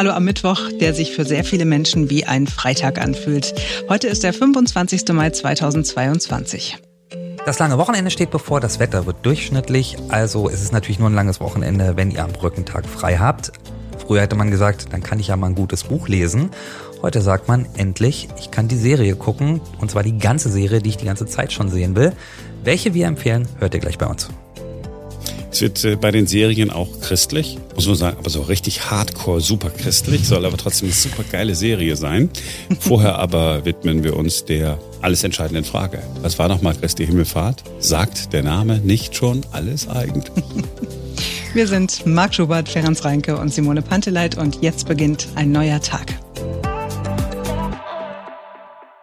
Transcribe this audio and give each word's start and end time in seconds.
Hallo 0.00 0.12
am 0.12 0.24
Mittwoch, 0.24 0.70
der 0.80 0.94
sich 0.94 1.12
für 1.12 1.26
sehr 1.26 1.44
viele 1.44 1.66
Menschen 1.66 2.08
wie 2.08 2.24
ein 2.24 2.46
Freitag 2.46 2.98
anfühlt. 2.98 3.52
Heute 3.90 4.06
ist 4.06 4.24
der 4.24 4.32
25. 4.32 5.06
Mai 5.12 5.28
2022. 5.28 6.78
Das 7.44 7.58
lange 7.58 7.76
Wochenende 7.76 8.10
steht 8.10 8.30
bevor, 8.30 8.60
das 8.60 8.78
Wetter 8.78 9.04
wird 9.04 9.26
durchschnittlich, 9.26 9.98
also 10.08 10.48
ist 10.48 10.62
es 10.62 10.72
natürlich 10.72 11.00
nur 11.00 11.10
ein 11.10 11.14
langes 11.14 11.38
Wochenende, 11.38 11.98
wenn 11.98 12.10
ihr 12.10 12.24
am 12.24 12.32
Brückentag 12.32 12.86
frei 12.86 13.18
habt. 13.18 13.52
Früher 13.98 14.22
hätte 14.22 14.36
man 14.36 14.50
gesagt, 14.50 14.86
dann 14.90 15.02
kann 15.02 15.20
ich 15.20 15.26
ja 15.26 15.36
mal 15.36 15.48
ein 15.48 15.54
gutes 15.54 15.84
Buch 15.84 16.08
lesen. 16.08 16.48
Heute 17.02 17.20
sagt 17.20 17.48
man 17.48 17.66
endlich, 17.76 18.30
ich 18.38 18.50
kann 18.50 18.68
die 18.68 18.78
Serie 18.78 19.16
gucken, 19.16 19.60
und 19.80 19.90
zwar 19.90 20.02
die 20.02 20.16
ganze 20.16 20.48
Serie, 20.48 20.80
die 20.80 20.88
ich 20.88 20.96
die 20.96 21.04
ganze 21.04 21.26
Zeit 21.26 21.52
schon 21.52 21.68
sehen 21.68 21.94
will. 21.94 22.14
Welche 22.64 22.94
wir 22.94 23.06
empfehlen, 23.06 23.46
hört 23.58 23.74
ihr 23.74 23.80
gleich 23.80 23.98
bei 23.98 24.06
uns. 24.06 24.30
Es 25.52 25.60
wird 25.60 25.84
äh, 25.84 25.96
bei 25.96 26.10
den 26.10 26.26
Serien 26.26 26.70
auch 26.70 27.00
christlich, 27.00 27.58
muss 27.74 27.86
man 27.86 27.96
sagen, 27.96 28.16
aber 28.18 28.30
so 28.30 28.42
richtig 28.42 28.90
hardcore 28.90 29.40
super 29.40 29.70
christlich, 29.70 30.26
soll 30.26 30.46
aber 30.46 30.56
trotzdem 30.56 30.88
eine 30.88 30.94
super 30.94 31.24
geile 31.24 31.54
Serie 31.54 31.96
sein. 31.96 32.30
Vorher 32.78 33.18
aber 33.18 33.64
widmen 33.64 34.04
wir 34.04 34.16
uns 34.16 34.44
der 34.44 34.78
alles 35.02 35.24
entscheidenden 35.24 35.64
Frage. 35.64 36.02
Was 36.22 36.38
war 36.38 36.48
nochmal 36.48 36.74
Christi 36.74 37.06
Himmelfahrt? 37.06 37.64
Sagt 37.78 38.32
der 38.32 38.42
Name 38.42 38.78
nicht 38.78 39.16
schon 39.16 39.42
alles 39.52 39.88
eigentlich? 39.88 40.44
Wir 41.52 41.66
sind 41.66 42.06
Marc 42.06 42.32
Schubert, 42.32 42.68
Ferenc 42.68 43.04
Reinke 43.04 43.36
und 43.36 43.52
Simone 43.52 43.82
Panteleit 43.82 44.38
und 44.38 44.62
jetzt 44.62 44.86
beginnt 44.86 45.26
ein 45.34 45.50
neuer 45.50 45.80
Tag. 45.80 46.14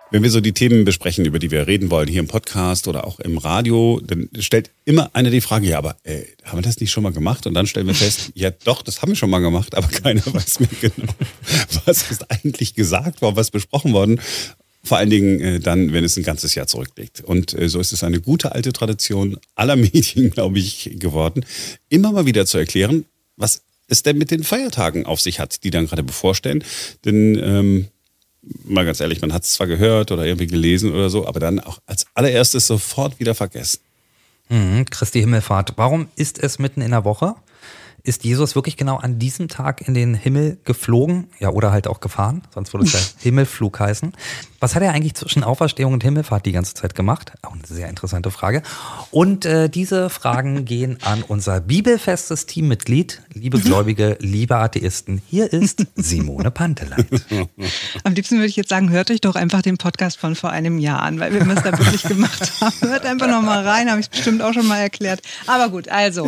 Wenn 0.09 0.23
wir 0.23 0.31
so 0.31 0.39
die 0.39 0.53
Themen 0.53 0.85
besprechen, 0.85 1.25
über 1.25 1.37
die 1.37 1.51
wir 1.51 1.67
reden 1.67 1.91
wollen, 1.91 2.07
hier 2.07 2.21
im 2.21 2.27
Podcast 2.27 2.87
oder 2.87 3.05
auch 3.05 3.19
im 3.19 3.37
Radio, 3.37 3.99
dann 4.01 4.29
stellt 4.39 4.71
immer 4.85 5.13
einer 5.13 5.29
die 5.29 5.41
Frage, 5.41 5.67
ja, 5.67 5.77
aber 5.77 5.97
äh, 6.03 6.23
haben 6.45 6.59
wir 6.59 6.61
das 6.61 6.79
nicht 6.79 6.91
schon 6.91 7.03
mal 7.03 7.11
gemacht? 7.11 7.45
Und 7.45 7.53
dann 7.53 7.67
stellen 7.67 7.87
wir 7.87 7.93
fest, 7.93 8.31
ja 8.33 8.51
doch, 8.51 8.83
das 8.83 9.01
haben 9.01 9.09
wir 9.09 9.15
schon 9.17 9.29
mal 9.29 9.39
gemacht, 9.39 9.75
aber 9.75 9.87
keiner 9.89 10.25
weiß 10.33 10.61
mehr 10.61 10.69
genau, 10.79 11.13
was 11.83 12.09
ist 12.09 12.31
eigentlich 12.31 12.73
gesagt 12.73 13.21
worden, 13.21 13.35
was 13.35 13.51
besprochen 13.51 13.91
worden. 13.91 14.21
Vor 14.81 14.97
allen 14.97 15.09
Dingen 15.09 15.41
äh, 15.41 15.59
dann, 15.59 15.91
wenn 15.91 16.05
es 16.05 16.15
ein 16.15 16.23
ganzes 16.23 16.55
Jahr 16.55 16.67
zurückliegt. 16.67 17.19
Und 17.19 17.53
äh, 17.53 17.67
so 17.67 17.81
ist 17.81 17.91
es 17.91 18.05
eine 18.05 18.21
gute 18.21 18.53
alte 18.53 18.71
Tradition 18.71 19.37
aller 19.55 19.75
Medien, 19.75 20.29
glaube 20.29 20.57
ich, 20.59 20.91
geworden, 20.93 21.45
immer 21.89 22.13
mal 22.13 22.25
wieder 22.25 22.45
zu 22.45 22.57
erklären, 22.57 23.03
was 23.35 23.63
es 23.89 24.03
denn 24.03 24.17
mit 24.17 24.31
den 24.31 24.43
Feiertagen 24.43 25.05
auf 25.05 25.19
sich 25.19 25.41
hat, 25.41 25.65
die 25.65 25.69
dann 25.69 25.87
gerade 25.87 26.03
bevorstehen. 26.03 26.63
Denn 27.03 27.37
ähm, 27.43 27.87
mal 28.65 28.85
ganz 28.85 28.99
ehrlich, 28.99 29.21
man 29.21 29.33
hat 29.33 29.43
es 29.43 29.53
zwar 29.53 29.67
gehört 29.67 30.11
oder 30.11 30.25
irgendwie 30.25 30.47
gelesen 30.47 30.93
oder 30.93 31.09
so, 31.09 31.27
aber 31.27 31.39
dann 31.39 31.59
auch 31.59 31.79
als 31.85 32.05
allererstes 32.13 32.67
sofort 32.67 33.19
wieder 33.19 33.35
vergessen. 33.35 33.79
Mhm, 34.49 34.85
Christi 34.85 35.19
Himmelfahrt. 35.19 35.73
Warum 35.75 36.07
ist 36.15 36.39
es 36.39 36.59
mitten 36.59 36.81
in 36.81 36.91
der 36.91 37.03
Woche? 37.03 37.35
Ist 38.07 38.23
Jesus 38.23 38.55
wirklich 38.55 38.77
genau 38.77 38.95
an 38.95 39.19
diesem 39.19 39.49
Tag 39.49 39.85
in 39.85 39.93
den 39.93 40.13
Himmel 40.13 40.59
geflogen? 40.63 41.27
Ja, 41.39 41.49
oder 41.49 41.73
halt 41.73 41.87
auch 41.87 41.99
gefahren, 41.99 42.41
sonst 42.53 42.73
würde 42.73 42.85
es 42.85 42.93
ja 42.93 42.99
Himmelflug 43.19 43.77
heißen. 43.81 44.13
Was 44.61 44.75
hat 44.75 44.81
er 44.81 44.93
eigentlich 44.93 45.15
zwischen 45.15 45.43
Auferstehung 45.43 45.91
und 45.91 46.03
Himmelfahrt 46.03 46.45
die 46.45 46.53
ganze 46.53 46.73
Zeit 46.73 46.95
gemacht? 46.95 47.33
Auch 47.41 47.51
eine 47.51 47.65
sehr 47.67 47.89
interessante 47.89 48.31
Frage. 48.31 48.63
Und 49.11 49.43
äh, 49.43 49.67
diese 49.67 50.09
Fragen 50.09 50.63
gehen 50.65 50.99
an 51.03 51.21
unser 51.21 51.59
bibelfestes 51.59 52.45
Teammitglied, 52.45 53.23
liebe 53.33 53.59
Gläubige, 53.59 54.15
liebe 54.21 54.55
Atheisten. 54.55 55.21
Hier 55.27 55.51
ist 55.51 55.85
Simone 55.97 56.49
Panteleit. 56.49 57.07
Am 58.05 58.13
liebsten 58.13 58.37
würde 58.37 58.47
ich 58.47 58.55
jetzt 58.55 58.69
sagen, 58.69 58.89
hört 58.89 59.11
euch 59.11 59.19
doch 59.19 59.35
einfach 59.35 59.63
den 59.63 59.77
Podcast 59.77 60.17
von 60.17 60.35
vor 60.35 60.51
einem 60.51 60.79
Jahr 60.79 61.01
an, 61.01 61.19
weil 61.19 61.33
wir 61.33 61.41
es 61.41 61.61
da 61.61 61.77
wirklich 61.77 62.03
gemacht 62.03 62.53
haben. 62.61 62.73
Hört 62.89 63.05
einfach 63.05 63.27
noch 63.27 63.41
mal 63.41 63.67
rein, 63.67 63.91
habe 63.91 63.99
ich 63.99 64.09
bestimmt 64.09 64.41
auch 64.41 64.53
schon 64.53 64.65
mal 64.65 64.79
erklärt. 64.79 65.19
Aber 65.45 65.67
gut, 65.67 65.89
also. 65.89 66.25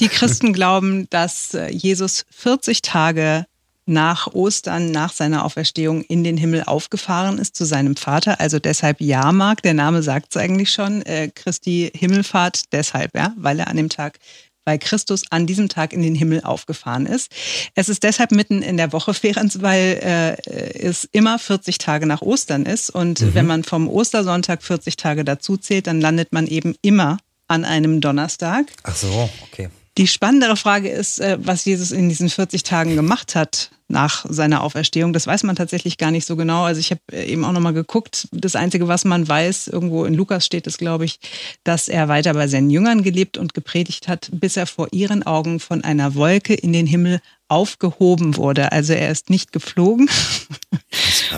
Die 0.00 0.08
Christen 0.08 0.52
glauben, 0.52 1.08
dass 1.10 1.54
äh, 1.54 1.70
Jesus 1.70 2.24
40 2.30 2.82
Tage 2.82 3.46
nach 3.86 4.28
Ostern, 4.28 4.92
nach 4.92 5.12
seiner 5.12 5.44
Auferstehung 5.44 6.02
in 6.02 6.24
den 6.24 6.36
Himmel 6.36 6.62
aufgefahren 6.64 7.38
ist 7.38 7.56
zu 7.56 7.64
seinem 7.64 7.96
Vater. 7.96 8.40
Also 8.40 8.58
deshalb 8.58 9.00
Jahrmarkt, 9.00 9.64
der 9.64 9.74
Name 9.74 10.02
sagt 10.02 10.28
es 10.30 10.40
eigentlich 10.40 10.70
schon, 10.70 11.02
äh, 11.02 11.28
Christi 11.34 11.90
Himmelfahrt 11.94 12.72
deshalb, 12.72 13.14
ja, 13.16 13.34
weil 13.36 13.58
er 13.58 13.68
an 13.68 13.76
dem 13.76 13.88
Tag 13.88 14.18
weil 14.66 14.78
Christus 14.78 15.24
an 15.30 15.46
diesem 15.46 15.70
Tag 15.70 15.92
in 15.94 16.02
den 16.02 16.14
Himmel 16.14 16.42
aufgefahren 16.44 17.06
ist. 17.06 17.32
Es 17.74 17.88
ist 17.88 18.02
deshalb 18.02 18.30
mitten 18.30 18.60
in 18.62 18.76
der 18.76 18.92
Woche, 18.92 19.14
Ferenc, 19.14 19.62
weil 19.62 19.98
äh, 20.02 20.78
es 20.78 21.08
immer 21.12 21.38
40 21.38 21.78
Tage 21.78 22.06
nach 22.06 22.20
Ostern 22.20 22.66
ist. 22.66 22.90
Und 22.90 23.20
mhm. 23.20 23.34
wenn 23.34 23.46
man 23.46 23.64
vom 23.64 23.88
Ostersonntag 23.88 24.62
40 24.62 24.96
Tage 24.96 25.24
dazu 25.24 25.56
zählt, 25.56 25.86
dann 25.86 26.00
landet 26.00 26.32
man 26.32 26.46
eben 26.46 26.76
immer 26.82 27.16
an 27.48 27.64
einem 27.64 28.00
Donnerstag. 28.00 28.66
Ach 28.84 28.94
so, 28.94 29.30
okay. 29.42 29.70
Die 30.00 30.06
spannendere 30.06 30.56
Frage 30.56 30.88
ist, 30.88 31.20
äh, 31.20 31.36
was 31.42 31.66
Jesus 31.66 31.90
in 31.92 32.08
diesen 32.08 32.30
40 32.30 32.62
Tagen 32.62 32.96
gemacht 32.96 33.34
hat 33.34 33.70
nach 33.86 34.24
seiner 34.26 34.62
Auferstehung. 34.62 35.12
Das 35.12 35.26
weiß 35.26 35.42
man 35.42 35.56
tatsächlich 35.56 35.98
gar 35.98 36.10
nicht 36.10 36.24
so 36.24 36.36
genau. 36.36 36.64
Also 36.64 36.80
ich 36.80 36.90
habe 36.90 37.02
äh, 37.12 37.26
eben 37.26 37.44
auch 37.44 37.52
nochmal 37.52 37.74
geguckt. 37.74 38.26
Das 38.32 38.56
Einzige, 38.56 38.88
was 38.88 39.04
man 39.04 39.28
weiß, 39.28 39.68
irgendwo 39.68 40.06
in 40.06 40.14
Lukas 40.14 40.46
steht 40.46 40.66
es, 40.66 40.78
glaube 40.78 41.04
ich, 41.04 41.20
dass 41.64 41.86
er 41.86 42.08
weiter 42.08 42.32
bei 42.32 42.48
seinen 42.48 42.70
Jüngern 42.70 43.02
gelebt 43.02 43.36
und 43.36 43.52
gepredigt 43.52 44.08
hat, 44.08 44.30
bis 44.32 44.56
er 44.56 44.66
vor 44.66 44.88
ihren 44.90 45.22
Augen 45.22 45.60
von 45.60 45.84
einer 45.84 46.14
Wolke 46.14 46.54
in 46.54 46.72
den 46.72 46.86
Himmel 46.86 47.20
aufgehoben 47.48 48.38
wurde. 48.38 48.72
Also 48.72 48.94
er 48.94 49.10
ist 49.10 49.28
nicht 49.28 49.52
geflogen 49.52 50.08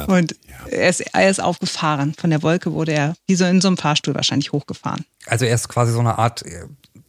und 0.06 0.36
er 0.70 0.88
ist, 0.88 1.00
er 1.00 1.28
ist 1.28 1.42
aufgefahren. 1.42 2.14
Von 2.16 2.30
der 2.30 2.44
Wolke 2.44 2.72
wurde 2.72 2.92
er 2.92 3.14
wie 3.26 3.34
so 3.34 3.44
in 3.44 3.60
so 3.60 3.66
einem 3.66 3.76
Fahrstuhl 3.76 4.14
wahrscheinlich 4.14 4.52
hochgefahren. 4.52 5.04
Also 5.26 5.46
er 5.46 5.56
ist 5.56 5.68
quasi 5.68 5.90
so 5.90 5.98
eine 5.98 6.16
Art 6.16 6.44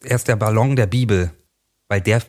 er 0.04 0.16
ist 0.16 0.28
der 0.28 0.36
Ballon 0.36 0.76
der 0.76 0.88
Bibel. 0.88 1.32
Weil 1.94 2.02
der, 2.02 2.24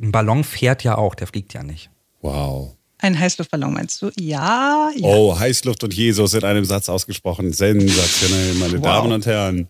ein 0.00 0.12
Ballon 0.12 0.44
fährt 0.44 0.82
ja 0.82 0.96
auch, 0.96 1.14
der 1.14 1.26
fliegt 1.26 1.52
ja 1.52 1.62
nicht. 1.62 1.90
Wow. 2.22 2.74
Ein 2.96 3.20
Heißluftballon 3.20 3.74
meinst 3.74 4.00
du? 4.00 4.10
Ja, 4.18 4.88
ja. 4.96 5.06
Oh, 5.06 5.38
Heißluft 5.38 5.84
und 5.84 5.92
Jesus 5.92 6.32
in 6.32 6.42
einem 6.42 6.64
Satz 6.64 6.88
ausgesprochen. 6.88 7.52
Sensationell, 7.52 8.54
meine 8.54 8.78
wow. 8.78 8.82
Damen 8.82 9.12
und 9.12 9.26
Herren. 9.26 9.68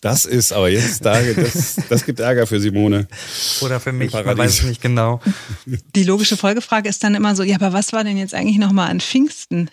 Das 0.00 0.24
ist 0.24 0.54
aber 0.54 0.70
jetzt, 0.70 1.04
das, 1.04 1.76
das 1.90 2.06
gibt 2.06 2.18
Ärger 2.18 2.46
für 2.46 2.58
Simone. 2.58 3.08
Oder 3.60 3.78
für 3.78 3.92
mich, 3.92 4.14
man 4.14 4.38
weiß 4.38 4.60
es 4.60 4.62
nicht 4.62 4.80
genau. 4.80 5.20
Die 5.66 6.04
logische 6.04 6.38
Folgefrage 6.38 6.88
ist 6.88 7.04
dann 7.04 7.14
immer 7.14 7.36
so, 7.36 7.42
ja, 7.42 7.56
aber 7.56 7.74
was 7.74 7.92
war 7.92 8.04
denn 8.04 8.16
jetzt 8.16 8.32
eigentlich 8.32 8.56
nochmal 8.56 8.90
an 8.90 9.00
Pfingsten? 9.00 9.68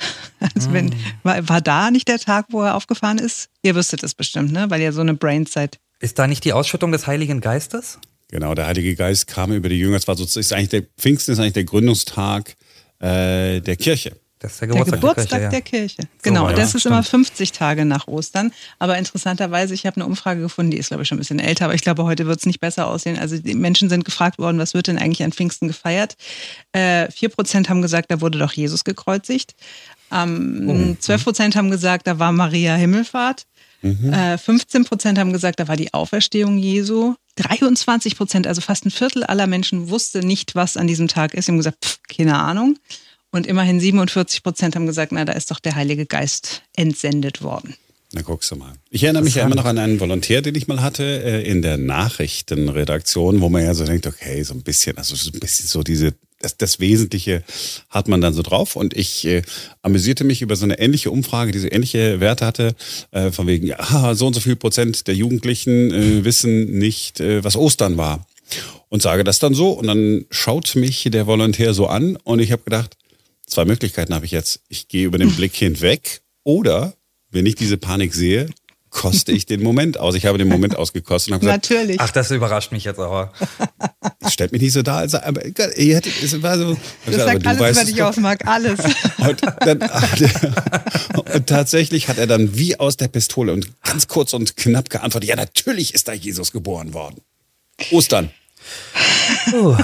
Also 0.53 0.73
wenn, 0.73 0.91
hm. 0.91 0.99
war, 1.23 1.47
war 1.47 1.61
da 1.61 1.89
nicht 1.89 2.09
der 2.09 2.19
Tag, 2.19 2.47
wo 2.49 2.63
er 2.63 2.75
aufgefahren 2.75 3.17
ist? 3.17 3.47
Ihr 3.61 3.75
wüsstet 3.75 4.03
es 4.03 4.13
bestimmt, 4.13 4.51
ne? 4.51 4.69
Weil 4.69 4.81
ihr 4.81 4.91
so 4.91 4.99
eine 4.99 5.13
Brain 5.13 5.45
seid. 5.45 5.79
Ist 6.01 6.19
da 6.19 6.27
nicht 6.27 6.43
die 6.43 6.51
Ausschüttung 6.51 6.91
des 6.91 7.07
Heiligen 7.07 7.39
Geistes? 7.39 7.97
Genau, 8.31 8.55
der 8.55 8.67
Heilige 8.67 8.95
Geist 8.95 9.27
kam 9.27 9.51
über 9.51 9.69
die 9.69 9.77
Jünger. 9.77 9.97
Es 9.97 10.07
war 10.07 10.15
sozusagen 10.15 10.41
ist 10.41 10.53
eigentlich 10.53 10.69
der 10.69 10.83
Pfingsten 10.97 11.33
ist 11.33 11.39
eigentlich 11.39 11.53
der 11.53 11.65
Gründungstag 11.65 12.55
äh, 12.99 13.59
der 13.59 13.75
Kirche. 13.75 14.13
Das 14.39 14.53
ist 14.53 14.61
der 14.61 14.69
Geburtstag 14.69 15.01
der, 15.01 15.09
Geburtstag 15.09 15.51
der 15.51 15.61
Kirche. 15.61 15.97
Der 15.97 16.05
Kirche. 16.05 16.21
Genau, 16.23 16.45
so, 16.45 16.49
ja, 16.49 16.55
das 16.55 16.73
ist 16.73 16.81
stimmt. 16.81 16.93
immer 16.93 17.03
50 17.03 17.51
Tage 17.51 17.85
nach 17.85 18.07
Ostern. 18.07 18.51
Aber 18.79 18.97
interessanterweise, 18.97 19.75
ich 19.75 19.85
habe 19.85 19.97
eine 19.97 20.05
Umfrage 20.07 20.41
gefunden, 20.41 20.71
die 20.71 20.77
ist, 20.77 20.87
glaube 20.87 21.03
ich, 21.03 21.09
schon 21.09 21.17
ein 21.17 21.19
bisschen 21.19 21.39
älter, 21.39 21.65
aber 21.65 21.75
ich 21.75 21.81
glaube, 21.81 22.05
heute 22.05 22.25
wird 22.25 22.39
es 22.39 22.47
nicht 22.47 22.59
besser 22.59 22.87
aussehen. 22.87 23.19
Also 23.19 23.37
die 23.37 23.53
Menschen 23.53 23.87
sind 23.89 24.03
gefragt 24.03 24.39
worden, 24.39 24.57
was 24.57 24.73
wird 24.73 24.87
denn 24.87 24.97
eigentlich 24.97 25.23
an 25.23 25.31
Pfingsten 25.31 25.67
gefeiert? 25.67 26.15
Äh, 26.71 27.07
4% 27.09 27.69
haben 27.69 27.83
gesagt, 27.83 28.09
da 28.09 28.19
wurde 28.19 28.39
doch 28.39 28.53
Jesus 28.53 28.83
gekreuzigt. 28.83 29.53
Ähm, 30.11 30.97
12% 30.99 31.55
haben 31.55 31.69
gesagt, 31.69 32.07
da 32.07 32.17
war 32.17 32.31
Maria 32.31 32.75
Himmelfahrt. 32.75 33.45
Mhm. 33.83 34.11
Äh, 34.11 34.37
15 34.39 34.85
Prozent 34.85 35.19
haben 35.19 35.33
gesagt, 35.33 35.59
da 35.59 35.67
war 35.67 35.75
die 35.75 35.93
Auferstehung 35.93 36.57
Jesu. 36.57 37.15
23 37.35 38.17
Prozent, 38.17 38.47
also 38.47 38.61
fast 38.61 38.85
ein 38.85 38.91
Viertel 38.91 39.23
aller 39.23 39.47
Menschen 39.47 39.89
wusste 39.89 40.19
nicht, 40.19 40.55
was 40.55 40.77
an 40.77 40.87
diesem 40.87 41.07
Tag 41.07 41.33
ist. 41.33 41.45
Sie 41.45 41.51
haben 41.51 41.57
gesagt, 41.57 41.85
pff, 41.85 41.99
keine 42.09 42.37
Ahnung. 42.37 42.77
Und 43.31 43.47
immerhin 43.47 43.79
47 43.79 44.43
Prozent 44.43 44.75
haben 44.75 44.85
gesagt, 44.85 45.11
na, 45.11 45.23
da 45.23 45.33
ist 45.33 45.51
doch 45.51 45.59
der 45.59 45.75
Heilige 45.75 46.05
Geist 46.05 46.63
entsendet 46.75 47.41
worden. 47.41 47.75
Na, 48.13 48.21
guckst 48.23 48.51
du 48.51 48.57
mal. 48.57 48.73
Ich 48.89 49.03
erinnere 49.03 49.23
mich 49.23 49.35
ja 49.35 49.45
immer 49.45 49.55
noch 49.55 49.65
an 49.65 49.77
einen 49.77 50.01
Volontär, 50.01 50.41
den 50.41 50.55
ich 50.55 50.67
mal 50.67 50.81
hatte 50.81 51.03
äh, 51.03 51.49
in 51.49 51.61
der 51.61 51.77
Nachrichtenredaktion, 51.77 53.39
wo 53.39 53.47
man 53.47 53.63
ja 53.63 53.73
so 53.73 53.85
denkt, 53.85 54.05
okay, 54.05 54.43
so 54.43 54.53
ein 54.53 54.63
bisschen, 54.63 54.97
also 54.97 55.15
so 55.15 55.31
ein 55.31 55.39
bisschen 55.39 55.67
so 55.67 55.81
diese 55.81 56.13
das, 56.41 56.57
das 56.57 56.79
Wesentliche 56.79 57.43
hat 57.89 58.07
man 58.07 58.21
dann 58.21 58.33
so 58.33 58.41
drauf. 58.41 58.75
Und 58.75 58.95
ich 58.95 59.25
äh, 59.25 59.41
amüsierte 59.81 60.23
mich 60.23 60.41
über 60.41 60.55
so 60.55 60.65
eine 60.65 60.79
ähnliche 60.79 61.11
Umfrage, 61.11 61.51
die 61.51 61.59
so 61.59 61.67
ähnliche 61.69 62.19
Werte 62.19 62.45
hatte, 62.45 62.75
äh, 63.11 63.31
von 63.31 63.47
wegen, 63.47 63.67
ja, 63.67 64.15
so 64.15 64.27
und 64.27 64.33
so 64.33 64.39
viel 64.39 64.55
Prozent 64.55 65.07
der 65.07 65.15
Jugendlichen 65.15 65.91
äh, 65.91 66.25
wissen 66.25 66.77
nicht, 66.77 67.19
äh, 67.19 67.43
was 67.43 67.55
Ostern 67.55 67.97
war. 67.97 68.25
Und 68.89 69.01
sage 69.01 69.23
das 69.23 69.39
dann 69.39 69.53
so. 69.53 69.71
Und 69.71 69.87
dann 69.87 70.25
schaut 70.29 70.75
mich 70.75 71.07
der 71.11 71.27
Volontär 71.27 71.73
so 71.73 71.87
an 71.87 72.17
und 72.17 72.39
ich 72.39 72.51
habe 72.51 72.63
gedacht, 72.63 72.97
zwei 73.45 73.65
Möglichkeiten 73.65 74.13
habe 74.13 74.25
ich 74.25 74.31
jetzt. 74.31 74.61
Ich 74.67 74.87
gehe 74.87 75.05
über 75.05 75.17
den 75.17 75.31
Blick 75.35 75.55
hinweg 75.55 76.21
oder 76.43 76.93
wenn 77.31 77.45
ich 77.45 77.55
diese 77.55 77.77
Panik 77.77 78.13
sehe, 78.13 78.49
koste 78.91 79.31
ich 79.31 79.45
den 79.45 79.63
Moment 79.63 79.97
aus. 79.97 80.15
Ich 80.15 80.25
habe 80.27 80.37
den 80.37 80.47
Moment 80.47 80.75
ausgekostet 80.75 81.31
und 81.31 81.35
habe 81.35 81.45
gesagt, 81.45 81.69
Natürlich. 81.69 81.99
Ach, 81.99 82.11
das 82.11 82.29
überrascht 82.29 82.71
mich 82.71 82.83
jetzt 82.83 82.99
aber. 82.99 83.33
stellt 84.29 84.51
mich 84.51 84.61
nicht 84.61 84.73
so 84.73 84.83
dar, 84.83 84.97
also, 84.97 85.17
aber 85.17 85.43
ihr 85.77 85.95
hättet, 85.95 86.21
es 86.21 86.41
war 86.43 86.57
so. 86.57 86.77
Das 87.05 87.15
gesagt, 87.15 87.31
sagt 87.31 87.47
alles 87.47 87.61
weißt 87.61 87.87
dich 87.87 88.03
aus, 88.03 88.17
Marc, 88.17 88.45
alles. 88.45 88.79
Und, 89.17 89.41
dann, 89.61 89.81
und 91.33 91.47
tatsächlich 91.47 92.07
hat 92.07 92.17
er 92.17 92.27
dann 92.27 92.55
wie 92.57 92.79
aus 92.79 92.97
der 92.97 93.07
Pistole 93.07 93.53
und 93.53 93.67
ganz 93.83 94.07
kurz 94.07 94.33
und 94.33 94.57
knapp 94.57 94.89
geantwortet, 94.89 95.29
ja, 95.29 95.35
natürlich 95.35 95.93
ist 95.93 96.07
da 96.07 96.13
Jesus 96.13 96.51
geboren 96.51 96.93
worden. 96.93 97.21
Ostern. 97.91 98.31
Uh. 99.53 99.75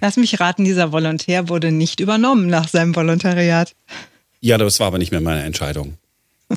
Lass 0.00 0.16
mich 0.16 0.38
raten, 0.38 0.64
dieser 0.64 0.92
Volontär 0.92 1.48
wurde 1.48 1.72
nicht 1.72 2.00
übernommen 2.00 2.46
nach 2.46 2.68
seinem 2.68 2.94
Volontariat. 2.94 3.74
Ja, 4.40 4.58
das 4.58 4.80
war 4.80 4.88
aber 4.88 4.98
nicht 4.98 5.10
mehr 5.10 5.20
meine 5.20 5.42
Entscheidung. 5.42 5.98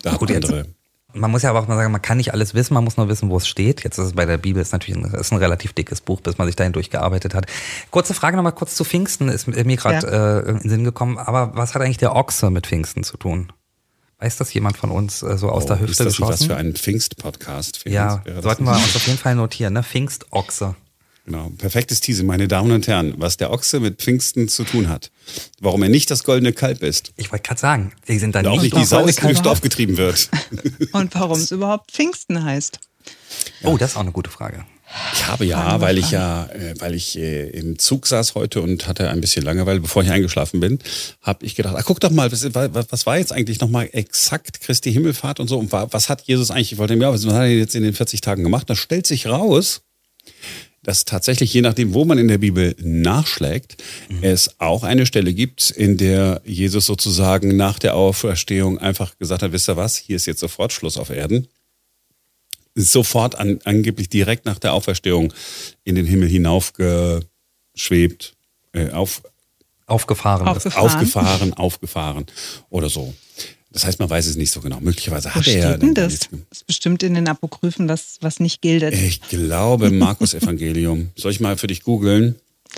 Da 0.01 0.15
Gut, 0.15 0.31
andere. 0.31 0.57
Jetzt, 0.57 0.69
man 1.13 1.31
muss 1.31 1.43
ja 1.43 1.49
aber 1.49 1.59
auch 1.59 1.67
mal 1.67 1.75
sagen, 1.75 1.91
man 1.91 2.01
kann 2.01 2.17
nicht 2.17 2.33
alles 2.33 2.53
wissen, 2.53 2.73
man 2.73 2.83
muss 2.83 2.97
nur 2.97 3.07
wissen, 3.07 3.29
wo 3.29 3.37
es 3.37 3.47
steht. 3.47 3.83
Jetzt 3.83 3.97
ist 3.97 4.05
es 4.07 4.13
bei 4.13 4.25
der 4.25 4.37
Bibel, 4.37 4.61
ist 4.61 4.73
natürlich 4.73 5.03
ein, 5.03 5.13
ist 5.13 5.31
ein 5.31 5.37
relativ 5.37 5.73
dickes 5.73 6.01
Buch, 6.01 6.21
bis 6.21 6.37
man 6.37 6.47
sich 6.47 6.55
dahin 6.55 6.73
durchgearbeitet 6.73 7.33
hat. 7.35 7.45
Kurze 7.91 8.13
Frage 8.13 8.35
nochmal 8.35 8.53
kurz 8.53 8.75
zu 8.75 8.83
Pfingsten, 8.83 9.29
ist 9.29 9.47
mir 9.47 9.77
gerade 9.77 10.07
ja. 10.07 10.39
äh, 10.39 10.49
in 10.49 10.59
den 10.59 10.69
Sinn 10.69 10.83
gekommen. 10.83 11.17
Aber 11.17 11.51
was 11.55 11.75
hat 11.75 11.81
eigentlich 11.81 11.97
der 11.97 12.15
Ochse 12.15 12.49
mit 12.49 12.67
Pfingsten 12.67 13.03
zu 13.03 13.17
tun? 13.17 13.51
Weiß 14.19 14.37
das 14.37 14.53
jemand 14.53 14.77
von 14.77 14.89
uns 14.89 15.21
äh, 15.21 15.37
so 15.37 15.49
aus 15.49 15.65
oh, 15.65 15.67
der 15.67 15.79
Hüfte 15.79 15.91
ist 15.91 15.99
das 15.99 16.07
geschossen? 16.17 16.31
was 16.31 16.45
für 16.45 16.55
ein 16.55 16.75
Pfingst-Podcast? 16.75 17.83
Ja, 17.85 18.23
sollten 18.41 18.63
wir 18.63 18.71
uns 18.71 18.95
auf 18.95 19.05
jeden 19.05 19.19
Fall 19.19 19.35
notieren, 19.35 19.73
ne? 19.73 19.83
Pfingst-Ochse. 19.83 20.75
Genau, 21.25 21.49
perfektes 21.57 22.01
Teasing, 22.01 22.25
meine 22.25 22.49
Damen 22.49 22.71
und 22.71 22.85
Herren, 22.87 23.13
was 23.17 23.37
der 23.37 23.49
Ochse 23.51 23.79
mit 23.79 24.01
Pfingsten 24.01 24.49
zu 24.49 24.65
tun 24.65 24.89
hat. 24.89 25.09
Warum 25.61 25.81
er 25.83 25.87
nicht 25.87 26.11
das 26.11 26.25
goldene 26.25 26.51
Kalb 26.51 26.83
ist. 26.83 27.13
Ich 27.15 27.31
wollte 27.31 27.47
gerade 27.47 27.61
sagen, 27.61 27.93
die 28.09 28.19
sind 28.19 28.35
dann 28.35 28.45
nicht 28.45 28.75
die 28.75 28.83
Sau 28.83 29.05
ist, 29.05 29.23
die 29.23 29.33
Dorf 29.35 29.61
getrieben 29.61 29.95
wird. 29.95 30.29
und 30.91 31.15
warum 31.15 31.39
es 31.39 31.51
überhaupt 31.51 31.91
Pfingsten 31.91 32.43
heißt. 32.43 32.79
Ja. 33.61 33.69
Oh, 33.69 33.77
das 33.77 33.91
ist 33.91 33.97
auch 33.97 34.01
eine 34.01 34.11
gute 34.11 34.29
Frage. 34.29 34.65
Ich 35.13 35.25
habe 35.25 35.45
ja, 35.45 35.79
weil 35.81 35.97
ich 35.97 36.11
ja, 36.11 36.45
äh, 36.47 36.75
weil 36.79 36.93
ich 36.93 37.17
äh, 37.17 37.49
im 37.49 37.79
Zug 37.79 38.05
saß 38.05 38.35
heute 38.35 38.61
und 38.61 38.87
hatte 38.87 39.09
ein 39.09 39.21
bisschen 39.21 39.43
Langeweile, 39.43 39.79
bevor 39.79 40.03
ich 40.03 40.11
eingeschlafen 40.11 40.59
bin, 40.59 40.77
habe 41.21 41.45
ich 41.45 41.55
gedacht, 41.55 41.75
ach, 41.77 41.85
guck 41.85 41.99
doch 41.99 42.11
mal, 42.11 42.31
was, 42.31 42.43
was 42.53 43.05
war 43.05 43.17
jetzt 43.17 43.31
eigentlich 43.31 43.59
nochmal 43.59 43.89
exakt 43.93 44.61
Christi 44.61 44.91
Himmelfahrt 44.91 45.39
und 45.39 45.47
so 45.47 45.57
und 45.57 45.71
was 45.71 46.09
hat 46.09 46.23
Jesus 46.23 46.51
eigentlich, 46.51 46.73
ich 46.73 46.77
wollte 46.77 46.95
mir, 46.95 47.11
was 47.11 47.25
hat 47.25 47.33
er 47.33 47.47
jetzt 47.47 47.75
in 47.75 47.81
den 47.81 47.93
40 47.93 48.21
Tagen 48.21 48.43
gemacht? 48.43 48.69
Da 48.69 48.75
stellt 48.75 49.07
sich 49.07 49.25
raus, 49.25 49.81
dass 50.83 51.05
tatsächlich, 51.05 51.53
je 51.53 51.61
nachdem, 51.61 51.93
wo 51.93 52.03
man 52.05 52.17
in 52.17 52.27
der 52.27 52.39
Bibel 52.39 52.75
nachschlägt, 52.79 53.81
mhm. 54.09 54.19
es 54.21 54.59
auch 54.59 54.83
eine 54.83 55.05
Stelle 55.05 55.33
gibt, 55.33 55.69
in 55.71 55.97
der 55.97 56.41
Jesus 56.45 56.85
sozusagen 56.85 57.55
nach 57.55 57.79
der 57.79 57.95
Auferstehung 57.95 58.77
einfach 58.77 59.17
gesagt 59.17 59.41
hat, 59.41 59.53
wisst 59.53 59.69
ihr 59.69 59.77
was, 59.77 59.95
hier 59.97 60.17
ist 60.17 60.25
jetzt 60.25 60.41
sofort 60.41 60.73
Schluss 60.73 60.97
auf 60.97 61.09
Erden. 61.09 61.47
Sofort 62.75 63.35
an, 63.35 63.59
angeblich 63.63 64.09
direkt 64.09 64.45
nach 64.45 64.59
der 64.59 64.73
Auferstehung 64.73 65.33
in 65.83 65.95
den 65.95 66.05
Himmel 66.05 66.27
hinaufgeschwebt, 66.27 68.35
äh, 68.73 68.89
auf, 68.89 69.21
aufgefahren, 69.85 70.47
aufgefahren, 70.47 70.85
aufgefahren, 70.85 71.53
aufgefahren 71.53 72.25
oder 72.69 72.89
so. 72.89 73.13
Das 73.73 73.85
heißt, 73.85 73.99
man 73.99 74.09
weiß 74.09 74.27
es 74.27 74.35
nicht 74.35 74.51
so 74.51 74.61
genau. 74.61 74.79
Möglicherweise 74.79 75.29
Wo 75.29 75.35
hat 75.35 75.47
er 75.47 75.57
ja. 75.57 75.77
Denn 75.77 75.95
das? 75.95 76.19
das 76.19 76.29
ist 76.51 76.67
bestimmt 76.67 77.01
in 77.01 77.15
den 77.15 77.27
Apokryphen, 77.27 77.87
das, 77.87 78.17
was 78.21 78.39
nicht 78.39 78.61
gilt. 78.61 78.83
Ich 78.93 79.21
glaube, 79.21 79.89
Markus 79.89 80.33
Evangelium. 80.35 81.09
Soll 81.15 81.31
ich 81.31 81.39
mal 81.39 81.57
für 81.57 81.67
dich 81.67 81.83
googeln? 81.83 82.35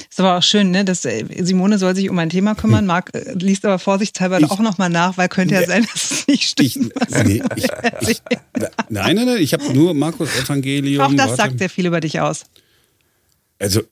Ist 0.09 0.19
aber 0.19 0.37
auch 0.37 0.43
schön, 0.43 0.71
ne? 0.71 0.85
Dass 0.85 1.05
äh, 1.05 1.25
Simone 1.41 1.77
soll 1.77 1.95
sich 1.95 2.09
um 2.09 2.17
ein 2.19 2.29
Thema 2.29 2.55
kümmern. 2.55 2.85
Marc 2.85 3.13
äh, 3.13 3.33
liest 3.33 3.65
aber 3.65 3.79
vorsichtshalber 3.79 4.39
ich, 4.39 4.49
auch 4.49 4.59
nochmal 4.59 4.89
nach, 4.89 5.17
weil 5.17 5.27
könnte 5.27 5.55
ja 5.55 5.65
sein, 5.65 5.85
dass 5.93 6.11
es 6.11 6.27
nicht 6.27 6.49
stimmt. 6.49 6.93
Ich, 7.07 7.23
nee, 7.23 7.41
ich, 7.55 7.65
ich, 8.09 8.21
nein, 8.89 9.15
nein, 9.15 9.15
nein, 9.15 9.37
ich 9.37 9.53
habe 9.53 9.73
nur 9.73 9.93
Markus 9.93 10.29
Evangelium. 10.37 11.01
Auch 11.01 11.13
das 11.13 11.29
Warte. 11.31 11.35
sagt 11.35 11.59
sehr 11.59 11.69
viel 11.69 11.85
über 11.85 11.99
dich 11.99 12.19
aus. 12.19 12.45
Also, 13.59 13.83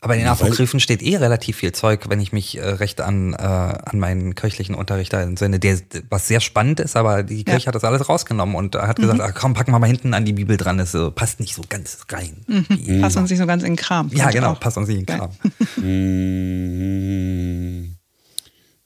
aber 0.00 0.14
in 0.14 0.20
den 0.20 0.28
Apokryphen 0.28 0.78
steht 0.78 1.02
eh 1.02 1.16
relativ 1.16 1.56
viel 1.56 1.72
Zeug, 1.72 2.08
wenn 2.08 2.20
ich 2.20 2.32
mich 2.32 2.56
äh, 2.56 2.62
recht 2.62 3.00
an, 3.00 3.32
äh, 3.32 3.36
an 3.36 3.98
meinen 3.98 4.36
kirchlichen 4.36 4.76
Unterricht 4.76 5.12
entsinne, 5.12 5.58
der, 5.58 5.80
was 6.08 6.28
sehr 6.28 6.38
spannend 6.40 6.78
ist, 6.78 6.96
aber 6.96 7.24
die 7.24 7.42
Kirche 7.42 7.64
ja. 7.64 7.66
hat 7.66 7.74
das 7.74 7.82
alles 7.82 8.08
rausgenommen 8.08 8.54
und 8.54 8.76
hat 8.76 8.94
gesagt, 8.96 9.18
mhm. 9.18 9.24
ach, 9.26 9.34
komm, 9.34 9.54
packen 9.54 9.72
wir 9.72 9.80
mal 9.80 9.88
hinten 9.88 10.14
an 10.14 10.24
die 10.24 10.34
Bibel 10.34 10.56
dran, 10.56 10.78
das 10.78 10.92
so, 10.92 11.10
passt 11.10 11.40
nicht 11.40 11.54
so 11.54 11.62
ganz 11.68 11.98
rein. 12.10 12.44
Mhm. 12.46 12.66
mhm. 12.68 13.00
Passt 13.00 13.16
uns 13.16 13.28
nicht 13.28 13.40
so 13.40 13.46
ganz 13.46 13.64
in 13.64 13.72
den 13.72 13.76
Kram. 13.76 14.08
Ja, 14.14 14.30
genau, 14.30 14.52
auch. 14.52 14.60
passt 14.60 14.76
uns 14.76 14.86
nicht 14.86 15.00
in 15.00 15.06
den 15.06 15.18
Kram. 15.18 15.32
Mhm. 15.78 17.96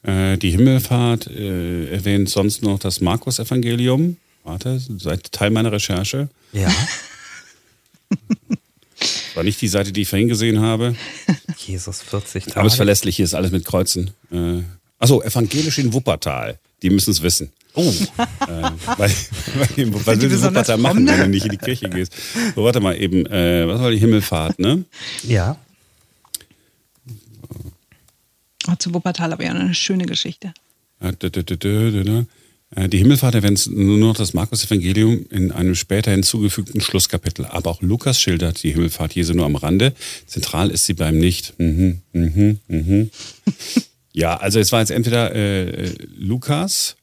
äh, 0.02 0.38
die 0.38 0.50
Himmelfahrt 0.50 1.26
äh, 1.26 1.92
erwähnt 1.92 2.30
sonst 2.30 2.62
noch 2.62 2.78
das 2.78 3.02
Markus-Evangelium. 3.02 4.16
Warte, 4.44 4.80
seid 4.80 5.30
Teil 5.30 5.50
meiner 5.50 5.72
Recherche. 5.72 6.30
Ja. 6.52 6.68
War 9.34 9.42
nicht 9.42 9.60
die 9.60 9.68
Seite, 9.68 9.92
die 9.92 10.02
ich 10.02 10.08
vorhin 10.08 10.28
gesehen 10.28 10.60
habe. 10.60 10.94
Jesus, 11.56 12.02
40 12.02 12.44
Tage. 12.44 12.56
Aber 12.56 12.66
es 12.66 12.74
verlässlich 12.74 13.16
hier 13.16 13.24
ist 13.24 13.34
alles 13.34 13.50
mit 13.50 13.64
Kreuzen. 13.64 14.10
Äh, 14.30 14.62
achso, 14.98 15.22
evangelisch 15.22 15.78
in 15.78 15.92
Wuppertal. 15.92 16.58
Die 16.82 16.90
müssen 16.90 17.10
es 17.10 17.22
wissen. 17.22 17.50
Oh. 17.74 17.80
äh, 17.80 18.24
weil, 18.96 19.10
weil, 19.76 19.94
was 20.06 20.20
willst 20.20 20.36
du 20.36 20.48
Wuppertal 20.48 20.78
machen, 20.78 21.06
wenn 21.06 21.18
du 21.18 21.28
nicht 21.28 21.46
in 21.46 21.52
die 21.52 21.58
Kirche 21.58 21.88
gehst? 21.88 22.12
So, 22.54 22.64
warte 22.64 22.80
mal 22.80 23.00
eben. 23.00 23.24
Äh, 23.26 23.66
was 23.66 23.80
war 23.80 23.90
die 23.90 23.98
Himmelfahrt, 23.98 24.58
ne? 24.58 24.84
Ja. 25.22 25.56
Oh, 28.68 28.74
zu 28.78 28.92
Wuppertal 28.92 29.32
aber 29.32 29.44
ja 29.44 29.52
eine 29.52 29.74
schöne 29.74 30.06
Geschichte. 30.06 30.52
Äh, 32.74 32.82
äh, 32.82 32.88
die 32.88 32.98
Himmelfahrt 32.98 33.34
erwähnt 33.34 33.68
nur 33.70 33.98
noch 33.98 34.16
das 34.16 34.34
Markus-Evangelium 34.34 35.26
in 35.30 35.52
einem 35.52 35.74
später 35.74 36.10
hinzugefügten 36.10 36.80
Schlusskapitel. 36.80 37.46
Aber 37.46 37.70
auch 37.70 37.82
Lukas 37.82 38.20
schildert 38.20 38.62
die 38.62 38.72
Himmelfahrt 38.72 39.14
Jesu 39.14 39.34
nur 39.34 39.46
am 39.46 39.56
Rande. 39.56 39.94
Zentral 40.26 40.70
ist 40.70 40.86
sie 40.86 40.94
beim 40.94 41.18
Nicht. 41.18 41.58
Mhm, 41.58 42.00
mhm, 42.12 42.58
mhm. 42.68 43.10
ja, 44.12 44.36
also 44.36 44.58
es 44.58 44.72
war 44.72 44.80
jetzt 44.80 44.90
entweder 44.90 45.34
äh, 45.34 45.94
Lukas 46.16 46.96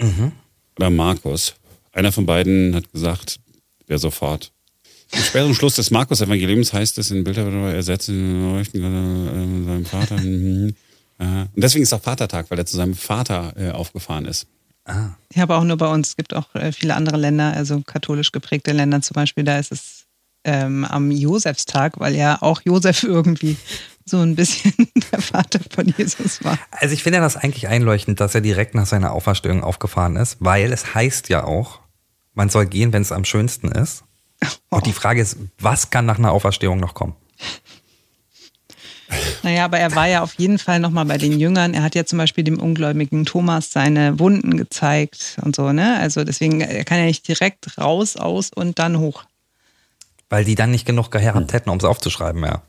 mhm. 0.00 0.32
oder 0.76 0.90
Markus. 0.90 1.54
Einer 1.92 2.12
von 2.12 2.26
beiden 2.26 2.74
hat 2.74 2.92
gesagt, 2.92 3.38
wer 3.86 3.98
sofort. 3.98 4.52
Im 5.12 5.22
späteren 5.22 5.54
Schluss 5.54 5.76
des 5.76 5.90
Markus-Evangeliums 5.92 6.72
heißt 6.72 6.98
es 6.98 7.10
in 7.12 7.22
Bilder, 7.24 7.46
er 7.46 7.82
setzt 7.82 8.06
seinem 8.06 8.64
Vater. 9.88 10.16
Und 11.18 11.62
deswegen 11.62 11.82
ist 11.82 11.92
auch 11.92 12.02
Vatertag, 12.02 12.50
weil 12.50 12.58
er 12.58 12.66
zu 12.66 12.76
seinem 12.76 12.94
Vater 12.94 13.54
äh, 13.56 13.70
aufgefahren 13.70 14.26
ist. 14.26 14.46
Ah. 14.84 15.10
Ja, 15.34 15.42
aber 15.42 15.58
auch 15.58 15.64
nur 15.64 15.76
bei 15.76 15.88
uns. 15.88 16.10
Es 16.10 16.16
gibt 16.16 16.34
auch 16.34 16.54
äh, 16.54 16.72
viele 16.72 16.94
andere 16.94 17.16
Länder, 17.16 17.52
also 17.54 17.80
katholisch 17.80 18.32
geprägte 18.32 18.72
Länder 18.72 19.00
zum 19.02 19.14
Beispiel. 19.14 19.44
Da 19.44 19.58
ist 19.58 19.72
es 19.72 20.06
ähm, 20.44 20.84
am 20.84 21.10
Josefstag, 21.10 21.98
weil 21.98 22.14
ja 22.14 22.40
auch 22.40 22.62
Josef 22.64 23.02
irgendwie 23.02 23.56
so 24.04 24.20
ein 24.20 24.36
bisschen 24.36 24.72
der 25.12 25.20
Vater 25.20 25.60
von 25.74 25.92
Jesus 25.96 26.44
war. 26.44 26.58
Also 26.70 26.94
ich 26.94 27.02
finde 27.02 27.18
das 27.18 27.36
eigentlich 27.36 27.68
einleuchtend, 27.68 28.20
dass 28.20 28.34
er 28.34 28.40
direkt 28.40 28.74
nach 28.74 28.86
seiner 28.86 29.12
Auferstehung 29.12 29.64
aufgefahren 29.64 30.16
ist, 30.16 30.36
weil 30.40 30.72
es 30.72 30.94
heißt 30.94 31.28
ja 31.28 31.44
auch, 31.44 31.80
man 32.32 32.48
soll 32.48 32.66
gehen, 32.66 32.92
wenn 32.92 33.02
es 33.02 33.12
am 33.12 33.24
schönsten 33.24 33.68
ist. 33.68 34.04
Und 34.68 34.86
die 34.86 34.92
Frage 34.92 35.20
ist, 35.20 35.36
was 35.58 35.90
kann 35.90 36.06
nach 36.06 36.18
einer 36.18 36.30
Auferstehung 36.30 36.78
noch 36.78 36.94
kommen? 36.94 37.16
Naja, 39.42 39.64
aber 39.64 39.78
er 39.78 39.94
war 39.94 40.08
ja 40.08 40.22
auf 40.22 40.34
jeden 40.34 40.58
Fall 40.58 40.80
nochmal 40.80 41.04
bei 41.04 41.18
den 41.18 41.38
Jüngern. 41.38 41.74
Er 41.74 41.82
hat 41.82 41.94
ja 41.94 42.04
zum 42.04 42.18
Beispiel 42.18 42.42
dem 42.42 42.58
ungläubigen 42.58 43.24
Thomas 43.24 43.70
seine 43.70 44.18
Wunden 44.18 44.56
gezeigt 44.56 45.36
und 45.42 45.54
so, 45.54 45.72
ne? 45.72 45.98
Also 45.98 46.24
deswegen 46.24 46.60
er 46.60 46.84
kann 46.84 46.98
er 46.98 47.06
nicht 47.06 47.26
direkt 47.28 47.78
raus, 47.78 48.16
aus 48.16 48.50
und 48.52 48.78
dann 48.78 48.98
hoch. 48.98 49.24
Weil 50.28 50.44
die 50.44 50.56
dann 50.56 50.72
nicht 50.72 50.86
genug 50.86 51.10
gehabt 51.10 51.52
hätten, 51.52 51.70
um 51.70 51.78
es 51.78 51.84
aufzuschreiben, 51.84 52.42
ja. 52.42 52.62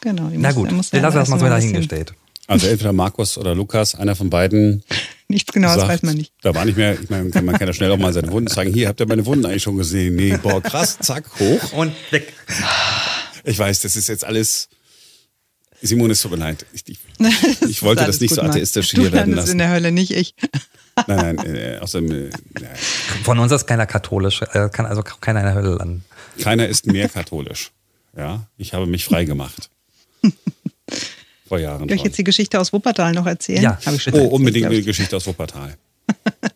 Genau. 0.00 0.30
Na 0.32 0.52
gut, 0.52 0.70
wir 0.70 1.00
lassen 1.00 1.16
das 1.16 1.28
mal 1.28 1.38
so 1.38 1.46
dahingestellt. 1.46 2.14
Also 2.46 2.66
entweder 2.66 2.92
Markus 2.92 3.38
oder 3.38 3.54
Lukas, 3.54 3.94
einer 3.94 4.16
von 4.16 4.30
beiden. 4.30 4.82
Nichts 5.28 5.52
genaues 5.52 5.76
sagt, 5.76 5.88
weiß 5.88 6.02
man 6.02 6.16
nicht. 6.16 6.32
Da 6.42 6.54
war 6.54 6.66
nicht 6.66 6.76
mehr, 6.76 7.00
ich 7.00 7.08
meine, 7.08 7.24
man 7.40 7.58
kann 7.58 7.66
ja 7.66 7.72
schnell 7.72 7.90
auch 7.90 7.96
mal 7.96 8.12
seine 8.12 8.30
Wunden 8.30 8.48
zeigen. 8.48 8.72
Hier, 8.72 8.88
habt 8.88 9.00
ihr 9.00 9.06
meine 9.06 9.24
Wunden 9.24 9.46
eigentlich 9.46 9.62
schon 9.62 9.78
gesehen? 9.78 10.16
Nee, 10.16 10.36
boah, 10.36 10.62
krass, 10.62 10.98
zack, 11.00 11.24
hoch. 11.40 11.72
Und 11.72 11.94
weg. 12.10 12.34
Ich 13.44 13.58
weiß, 13.58 13.80
das 13.80 13.96
ist 13.96 14.08
jetzt 14.08 14.24
alles 14.24 14.68
Simon, 15.84 16.10
es 16.10 16.22
tut 16.22 16.30
mir 16.30 16.38
leid. 16.38 16.64
Ich, 16.72 16.82
ich, 16.88 16.98
ich 17.68 17.82
wollte 17.82 18.06
das, 18.06 18.18
nicht 18.20 18.34
so 18.34 18.40
atheistisch 18.40 18.92
hier 18.92 19.12
werden 19.12 19.34
lassen. 19.34 19.52
in 19.52 19.58
der 19.58 19.70
Hölle, 19.70 19.92
nicht 19.92 20.12
ich. 20.12 20.34
Nein, 21.08 21.34
nein, 21.34 21.56
äh, 21.56 21.78
außerdem. 21.78 22.30
Äh, 22.30 22.30
Von 23.24 23.40
uns 23.40 23.50
ist 23.50 23.66
keiner 23.66 23.84
katholisch, 23.84 24.42
äh, 24.42 24.68
kann 24.68 24.86
also 24.86 25.02
keiner 25.02 25.40
in 25.40 25.46
der 25.46 25.54
Hölle 25.56 25.74
landen. 25.74 26.04
Keiner 26.38 26.68
ist 26.68 26.86
mehr 26.86 27.08
katholisch. 27.08 27.72
Ja, 28.16 28.46
ich 28.58 28.74
habe 28.74 28.86
mich 28.86 29.04
frei 29.04 29.24
gemacht. 29.24 29.70
Vor 31.48 31.58
Jahren. 31.58 31.88
Soll 31.88 31.96
ich 31.96 32.04
jetzt 32.04 32.16
die 32.16 32.22
Geschichte 32.22 32.60
aus 32.60 32.72
Wuppertal 32.72 33.12
noch 33.12 33.26
erzählen? 33.26 33.60
Ja, 33.60 33.78
habe 33.84 33.96
ich 33.96 34.04
schon. 34.04 34.14
Oh, 34.14 34.26
unbedingt 34.26 34.70
die 34.70 34.82
Geschichte 34.82 35.16
aus 35.16 35.26
Wuppertal. 35.26 35.76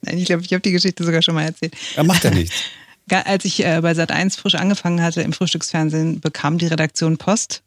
Nein, 0.02 0.18
ich 0.18 0.26
glaube, 0.26 0.44
ich 0.44 0.52
habe 0.52 0.62
die 0.62 0.70
Geschichte 0.70 1.02
sogar 1.02 1.20
schon 1.20 1.34
mal 1.34 1.46
erzählt. 1.46 1.74
Er 1.96 2.04
macht 2.04 2.22
ja 2.22 2.30
nichts. 2.30 2.54
Als 3.10 3.44
ich 3.44 3.64
äh, 3.64 3.80
bei 3.82 3.90
Sat1 3.90 4.38
frisch 4.38 4.54
angefangen 4.54 5.02
hatte 5.02 5.22
im 5.22 5.32
Frühstücksfernsehen, 5.32 6.20
bekam 6.20 6.58
die 6.58 6.66
Redaktion 6.66 7.18
Post 7.18 7.62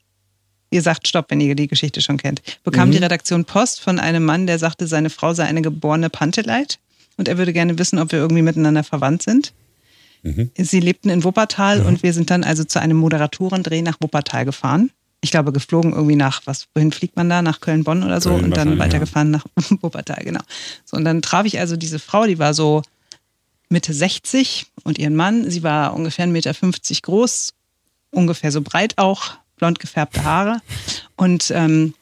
ihr 0.72 0.82
sagt 0.82 1.06
Stopp, 1.06 1.26
wenn 1.28 1.40
ihr 1.40 1.54
die 1.54 1.68
Geschichte 1.68 2.00
schon 2.00 2.16
kennt, 2.16 2.42
bekam 2.64 2.88
mhm. 2.88 2.92
die 2.92 2.98
Redaktion 2.98 3.44
Post 3.44 3.80
von 3.80 4.00
einem 4.00 4.24
Mann, 4.24 4.46
der 4.46 4.58
sagte, 4.58 4.86
seine 4.86 5.10
Frau 5.10 5.34
sei 5.34 5.44
eine 5.44 5.62
geborene 5.62 6.10
Panteleit 6.10 6.78
und 7.16 7.28
er 7.28 7.38
würde 7.38 7.52
gerne 7.52 7.78
wissen, 7.78 7.98
ob 7.98 8.12
wir 8.12 8.18
irgendwie 8.18 8.42
miteinander 8.42 8.82
verwandt 8.82 9.22
sind. 9.22 9.52
Mhm. 10.22 10.50
Sie 10.56 10.80
lebten 10.80 11.10
in 11.10 11.24
Wuppertal 11.24 11.80
mhm. 11.80 11.86
und 11.86 12.02
wir 12.02 12.12
sind 12.12 12.30
dann 12.30 12.42
also 12.42 12.64
zu 12.64 12.80
einem 12.80 12.96
Moderatorendreh 12.96 13.82
nach 13.82 13.98
Wuppertal 14.00 14.44
gefahren. 14.44 14.90
Ich 15.20 15.30
glaube, 15.30 15.52
geflogen 15.52 15.92
irgendwie 15.92 16.16
nach, 16.16 16.42
was, 16.46 16.66
wohin 16.74 16.90
fliegt 16.90 17.16
man 17.16 17.28
da? 17.28 17.42
Nach 17.42 17.60
Köln-Bonn 17.60 18.02
oder 18.02 18.20
so 18.20 18.30
Köln 18.30 18.44
und 18.44 18.56
dann 18.56 18.78
weitergefahren 18.78 19.32
ja. 19.32 19.38
nach 19.38 19.44
Wuppertal, 19.82 20.24
genau. 20.24 20.40
So, 20.84 20.96
und 20.96 21.04
dann 21.04 21.22
traf 21.22 21.46
ich 21.46 21.60
also 21.60 21.76
diese 21.76 21.98
Frau, 21.98 22.26
die 22.26 22.38
war 22.38 22.54
so 22.54 22.82
Mitte 23.68 23.92
60 23.92 24.66
und 24.84 24.98
ihren 24.98 25.14
Mann, 25.14 25.48
sie 25.50 25.62
war 25.62 25.94
ungefähr 25.94 26.26
1,50 26.26 26.30
Meter 26.30 26.54
groß, 27.02 27.54
ungefähr 28.10 28.50
so 28.50 28.62
breit 28.62 28.98
auch, 28.98 29.36
blond 29.62 29.78
gefärbte 29.78 30.24
Haare. 30.24 30.60
Und 31.14 31.52
ähm, 31.54 31.94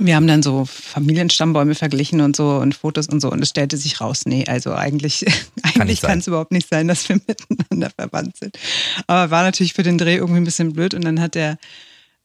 wir 0.00 0.16
haben 0.16 0.26
dann 0.26 0.42
so 0.42 0.64
Familienstammbäume 0.64 1.76
verglichen 1.76 2.20
und 2.20 2.34
so 2.34 2.56
und 2.56 2.74
Fotos 2.74 3.06
und 3.06 3.20
so 3.20 3.30
und 3.30 3.40
es 3.40 3.50
stellte 3.50 3.76
sich 3.76 4.00
raus, 4.00 4.22
nee, 4.26 4.44
also 4.48 4.74
eigentlich, 4.74 5.24
eigentlich 5.62 6.00
kann 6.00 6.18
es 6.18 6.26
überhaupt 6.26 6.50
nicht 6.50 6.68
sein, 6.68 6.88
dass 6.88 7.08
wir 7.08 7.16
miteinander 7.28 7.90
verwandt 7.96 8.36
sind. 8.36 8.58
Aber 9.06 9.30
war 9.30 9.44
natürlich 9.44 9.74
für 9.74 9.84
den 9.84 9.98
Dreh 9.98 10.16
irgendwie 10.16 10.40
ein 10.40 10.44
bisschen 10.44 10.72
blöd 10.72 10.94
und 10.94 11.04
dann 11.04 11.20
hat 11.20 11.36
der 11.36 11.58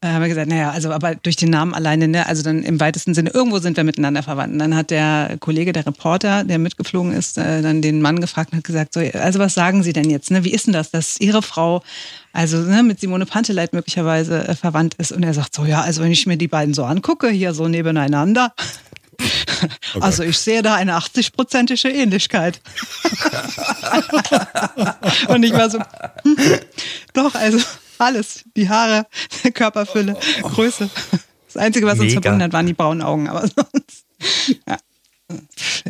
haben 0.08 0.22
wir 0.22 0.28
gesagt, 0.28 0.48
naja, 0.48 0.70
also 0.70 0.90
aber 0.90 1.14
durch 1.14 1.36
den 1.36 1.50
Namen 1.50 1.74
alleine, 1.74 2.08
ne, 2.08 2.26
also 2.26 2.42
dann 2.42 2.62
im 2.62 2.80
weitesten 2.80 3.14
Sinne, 3.14 3.30
irgendwo 3.30 3.58
sind 3.58 3.76
wir 3.76 3.84
miteinander 3.84 4.22
verwandt. 4.22 4.52
Und 4.52 4.58
dann 4.58 4.74
hat 4.74 4.90
der 4.90 5.36
Kollege, 5.38 5.72
der 5.72 5.86
Reporter, 5.86 6.44
der 6.44 6.58
mitgeflogen 6.58 7.12
ist, 7.12 7.38
äh, 7.38 7.62
dann 7.62 7.82
den 7.82 8.02
Mann 8.02 8.20
gefragt 8.20 8.52
und 8.52 8.58
hat 8.58 8.64
gesagt, 8.64 8.94
so, 8.94 9.00
also 9.00 9.38
was 9.38 9.54
sagen 9.54 9.82
Sie 9.82 9.92
denn 9.92 10.10
jetzt, 10.10 10.30
ne? 10.30 10.44
Wie 10.44 10.52
ist 10.52 10.66
denn 10.66 10.72
das, 10.72 10.90
dass 10.90 11.20
Ihre 11.20 11.42
Frau 11.42 11.82
also 12.32 12.58
ne, 12.58 12.82
mit 12.82 13.00
Simone 13.00 13.26
Panteleit 13.26 13.72
möglicherweise 13.72 14.48
äh, 14.48 14.54
verwandt 14.54 14.94
ist? 14.94 15.12
Und 15.12 15.22
er 15.22 15.34
sagt 15.34 15.54
so, 15.54 15.64
ja, 15.64 15.82
also 15.82 16.02
wenn 16.02 16.12
ich 16.12 16.26
mir 16.26 16.36
die 16.36 16.48
beiden 16.48 16.74
so 16.74 16.84
angucke, 16.84 17.28
hier 17.28 17.54
so 17.54 17.68
nebeneinander, 17.68 18.52
Okay. 19.94 20.00
Also 20.00 20.22
ich 20.22 20.38
sehe 20.38 20.62
da 20.62 20.74
eine 20.74 20.96
80-prozentige 20.96 21.88
Ähnlichkeit. 21.88 22.60
und 25.28 25.42
ich 25.42 25.52
war 25.52 25.70
so, 25.70 25.78
hm, 25.78 26.36
doch, 27.12 27.34
also 27.34 27.58
alles. 28.02 28.44
Die 28.56 28.68
Haare, 28.68 29.06
Körperfülle, 29.54 30.16
Größe. 30.42 30.90
Das 31.52 31.62
Einzige, 31.62 31.86
was 31.86 31.98
uns 31.98 32.12
verbunden 32.12 32.42
hat, 32.42 32.52
waren 32.52 32.66
die 32.66 32.72
braunen 32.72 33.02
Augen. 33.02 33.28
Aber 33.28 33.40
sonst, 33.56 34.04
ja. 34.66 34.78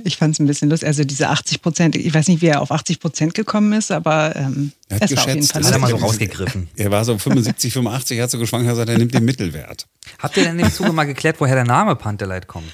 Ich 0.05 0.19
fand 0.19 0.35
es 0.35 0.41
ein 0.41 0.47
bisschen 0.47 0.71
lustig. 0.71 0.87
Also 0.87 1.05
diese 1.05 1.29
80 1.29 1.63
Prozent, 1.63 1.97
ich 1.97 2.15
weiß 2.15 2.29
nicht, 2.29 2.43
wie 2.43 2.47
er 2.47 2.61
auf 2.61 2.71
80 2.71 3.01
Prozent 3.01 3.35
gekommen 3.35 3.73
ist, 3.73 3.91
aber 3.91 4.37
ähm, 4.37 4.73
er 4.89 5.01
hat 5.01 5.11
es 5.11 5.17
war 5.17 5.25
auf 5.25 5.35
jeden 5.35 5.43
Fall. 5.43 5.65
Hat 5.65 5.73
er 5.73 5.79
mal 5.79 5.91
so 5.91 5.97
rausgegriffen. 5.97 6.69
Er 6.77 6.91
war 6.93 7.05
so 7.05 7.19
75, 7.19 7.73
85, 7.73 8.21
hat 8.21 8.31
so 8.31 8.39
geschwankt, 8.39 8.67
hat 8.67 8.75
gesagt, 8.75 8.91
er 8.91 8.99
nimmt 8.99 9.15
den 9.15 9.25
Mittelwert. 9.25 9.87
Habt 10.21 10.37
ihr 10.37 10.45
denn 10.45 10.59
im 10.59 10.73
Zuge 10.73 10.93
mal 10.93 11.05
geklärt, 11.05 11.37
woher 11.41 11.57
der 11.57 11.65
Name 11.65 11.97
Panteleit 11.97 12.47
kommt? 12.47 12.73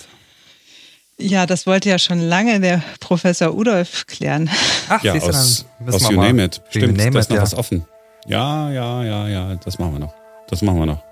Ja, 1.16 1.46
das 1.46 1.66
wollte 1.66 1.88
ja 1.88 1.98
schon 1.98 2.20
lange 2.20 2.60
der 2.60 2.82
Professor 3.00 3.54
Udolf 3.54 4.06
klären. 4.06 4.48
Ach, 4.88 5.02
ja, 5.02 5.14
aus, 5.14 5.64
aus 5.84 6.10
You 6.10 6.20
Name 6.20 6.44
It. 6.44 6.62
Stimmt, 6.70 6.98
da 6.98 7.18
ist 7.18 7.30
noch 7.30 7.36
ja. 7.36 7.42
was 7.42 7.54
offen. 7.54 7.84
Ja, 8.28 8.70
ja, 8.70 9.02
ja, 9.04 9.26
ja, 9.26 9.54
das 9.56 9.78
machen 9.78 9.94
wir 9.94 10.00
noch. 10.00 10.12
Das 10.48 10.60
machen 10.60 10.78
wir 10.80 10.84
noch. 10.84 11.02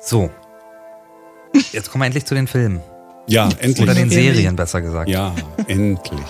So. 0.00 0.28
Jetzt 1.70 1.92
kommen 1.92 2.02
wir 2.02 2.06
endlich 2.06 2.24
zu 2.24 2.34
den 2.34 2.48
Filmen. 2.48 2.80
Ja, 3.28 3.48
endlich. 3.60 3.80
Oder 3.80 3.94
den 3.94 4.10
Serien, 4.10 4.56
besser 4.56 4.82
gesagt. 4.82 5.08
Ja, 5.08 5.32
endlich. 5.68 6.24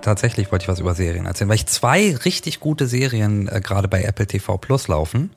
Tatsächlich 0.00 0.52
wollte 0.52 0.62
ich 0.62 0.68
was 0.68 0.78
über 0.78 0.94
Serien 0.94 1.26
erzählen, 1.26 1.48
weil 1.48 1.56
ich 1.56 1.66
zwei 1.66 2.14
richtig 2.24 2.60
gute 2.60 2.86
Serien 2.86 3.48
äh, 3.48 3.60
gerade 3.60 3.88
bei 3.88 4.02
Apple 4.04 4.28
TV 4.28 4.58
Plus 4.58 4.86
laufen, 4.86 5.30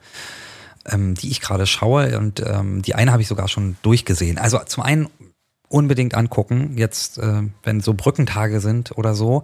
ähm, 0.86 1.16
die 1.16 1.32
ich 1.32 1.42
gerade 1.42 1.66
schaue 1.66 2.20
und 2.20 2.42
ähm, 2.46 2.84
die 2.84 2.94
eine 2.94 3.12
habe 3.12 3.24
ich 3.24 3.28
sogar 3.28 3.48
schon 3.48 3.76
durchgesehen. 3.82 4.38
Also 4.38 4.60
zum 4.68 4.84
einen 4.84 5.10
unbedingt 5.74 6.14
angucken, 6.14 6.78
jetzt 6.78 7.18
äh, 7.18 7.42
wenn 7.64 7.82
so 7.82 7.96
Brückentage 7.96 8.60
sind 8.60 8.96
oder 8.96 9.16
so. 9.16 9.42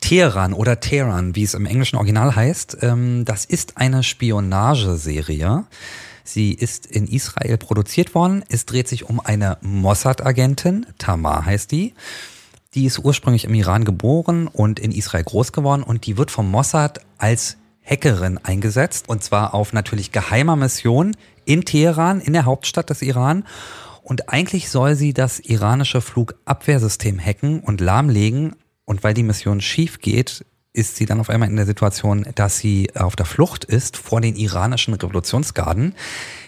Teheran 0.00 0.54
oder 0.54 0.80
Teheran, 0.80 1.36
wie 1.36 1.42
es 1.42 1.54
im 1.54 1.66
englischen 1.66 1.96
Original 1.96 2.34
heißt, 2.34 2.78
ähm, 2.80 3.24
das 3.26 3.44
ist 3.44 3.76
eine 3.76 4.02
Spionageserie. 4.02 5.64
Sie 6.24 6.52
ist 6.54 6.86
in 6.86 7.06
Israel 7.06 7.58
produziert 7.58 8.14
worden. 8.14 8.42
Es 8.48 8.64
dreht 8.66 8.88
sich 8.88 9.04
um 9.04 9.20
eine 9.20 9.58
Mossad-Agentin, 9.60 10.86
Tamar 10.98 11.44
heißt 11.44 11.70
die. 11.70 11.92
Die 12.74 12.86
ist 12.86 12.98
ursprünglich 12.98 13.44
im 13.44 13.54
Iran 13.54 13.84
geboren 13.84 14.48
und 14.48 14.80
in 14.80 14.92
Israel 14.92 15.24
groß 15.24 15.52
geworden 15.52 15.82
und 15.82 16.06
die 16.06 16.16
wird 16.16 16.30
vom 16.30 16.50
Mossad 16.50 17.00
als 17.18 17.58
Hackerin 17.84 18.38
eingesetzt 18.38 19.08
und 19.08 19.22
zwar 19.22 19.54
auf 19.54 19.72
natürlich 19.72 20.10
geheimer 20.10 20.56
Mission 20.56 21.16
in 21.44 21.64
Teheran, 21.64 22.20
in 22.20 22.32
der 22.32 22.46
Hauptstadt 22.46 22.90
des 22.90 23.02
Iran 23.02 23.44
und 24.06 24.28
eigentlich 24.28 24.70
soll 24.70 24.94
sie 24.94 25.12
das 25.12 25.40
iranische 25.40 26.00
Flugabwehrsystem 26.00 27.18
hacken 27.18 27.58
und 27.58 27.80
lahmlegen. 27.80 28.54
Und 28.84 29.02
weil 29.02 29.14
die 29.14 29.24
Mission 29.24 29.60
schief 29.60 29.98
geht, 29.98 30.44
ist 30.72 30.94
sie 30.94 31.06
dann 31.06 31.18
auf 31.18 31.28
einmal 31.28 31.48
in 31.48 31.56
der 31.56 31.66
Situation, 31.66 32.24
dass 32.36 32.56
sie 32.56 32.88
auf 32.94 33.16
der 33.16 33.26
Flucht 33.26 33.64
ist 33.64 33.96
vor 33.96 34.20
den 34.20 34.36
iranischen 34.36 34.94
Revolutionsgarden. 34.94 35.96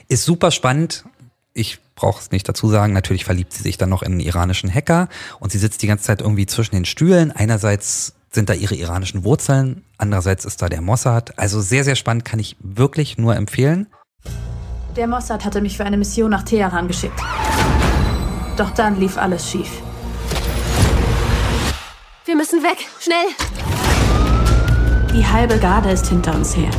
Ist 0.07 0.25
super 0.25 0.53
spannend. 0.53 1.05
Ich 1.53 1.81
brauche 1.97 2.21
es 2.21 2.31
nicht 2.31 2.49
dazu 2.49 2.69
sagen. 2.69 2.93
Natürlich 2.93 3.25
verliebt 3.25 3.53
sie 3.53 3.65
sich 3.65 3.77
dann 3.77 3.91
noch 3.91 4.05
in 4.05 4.13
einen 4.13 4.21
iranischen 4.21 4.73
Hacker 4.73 5.09
und 5.41 5.51
sie 5.51 5.59
sitzt 5.59 5.83
die 5.83 5.89
ganze 5.89 6.05
Zeit 6.05 6.21
irgendwie 6.21 6.47
zwischen 6.47 6.77
den 6.77 6.85
Stühlen. 6.85 7.33
Einerseits 7.33 8.15
sind 8.31 8.49
da 8.49 8.55
ihre 8.55 8.77
iranischen 8.77 9.25
Wurzeln, 9.25 9.83
andererseits 9.97 10.45
ist 10.45 10.63
da 10.63 10.69
der 10.69 10.81
Mossad. 10.81 11.37
Also 11.41 11.61
sehr, 11.61 11.83
sehr 11.83 11.97
spannend, 11.97 12.25
kann 12.25 12.39
ich 12.39 12.57
wirklich 12.61 13.19
nur 13.19 13.35
empfehlen. 13.35 13.89
Der 14.97 15.07
Mossad 15.07 15.45
hatte 15.45 15.61
mich 15.61 15.77
für 15.77 15.85
eine 15.85 15.97
Mission 15.97 16.31
nach 16.31 16.43
Teheran 16.43 16.89
geschickt. 16.89 17.21
Doch 18.57 18.71
dann 18.71 18.99
lief 18.99 19.17
alles 19.17 19.49
schief. 19.49 19.71
Wir 22.25 22.37
müssen 22.37 22.63
weg, 22.63 22.87
schnell! 23.01 23.27
Die 25.15 25.27
halbe 25.27 25.59
Garde 25.59 25.91
ist 25.91 26.09
hinter 26.09 26.35
uns 26.35 26.57
her. 26.57 26.71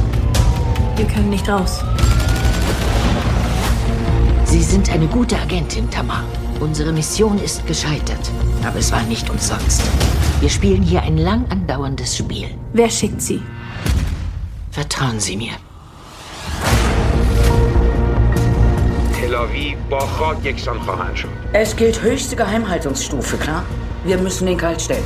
Wir 0.95 1.05
können 1.05 1.29
nicht 1.29 1.47
raus. 1.49 1.83
Sie 4.45 4.61
sind 4.61 4.91
eine 4.91 5.07
gute 5.07 5.37
Agentin, 5.37 5.89
Tamar. 5.89 6.23
Unsere 6.59 6.91
Mission 6.91 7.39
ist 7.39 7.65
gescheitert, 7.67 8.31
aber 8.65 8.79
es 8.79 8.91
war 8.91 9.03
nicht 9.03 9.29
umsonst. 9.29 9.81
Wir 10.41 10.49
spielen 10.49 10.81
hier 10.81 11.01
ein 11.03 11.17
lang 11.17 11.45
andauerndes 11.49 12.17
Spiel. 12.17 12.49
Wer 12.73 12.89
schickt 12.89 13.21
Sie? 13.21 13.41
Vertrauen 14.71 15.19
Sie 15.19 15.37
mir. 15.37 15.53
Es 21.53 21.75
gilt 21.75 22.01
höchste 22.01 22.35
Geheimhaltungsstufe, 22.35 23.37
klar? 23.37 23.63
Wir 24.03 24.17
müssen 24.17 24.45
den 24.47 24.57
kalt 24.57 24.81
stellen. 24.81 25.03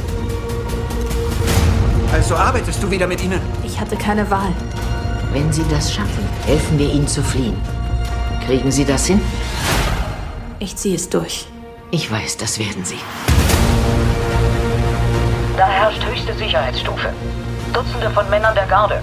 Also 2.11 2.35
arbeitest 2.35 2.81
du 2.81 2.89
wieder 2.89 3.05
mit 3.05 3.23
ihnen? 3.23 3.39
Ich 3.63 3.79
hatte 3.79 3.95
keine 3.95 4.29
Wahl. 4.31 4.51
Wenn 5.31 5.51
Sie 5.53 5.63
das 5.69 5.93
schaffen, 5.93 6.27
helfen 6.45 6.79
wir 6.79 6.91
Ihnen 6.91 7.07
zu 7.07 7.21
fliehen. 7.23 7.57
Kriegen 8.45 8.71
Sie 8.71 8.85
das 8.85 9.05
hin? 9.05 9.21
Ich 10.59 10.75
ziehe 10.75 10.95
es 10.95 11.09
durch. 11.09 11.47
Ich 11.91 12.11
weiß, 12.11 12.37
das 12.37 12.57
werden 12.57 12.83
Sie. 12.83 12.99
Da 15.57 15.67
herrscht 15.67 16.03
höchste 16.05 16.33
Sicherheitsstufe. 16.33 17.13
Dutzende 17.71 18.09
von 18.09 18.27
Männern 18.29 18.55
der 18.55 18.65
Garde. 18.65 19.01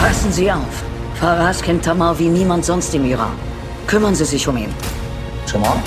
Passen 0.00 0.32
Sie 0.32 0.50
auf. 0.50 0.84
Faraz 1.20 1.60
kennt 1.60 1.84
Tamar 1.84 2.18
wie 2.18 2.28
niemand 2.28 2.64
sonst 2.64 2.94
im 2.94 3.04
Iran. 3.04 3.32
Kümmern 3.86 4.16
Sie 4.16 4.24
sich 4.24 4.48
um 4.48 4.56
ihn. 4.56 4.74
Schon 5.48 5.60
mal? 5.60 5.80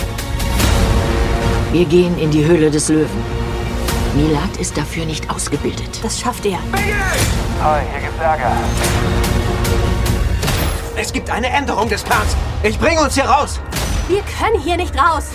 Wir 1.74 1.84
gehen 1.86 2.18
in 2.18 2.32
die 2.32 2.46
Höhle 2.46 2.72
des 2.72 2.88
Löwen. 2.88 3.40
Milad 4.16 4.56
ist 4.58 4.78
dafür 4.78 5.06
nicht 5.06 5.30
ausgebildet. 5.30 6.00
Das 6.02 6.20
schafft 6.20 6.46
er. 6.46 6.60
Hi, 7.62 7.82
hier 7.92 8.00
gibt's 8.00 8.22
Ärger. 8.22 8.52
Es 10.96 11.12
gibt 11.12 11.30
eine 11.30 11.50
Änderung 11.50 11.90
des 11.90 12.02
Plans. 12.04 12.36
Ich 12.64 12.80
bringe 12.80 13.02
uns 13.02 13.16
hier 13.16 13.26
raus. 13.26 13.60
Wir 14.08 14.22
können 14.40 14.62
hier 14.62 14.78
nicht 14.78 14.98
raus. 14.98 15.26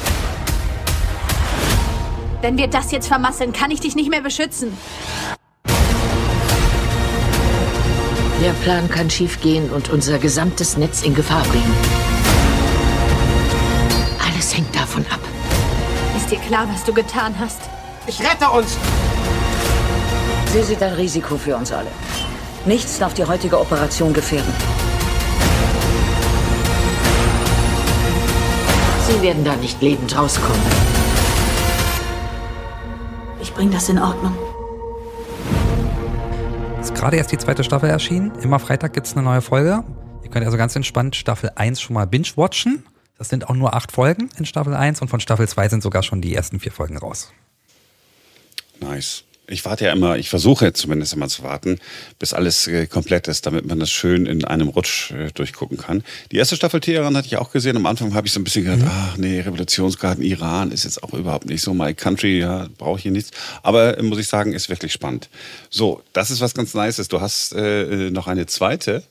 Wenn 2.40 2.56
wir 2.56 2.66
das 2.66 2.90
jetzt 2.92 3.08
vermasseln, 3.08 3.52
kann 3.52 3.70
ich 3.70 3.80
dich 3.80 3.94
nicht 3.94 4.10
mehr 4.10 4.22
beschützen. 4.22 4.76
Der 8.42 8.52
Plan 8.62 8.90
kann 8.90 9.08
schiefgehen 9.08 9.70
und 9.70 9.90
unser 9.90 10.18
gesamtes 10.18 10.76
Netz 10.76 11.02
in 11.02 11.14
Gefahr 11.14 11.42
bringen. 11.44 12.03
Klar, 16.46 16.68
was 16.70 16.84
du 16.84 16.92
getan 16.92 17.34
hast? 17.38 17.60
Ich 18.06 18.20
rette 18.20 18.48
uns! 18.50 18.76
Sie 20.52 20.62
sind 20.62 20.82
ein 20.82 20.92
Risiko 20.92 21.36
für 21.36 21.56
uns 21.56 21.72
alle. 21.72 21.90
Nichts 22.66 22.98
darf 22.98 23.14
die 23.14 23.24
heutige 23.24 23.58
Operation 23.58 24.12
gefährden. 24.12 24.52
Sie 29.06 29.22
werden 29.22 29.44
da 29.44 29.56
nicht 29.56 29.80
lebend 29.82 30.16
rauskommen. 30.16 30.62
Ich 33.40 33.52
bringe 33.52 33.72
das 33.72 33.88
in 33.88 33.98
Ordnung. 33.98 34.36
Ist 36.80 36.94
gerade 36.94 37.16
erst 37.16 37.32
die 37.32 37.38
zweite 37.38 37.64
Staffel 37.64 37.90
erschienen. 37.90 38.32
Immer 38.42 38.58
Freitag 38.58 38.92
gibt 38.92 39.06
es 39.06 39.14
eine 39.14 39.22
neue 39.22 39.40
Folge. 39.40 39.84
Ihr 40.22 40.30
könnt 40.30 40.44
also 40.44 40.56
ganz 40.56 40.76
entspannt 40.76 41.16
Staffel 41.16 41.50
1 41.54 41.80
schon 41.80 41.94
mal 41.94 42.06
binge-watchen. 42.06 42.84
Das 43.24 43.30
sind 43.30 43.48
auch 43.48 43.54
nur 43.54 43.72
acht 43.72 43.90
Folgen 43.90 44.28
in 44.36 44.44
Staffel 44.44 44.74
1 44.74 45.00
und 45.00 45.08
von 45.08 45.18
Staffel 45.18 45.48
2 45.48 45.70
sind 45.70 45.82
sogar 45.82 46.02
schon 46.02 46.20
die 46.20 46.34
ersten 46.34 46.60
vier 46.60 46.72
Folgen 46.72 46.98
raus. 46.98 47.32
Nice. 48.80 49.24
Ich 49.46 49.64
warte 49.64 49.86
ja 49.86 49.94
immer, 49.94 50.18
ich 50.18 50.28
versuche 50.28 50.74
zumindest 50.74 51.14
immer 51.14 51.28
zu 51.28 51.42
warten, 51.42 51.78
bis 52.18 52.34
alles 52.34 52.66
äh, 52.66 52.86
komplett 52.86 53.26
ist, 53.26 53.46
damit 53.46 53.64
man 53.64 53.80
das 53.80 53.90
schön 53.90 54.26
in 54.26 54.44
einem 54.44 54.68
Rutsch 54.68 55.12
äh, 55.12 55.30
durchgucken 55.32 55.78
kann. 55.78 56.04
Die 56.32 56.36
erste 56.36 56.54
Staffel 56.54 56.80
Teheran 56.80 57.16
hatte 57.16 57.26
ich 57.26 57.38
auch 57.38 57.50
gesehen. 57.50 57.78
Am 57.78 57.86
Anfang 57.86 58.12
habe 58.12 58.26
ich 58.26 58.34
so 58.34 58.40
ein 58.40 58.44
bisschen 58.44 58.64
gedacht, 58.64 58.82
mhm. 58.82 58.90
ach 58.90 59.16
nee, 59.16 59.40
Revolutionsgarten 59.40 60.22
Iran 60.22 60.70
ist 60.70 60.84
jetzt 60.84 61.02
auch 61.02 61.14
überhaupt 61.14 61.46
nicht 61.46 61.62
so 61.62 61.72
my 61.72 61.94
country, 61.94 62.40
ja, 62.40 62.68
brauche 62.76 62.98
ich 62.98 63.04
hier 63.04 63.12
nichts. 63.12 63.30
Aber 63.62 63.96
äh, 63.96 64.02
muss 64.02 64.18
ich 64.18 64.28
sagen, 64.28 64.52
ist 64.52 64.68
wirklich 64.68 64.92
spannend. 64.92 65.30
So, 65.70 66.02
das 66.12 66.30
ist 66.30 66.42
was 66.42 66.52
ganz 66.52 66.74
Nices. 66.74 67.08
Du 67.08 67.22
hast 67.22 67.54
äh, 67.54 68.10
noch 68.10 68.26
eine 68.26 68.44
zweite 68.44 69.02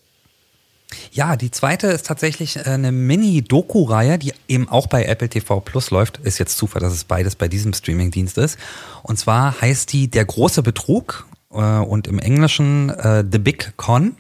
ja, 1.12 1.36
die 1.36 1.52
zweite 1.52 1.88
ist 1.88 2.06
tatsächlich 2.06 2.58
äh, 2.58 2.64
eine 2.64 2.92
Mini-Doku-Reihe, 2.92 4.18
die 4.18 4.34
eben 4.48 4.70
auch 4.70 4.88
bei 4.88 5.06
Apple 5.06 5.30
TV 5.30 5.60
Plus 5.60 5.92
läuft. 5.92 6.18
Ist 6.20 6.40
jetzt 6.40 6.58
Zufall, 6.58 6.82
dass 6.82 6.94
es 6.94 7.04
beides 7.04 7.36
bei 7.36 7.48
diesem 7.48 7.74
Streaming-Dienst 7.74 8.38
ist. 8.38 8.58
Und 9.04 9.18
zwar 9.20 9.60
heißt 9.62 9.92
die 9.94 10.10
Der 10.10 10.26
große 10.26 10.64
Betrug 10.64 11.28
äh, 11.52 11.56
und 11.56 12.08
im 12.08 12.20
Englischen 12.20 12.90
äh, 12.90 13.24
The 13.30 13.40
Big 13.40 13.74
Con. 13.78 14.16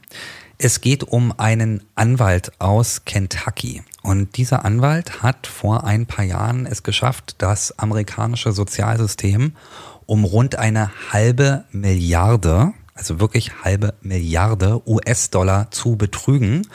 Es 0.57 0.81
geht 0.81 1.03
um 1.03 1.37
einen 1.37 1.83
Anwalt 1.95 2.51
aus 2.59 3.03
Kentucky. 3.05 3.83
Und 4.01 4.37
dieser 4.37 4.63
Anwalt 4.63 5.23
hat 5.23 5.47
vor 5.47 5.83
ein 5.83 6.05
paar 6.05 6.25
Jahren 6.25 6.65
es 6.65 6.83
geschafft, 6.83 7.35
das 7.39 7.77
amerikanische 7.79 8.51
Sozialsystem 8.51 9.53
um 10.05 10.25
rund 10.25 10.55
eine 10.57 10.91
halbe 11.11 11.65
Milliarde 11.71 12.73
also 12.93 13.19
wirklich 13.19 13.63
halbe 13.63 13.93
Milliarde 14.01 14.81
US-Dollar 14.87 15.71
zu 15.71 15.95
betrügen. 15.95 16.67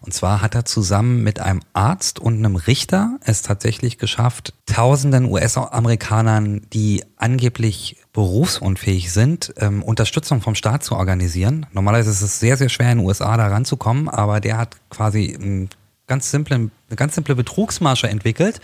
Und 0.00 0.12
zwar 0.12 0.40
hat 0.40 0.54
er 0.54 0.64
zusammen 0.64 1.24
mit 1.24 1.40
einem 1.40 1.62
Arzt 1.72 2.20
und 2.20 2.36
einem 2.36 2.54
Richter 2.54 3.18
es 3.24 3.42
tatsächlich 3.42 3.98
geschafft, 3.98 4.54
tausenden 4.66 5.24
US-Amerikanern, 5.24 6.62
die 6.72 7.02
angeblich 7.16 7.96
berufsunfähig 8.12 9.12
sind, 9.12 9.52
ähm, 9.58 9.82
Unterstützung 9.82 10.42
vom 10.42 10.54
Staat 10.54 10.84
zu 10.84 10.94
organisieren. 10.94 11.66
Normalerweise 11.72 12.10
ist 12.10 12.22
es 12.22 12.38
sehr, 12.38 12.56
sehr 12.56 12.68
schwer 12.68 12.92
in 12.92 12.98
den 12.98 13.06
USA 13.06 13.36
da 13.36 13.48
ranzukommen, 13.48 14.08
aber 14.08 14.40
der 14.40 14.58
hat 14.58 14.76
quasi 14.90 15.34
einen 15.34 15.70
ganz 16.06 16.30
simplen, 16.30 16.70
eine 16.88 16.96
ganz 16.96 17.16
simple 17.16 17.34
Betrugsmasche 17.34 18.08
entwickelt 18.08 18.60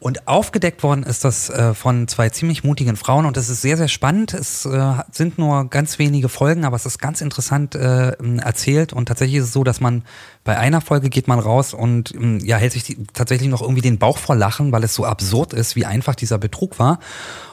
und 0.00 0.26
aufgedeckt 0.26 0.82
worden 0.82 1.02
ist 1.02 1.24
das 1.24 1.50
äh, 1.50 1.74
von 1.74 2.08
zwei 2.08 2.30
ziemlich 2.30 2.64
mutigen 2.64 2.96
Frauen 2.96 3.26
und 3.26 3.36
das 3.36 3.50
ist 3.50 3.60
sehr, 3.60 3.76
sehr 3.76 3.86
spannend. 3.88 4.32
Es 4.32 4.64
äh, 4.64 4.94
sind 5.12 5.38
nur 5.38 5.68
ganz 5.68 5.98
wenige 5.98 6.30
Folgen, 6.30 6.64
aber 6.64 6.74
es 6.76 6.86
ist 6.86 6.98
ganz 6.98 7.20
interessant 7.20 7.74
äh, 7.74 8.12
erzählt 8.38 8.94
und 8.94 9.06
tatsächlich 9.06 9.36
ist 9.36 9.44
es 9.44 9.52
so, 9.52 9.62
dass 9.62 9.80
man 9.80 10.02
bei 10.42 10.56
einer 10.56 10.80
Folge 10.80 11.10
geht 11.10 11.28
man 11.28 11.38
raus 11.38 11.74
und 11.74 12.14
ähm, 12.14 12.40
ja, 12.40 12.56
hält 12.56 12.72
sich 12.72 12.84
die, 12.84 13.04
tatsächlich 13.12 13.50
noch 13.50 13.60
irgendwie 13.60 13.82
den 13.82 13.98
Bauch 13.98 14.16
vor 14.16 14.36
Lachen, 14.36 14.72
weil 14.72 14.84
es 14.84 14.94
so 14.94 15.04
absurd 15.04 15.52
ist, 15.52 15.76
wie 15.76 15.84
einfach 15.84 16.14
dieser 16.14 16.38
Betrug 16.38 16.78
war. 16.78 16.98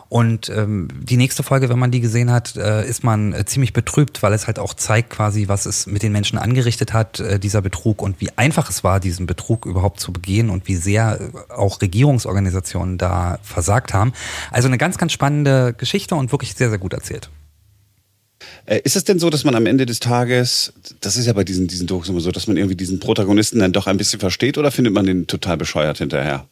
Und 0.09 0.49
ähm, 0.49 0.87
die 1.01 1.17
nächste 1.17 1.43
Folge, 1.43 1.67
wenn 1.69 1.79
man 1.79 1.91
die 1.91 1.99
gesehen 1.99 2.31
hat, 2.31 2.55
äh, 2.55 2.87
ist 2.87 3.03
man 3.03 3.33
äh, 3.33 3.45
ziemlich 3.45 3.73
betrübt, 3.73 4.23
weil 4.23 4.33
es 4.33 4.47
halt 4.47 4.57
auch 4.57 4.73
zeigt 4.73 5.09
quasi, 5.09 5.47
was 5.47 5.65
es 5.65 5.85
mit 5.85 6.01
den 6.01 6.13
Menschen 6.13 6.37
angerichtet 6.37 6.93
hat, 6.93 7.19
äh, 7.19 7.39
dieser 7.39 7.61
Betrug 7.61 8.01
und 8.01 8.21
wie 8.21 8.29
einfach 8.37 8.69
es 8.69 8.83
war, 8.83 8.99
diesen 8.99 9.25
Betrug 9.25 9.65
überhaupt 9.65 9.99
zu 9.99 10.13
begehen 10.13 10.49
und 10.49 10.67
wie 10.67 10.75
sehr 10.75 11.19
äh, 11.19 11.53
auch 11.53 11.81
Regierungsorganisationen 11.81 12.97
da 12.97 13.39
versagt 13.43 13.93
haben. 13.93 14.13
Also 14.51 14.67
eine 14.67 14.77
ganz, 14.77 14.97
ganz 14.97 15.11
spannende 15.11 15.73
Geschichte 15.77 16.15
und 16.15 16.31
wirklich 16.31 16.53
sehr, 16.53 16.69
sehr 16.69 16.79
gut 16.79 16.93
erzählt. 16.93 17.29
Äh, 18.65 18.79
ist 18.83 18.95
es 18.95 19.03
denn 19.03 19.19
so, 19.19 19.29
dass 19.29 19.43
man 19.43 19.55
am 19.55 19.65
Ende 19.65 19.85
des 19.85 19.99
Tages, 19.99 20.73
das 21.01 21.17
ist 21.17 21.25
ja 21.25 21.33
bei 21.33 21.43
diesen, 21.43 21.67
diesen 21.67 21.87
Dokus 21.87 22.07
immer 22.07 22.21
so, 22.21 22.31
dass 22.31 22.47
man 22.47 22.55
irgendwie 22.55 22.75
diesen 22.75 22.99
Protagonisten 22.99 23.59
dann 23.59 23.73
doch 23.73 23.87
ein 23.87 23.97
bisschen 23.97 24.19
versteht 24.19 24.57
oder 24.57 24.71
findet 24.71 24.93
man 24.93 25.05
den 25.05 25.27
total 25.27 25.57
bescheuert 25.57 25.97
hinterher? 25.97 26.47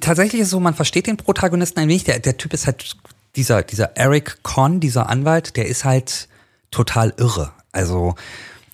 Tatsächlich 0.00 0.40
ist 0.40 0.48
es 0.48 0.50
so, 0.50 0.60
man 0.60 0.74
versteht 0.74 1.06
den 1.06 1.16
Protagonisten 1.16 1.80
ein 1.80 1.88
wenig. 1.88 2.04
Der, 2.04 2.18
der 2.18 2.36
Typ 2.36 2.52
ist 2.54 2.66
halt 2.66 2.96
dieser, 3.36 3.62
dieser 3.62 3.96
Eric 3.96 4.42
Conn, 4.42 4.80
dieser 4.80 5.08
Anwalt, 5.08 5.56
der 5.56 5.66
ist 5.66 5.84
halt 5.84 6.28
total 6.70 7.14
irre. 7.16 7.52
Also 7.72 8.14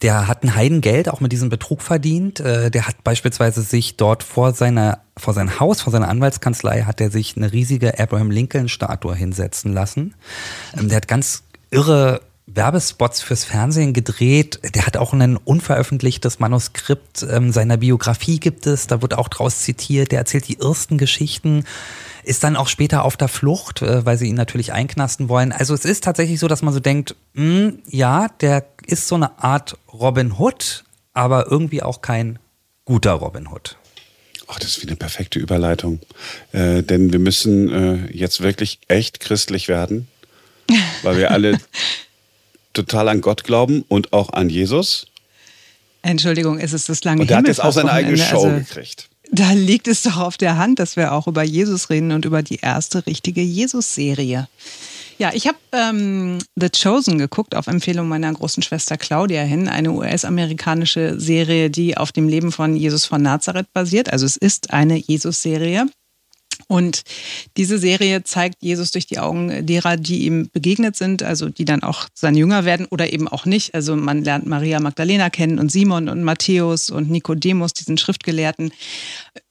der 0.02 0.28
hat 0.28 0.43
ein 0.43 0.55
Heidengeld 0.55 1.09
auch 1.09 1.21
mit 1.21 1.33
diesem 1.33 1.49
Betrug 1.49 1.83
verdient. 1.83 2.40
Äh, 2.40 2.71
der 2.71 2.87
hat 2.87 3.02
beispielsweise 3.02 3.62
sich 3.62 3.97
dort 3.97 4.23
vor 4.23 4.52
seiner, 4.52 5.00
vor 5.16 5.35
sein 5.35 5.59
Haus, 5.59 5.81
vor 5.81 5.93
seiner 5.93 6.09
Anwaltskanzlei, 6.09 6.83
hat 6.83 7.00
er 7.00 7.11
sich 7.11 7.37
eine 7.37 7.52
riesige 7.52 7.99
Abraham 7.99 8.31
Lincoln 8.31 8.69
Statue 8.69 9.14
hinsetzen 9.14 9.73
lassen. 9.73 10.14
Ähm, 10.76 10.88
der 10.88 10.97
hat 10.97 11.09
ganz 11.09 11.45
irre 11.71 12.21
Werbespots 12.47 13.23
fürs 13.23 13.45
Fernsehen 13.45 13.93
gedreht. 13.93 14.61
Der 14.75 14.87
hat 14.87 14.97
auch 14.97 15.13
ein 15.13 15.37
unveröffentlichtes 15.37 16.39
Manuskript 16.39 17.26
ähm, 17.28 17.52
seiner 17.52 17.76
Biografie 17.76 18.39
gibt 18.39 18.67
es. 18.67 18.87
Da 18.87 19.02
wird 19.02 19.15
auch 19.15 19.28
draus 19.28 19.63
zitiert. 19.63 20.13
Der 20.13 20.21
erzählt 20.21 20.47
die 20.49 20.61
ersten 20.61 20.97
Geschichten, 20.97 21.65
ist 22.23 22.45
dann 22.45 22.56
auch 22.56 22.69
später 22.69 23.04
auf 23.04 23.17
der 23.17 23.28
Flucht, 23.28 23.82
äh, 23.82 24.06
weil 24.06 24.17
sie 24.17 24.28
ihn 24.28 24.37
natürlich 24.37 24.73
einknasten 24.73 25.28
wollen. 25.28 25.52
Also 25.52 25.75
es 25.75 25.85
ist 25.85 26.04
tatsächlich 26.04 26.39
so, 26.39 26.47
dass 26.47 26.63
man 26.63 26.73
so 26.73 26.80
denkt, 26.80 27.17
mh, 27.35 27.43
hm, 27.43 27.78
ja, 27.89 28.28
der 28.41 28.67
ist 28.87 29.09
so 29.09 29.17
eine 29.17 29.43
Art 29.43 29.76
Robin 29.93 30.32
Hood, 30.39 30.85
aber 31.15 31.50
irgendwie 31.50 31.82
auch 31.82 32.00
kein 32.00 32.39
guter 32.85 33.13
Robin 33.13 33.49
Hood. 33.49 33.76
Ach, 34.49 34.61
das 34.61 34.76
ist 34.76 34.82
wie 34.82 34.87
eine 34.87 34.97
perfekte 34.97 35.41
Überleitung. 35.41 36.00
Äh, 36.52 36.82
denn 36.82 37.13
wir 37.13 37.19
müssen 37.19 37.73
äh, 37.73 38.13
jetzt 38.13 38.41
wirklich 38.41 38.78
echt 38.87 39.19
christlich 39.19 39.67
werden, 39.67 40.06
weil 41.02 41.17
wir 41.19 41.32
alle 41.32 41.59
total 42.76 43.08
an 43.08 43.21
Gott 43.21 43.45
glauben 43.45 43.84
und 43.89 44.12
auch 44.12 44.30
an 44.30 44.49
Jesus. 44.49 45.06
Entschuldigung, 46.02 46.58
es 46.58 46.73
ist 46.73 46.89
das 46.89 47.02
lange 47.04 47.23
Und 47.23 47.30
der 47.30 47.39
hat 47.39 47.49
jetzt 47.49 47.62
auch 47.62 47.73
seine 47.73 47.91
eigene 47.91 48.17
Show 48.17 48.45
also, 48.45 48.58
gekriegt. 48.58 49.08
Da 49.32 49.52
liegt 49.52 49.89
es 49.89 50.02
doch 50.02 50.19
auf 50.19 50.36
der 50.36 50.56
Hand, 50.56 50.78
dass 50.78 50.97
wir 50.97 51.12
auch 51.12 51.26
über 51.26 51.43
Jesus 51.43 51.91
reden 51.91 52.12
und 52.12 52.25
über 52.25 52.43
die 52.43 52.60
erste 52.62 53.06
richtige 53.06 53.43
Jesus-Serie. 53.43 54.47
Ja, 55.19 55.32
ich 55.32 55.47
habe 55.47 55.56
ähm, 55.73 56.39
The 56.56 56.69
Chosen 56.69 57.19
geguckt 57.19 57.54
auf 57.54 57.67
Empfehlung 57.67 58.06
meiner 58.06 58.32
großen 58.32 58.62
Schwester 58.62 58.99
Claudia 58.99 59.43
hin, 59.43 59.67
eine 59.67 59.93
US-amerikanische 59.93 61.19
Serie, 61.19 61.71
die 61.71 61.97
auf 61.97 62.12
dem 62.12 62.28
Leben 62.28 62.52
von 62.52 62.76
Jesus 62.76 63.06
von 63.06 63.23
Nazareth 63.23 63.73
basiert. 63.73 64.12
Also 64.12 64.26
es 64.26 64.36
ist 64.36 64.73
eine 64.73 64.97
Jesus-Serie. 64.97 65.86
Und 66.69 67.02
diese 67.57 67.79
Serie 67.79 68.25
zeigt 68.25 68.57
Jesus 68.61 68.91
durch 68.91 69.07
die 69.07 69.21
Augen 69.21 69.65
derer, 69.65 69.97
die 69.97 70.25
ihm 70.26 70.50
begegnet 70.52 70.97
sind, 70.97 71.23
also 71.23 71.49
die 71.49 71.65
dann 71.65 71.85
auch 71.85 72.09
sein 72.13 72.35
Jünger 72.35 72.65
werden 72.65 72.87
oder 72.91 73.13
eben 73.13 73.29
auch 73.29 73.47
nicht. 73.47 73.73
Also 73.75 73.95
man 73.95 74.25
lernt 74.25 74.47
Maria 74.47 74.81
Magdalena 74.81 75.31
kennen 75.31 75.61
und 75.61 75.71
Simon 75.71 76.09
und 76.09 76.25
Matthäus 76.25 76.91
und 76.91 77.09
Nikodemus, 77.09 77.73
diesen 77.73 77.99
Schriftgelehrten. 77.99 78.73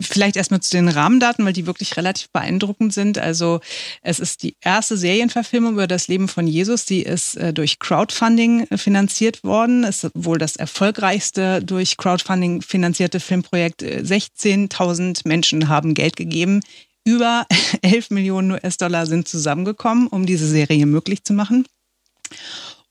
Vielleicht 0.01 0.35
erstmal 0.35 0.59
zu 0.59 0.71
den 0.71 0.89
Rahmendaten, 0.89 1.45
weil 1.45 1.53
die 1.53 1.65
wirklich 1.65 1.95
relativ 1.95 2.29
beeindruckend 2.31 2.93
sind. 2.93 3.17
Also 3.17 3.61
es 4.01 4.19
ist 4.19 4.43
die 4.43 4.57
erste 4.59 4.97
Serienverfilmung 4.97 5.73
über 5.73 5.87
das 5.87 6.09
Leben 6.09 6.27
von 6.27 6.47
Jesus. 6.47 6.85
Die 6.85 7.01
ist 7.01 7.37
äh, 7.37 7.53
durch 7.53 7.79
Crowdfunding 7.79 8.67
finanziert 8.75 9.41
worden. 9.45 9.85
Es 9.85 10.03
ist 10.03 10.11
wohl 10.15 10.37
das 10.37 10.57
erfolgreichste 10.57 11.63
durch 11.63 11.95
Crowdfunding 11.95 12.61
finanzierte 12.61 13.21
Filmprojekt. 13.21 13.83
16.000 13.83 15.21
Menschen 15.25 15.69
haben 15.69 15.93
Geld 15.93 16.17
gegeben 16.17 16.59
über 17.05 17.45
11 17.81 18.11
Millionen 18.11 18.51
US-Dollar 18.51 19.05
sind 19.05 19.27
zusammengekommen, 19.27 20.07
um 20.07 20.25
diese 20.25 20.47
Serie 20.47 20.85
möglich 20.85 21.23
zu 21.23 21.33
machen. 21.33 21.65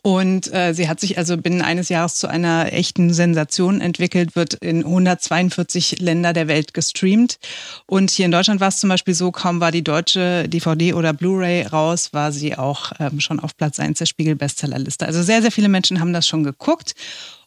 Und 0.06 0.52
äh, 0.52 0.74
sie 0.74 0.86
hat 0.86 1.00
sich 1.00 1.16
also 1.16 1.38
binnen 1.38 1.62
eines 1.62 1.88
Jahres 1.88 2.16
zu 2.16 2.28
einer 2.28 2.74
echten 2.74 3.14
Sensation 3.14 3.80
entwickelt, 3.80 4.36
wird 4.36 4.52
in 4.52 4.84
142 4.84 5.98
Länder 5.98 6.34
der 6.34 6.46
Welt 6.46 6.74
gestreamt. 6.74 7.38
Und 7.86 8.10
hier 8.10 8.26
in 8.26 8.30
Deutschland 8.30 8.60
war 8.60 8.68
es 8.68 8.80
zum 8.80 8.90
Beispiel 8.90 9.14
so, 9.14 9.32
kaum 9.32 9.60
war 9.60 9.72
die 9.72 9.82
deutsche 9.82 10.46
DVD 10.46 10.92
oder 10.92 11.14
Blu-ray 11.14 11.62
raus, 11.62 12.12
war 12.12 12.32
sie 12.32 12.54
auch 12.54 12.92
ähm, 13.00 13.18
schon 13.18 13.40
auf 13.40 13.56
Platz 13.56 13.80
1 13.80 13.98
der 13.98 14.04
Spiegel-Bestsellerliste. 14.04 15.06
Also 15.06 15.22
sehr, 15.22 15.40
sehr 15.40 15.50
viele 15.50 15.70
Menschen 15.70 16.00
haben 16.00 16.12
das 16.12 16.28
schon 16.28 16.44
geguckt. 16.44 16.94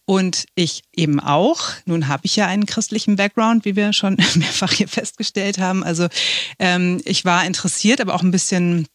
Und 0.10 0.46
ich 0.56 0.84
eben 0.96 1.20
auch. 1.20 1.74
Nun 1.86 2.08
habe 2.08 2.26
ich 2.26 2.38
ja 2.38 2.48
einen 2.48 2.65
christlichen 2.65 3.17
Background, 3.17 3.65
wie 3.65 3.76
wir 3.76 3.91
schon 3.91 4.15
mehrfach 4.36 4.72
hier 4.72 4.88
festgestellt 4.88 5.58
haben. 5.58 5.84
Also 5.84 6.08
ähm, 6.60 7.02
ich 7.04 7.26
war 7.26 7.46
interessiert, 7.46 8.00
aber 8.00 8.15
auch 8.15 8.24
ein 8.24 8.32
bisschen 8.32 8.88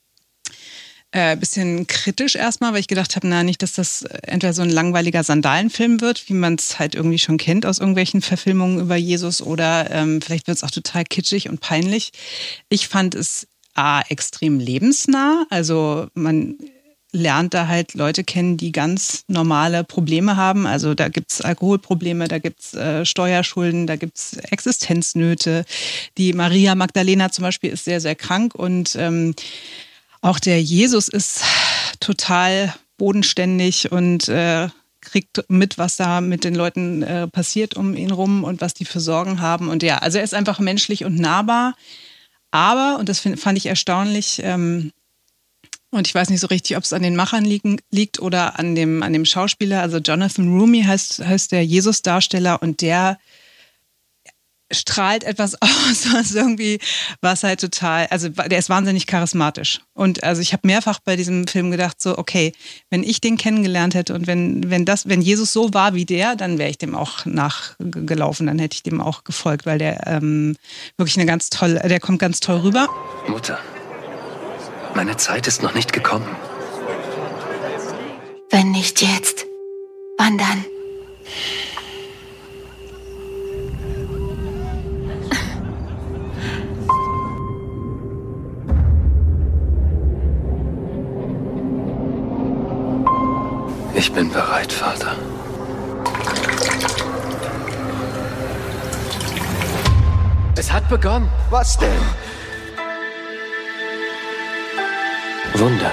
äh, 1.10 1.36
bisschen 1.36 1.86
kritisch 1.86 2.34
erstmal, 2.34 2.72
weil 2.72 2.80
ich 2.80 2.88
gedacht 2.88 3.14
habe, 3.14 3.28
na 3.28 3.42
nicht, 3.42 3.62
dass 3.62 3.74
das 3.74 4.02
entweder 4.22 4.54
so 4.54 4.62
ein 4.62 4.70
langweiliger 4.70 5.22
Sandalenfilm 5.22 6.00
wird, 6.00 6.26
wie 6.30 6.32
man 6.32 6.54
es 6.54 6.78
halt 6.78 6.94
irgendwie 6.94 7.18
schon 7.18 7.36
kennt 7.36 7.66
aus 7.66 7.78
irgendwelchen 7.78 8.22
Verfilmungen 8.22 8.80
über 8.80 8.96
Jesus, 8.96 9.42
oder 9.42 9.90
ähm, 9.90 10.22
vielleicht 10.22 10.46
wird 10.46 10.56
es 10.56 10.64
auch 10.64 10.70
total 10.70 11.04
kitschig 11.04 11.50
und 11.50 11.60
peinlich. 11.60 12.12
Ich 12.70 12.88
fand 12.88 13.14
es 13.14 13.46
A, 13.74 14.00
extrem 14.08 14.58
lebensnah. 14.58 15.46
Also 15.50 16.06
man 16.14 16.56
lernt 17.12 17.52
da 17.54 17.68
halt 17.68 17.94
Leute 17.94 18.24
kennen, 18.24 18.56
die 18.56 18.72
ganz 18.72 19.24
normale 19.28 19.84
Probleme 19.84 20.36
haben. 20.36 20.66
Also 20.66 20.94
da 20.94 21.08
gibt's 21.08 21.42
Alkoholprobleme, 21.42 22.26
da 22.26 22.38
gibt's 22.38 22.74
äh, 22.74 23.04
Steuerschulden, 23.04 23.86
da 23.86 23.96
gibt's 23.96 24.34
Existenznöte. 24.50 25.64
Die 26.16 26.32
Maria 26.32 26.74
Magdalena 26.74 27.30
zum 27.30 27.42
Beispiel 27.42 27.70
ist 27.70 27.84
sehr, 27.84 28.00
sehr 28.00 28.14
krank 28.14 28.54
und 28.54 28.96
ähm, 28.96 29.34
auch 30.22 30.38
der 30.38 30.62
Jesus 30.62 31.08
ist 31.08 31.42
total 32.00 32.74
bodenständig 32.96 33.92
und 33.92 34.28
äh, 34.28 34.68
kriegt 35.02 35.44
mit, 35.48 35.78
was 35.78 35.96
da 35.96 36.20
mit 36.20 36.44
den 36.44 36.54
Leuten 36.54 37.02
äh, 37.02 37.26
passiert 37.26 37.74
um 37.74 37.94
ihn 37.94 38.12
rum 38.12 38.44
und 38.44 38.60
was 38.60 38.72
die 38.72 38.84
für 38.84 39.00
Sorgen 39.00 39.40
haben. 39.40 39.68
Und 39.68 39.82
ja, 39.82 39.98
also 39.98 40.18
er 40.18 40.24
ist 40.24 40.34
einfach 40.34 40.60
menschlich 40.60 41.04
und 41.04 41.18
nahbar. 41.18 41.74
Aber, 42.52 42.98
und 42.98 43.08
das 43.08 43.18
find, 43.18 43.40
fand 43.40 43.58
ich 43.58 43.66
erstaunlich, 43.66 44.40
ähm, 44.44 44.92
Und 45.92 46.06
ich 46.08 46.14
weiß 46.14 46.30
nicht 46.30 46.40
so 46.40 46.46
richtig, 46.46 46.76
ob 46.78 46.84
es 46.84 46.94
an 46.94 47.02
den 47.02 47.16
Machern 47.16 47.44
liegen, 47.44 47.78
liegt 47.90 48.18
oder 48.18 48.58
an 48.58 48.74
dem, 48.74 49.02
an 49.02 49.12
dem 49.12 49.26
Schauspieler. 49.26 49.82
Also 49.82 49.98
Jonathan 49.98 50.48
Rumi 50.48 50.82
heißt, 50.82 51.24
heißt 51.24 51.52
der 51.52 51.64
Jesus-Darsteller 51.64 52.62
und 52.62 52.80
der 52.80 53.18
strahlt 54.70 55.22
etwas 55.22 55.54
aus, 55.60 56.06
was 56.14 56.34
irgendwie, 56.34 56.78
was 57.20 57.42
halt 57.44 57.60
total, 57.60 58.06
also 58.06 58.30
der 58.30 58.58
ist 58.58 58.70
wahnsinnig 58.70 59.06
charismatisch. 59.06 59.80
Und 59.92 60.24
also 60.24 60.40
ich 60.40 60.54
habe 60.54 60.66
mehrfach 60.66 60.98
bei 61.04 61.14
diesem 61.14 61.46
Film 61.46 61.70
gedacht, 61.70 62.00
so, 62.00 62.16
okay, 62.16 62.54
wenn 62.88 63.02
ich 63.02 63.20
den 63.20 63.36
kennengelernt 63.36 63.94
hätte 63.94 64.14
und 64.14 64.26
wenn, 64.26 64.70
wenn 64.70 64.86
das, 64.86 65.10
wenn 65.10 65.20
Jesus 65.20 65.52
so 65.52 65.74
war 65.74 65.92
wie 65.92 66.06
der, 66.06 66.36
dann 66.36 66.56
wäre 66.56 66.70
ich 66.70 66.78
dem 66.78 66.94
auch 66.94 67.26
nachgelaufen, 67.26 68.46
dann 68.46 68.58
hätte 68.58 68.76
ich 68.76 68.82
dem 68.82 69.02
auch 69.02 69.24
gefolgt, 69.24 69.66
weil 69.66 69.76
der 69.76 70.06
ähm, 70.06 70.56
wirklich 70.96 71.18
eine 71.18 71.26
ganz 71.26 71.50
tolle, 71.50 71.86
der 71.86 72.00
kommt 72.00 72.18
ganz 72.18 72.40
toll 72.40 72.60
rüber. 72.60 72.88
Mutter, 73.28 73.58
meine 74.94 75.16
Zeit 75.16 75.46
ist 75.46 75.62
noch 75.62 75.74
nicht 75.74 75.92
gekommen. 75.92 76.28
Wenn 78.50 78.70
nicht 78.70 79.00
jetzt, 79.02 79.46
wann 80.18 80.38
dann? 80.38 80.64
Ich 93.94 94.12
bin 94.12 94.30
bereit, 94.30 94.72
Vater. 94.72 95.14
Es 100.56 100.72
hat 100.72 100.88
begonnen. 100.88 101.28
Was 101.50 101.78
denn? 101.78 101.88
Wunder. 105.54 105.92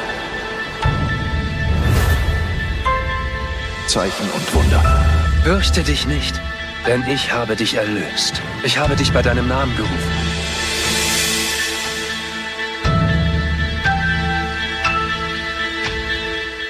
Zeichen 3.87 4.29
und 4.31 4.53
Wunder. 4.53 5.05
Fürchte 5.43 5.83
dich 5.83 6.05
nicht, 6.07 6.39
denn 6.87 7.03
ich 7.07 7.31
habe 7.31 7.55
dich 7.55 7.75
erlöst. 7.75 8.41
Ich 8.63 8.77
habe 8.77 8.95
dich 8.95 9.11
bei 9.11 9.21
deinem 9.21 9.47
Namen 9.47 9.75
gerufen. 9.75 10.29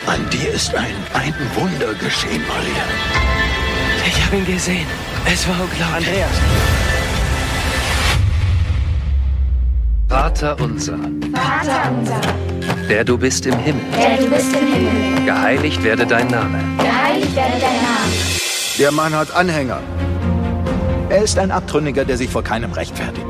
An 0.08 0.30
dir 0.30 0.52
ist 0.52 0.74
ein, 0.74 0.96
ein 1.14 1.34
Wunder 1.56 1.94
geschehen, 1.94 2.42
Maria. 2.48 2.84
Ich 4.08 4.26
habe 4.26 4.38
ihn 4.38 4.46
gesehen. 4.46 4.88
Es 5.26 5.48
war 5.48 5.56
unglaublich. 5.62 6.08
Andreas. 6.08 6.40
Vater 10.10 10.60
unser, 10.60 10.98
Vater 11.34 11.92
unser, 11.92 12.20
der 12.90 13.04
du 13.04 13.18
bist 13.18 13.46
im 13.46 13.58
Himmel. 13.60 13.84
der 13.96 14.18
du 14.18 14.30
bist 14.30 14.52
im 14.52 14.68
Himmel, 14.74 15.26
Geheiligt 15.26 15.84
werde 15.84 16.08
dein 16.08 16.28
Name. 16.28 16.60
geheiligt 16.78 17.36
werde 17.36 17.54
dein 17.60 17.76
Name. 17.76 18.14
Der 18.80 18.92
Mann 18.92 19.14
hat 19.14 19.32
Anhänger. 19.36 19.80
Er 21.10 21.24
ist 21.24 21.38
ein 21.38 21.52
Abtrünniger, 21.52 22.04
der 22.04 22.18
sich 22.18 22.30
vor 22.30 22.44
keinem 22.44 22.72
rechtfertigt. 22.72 23.26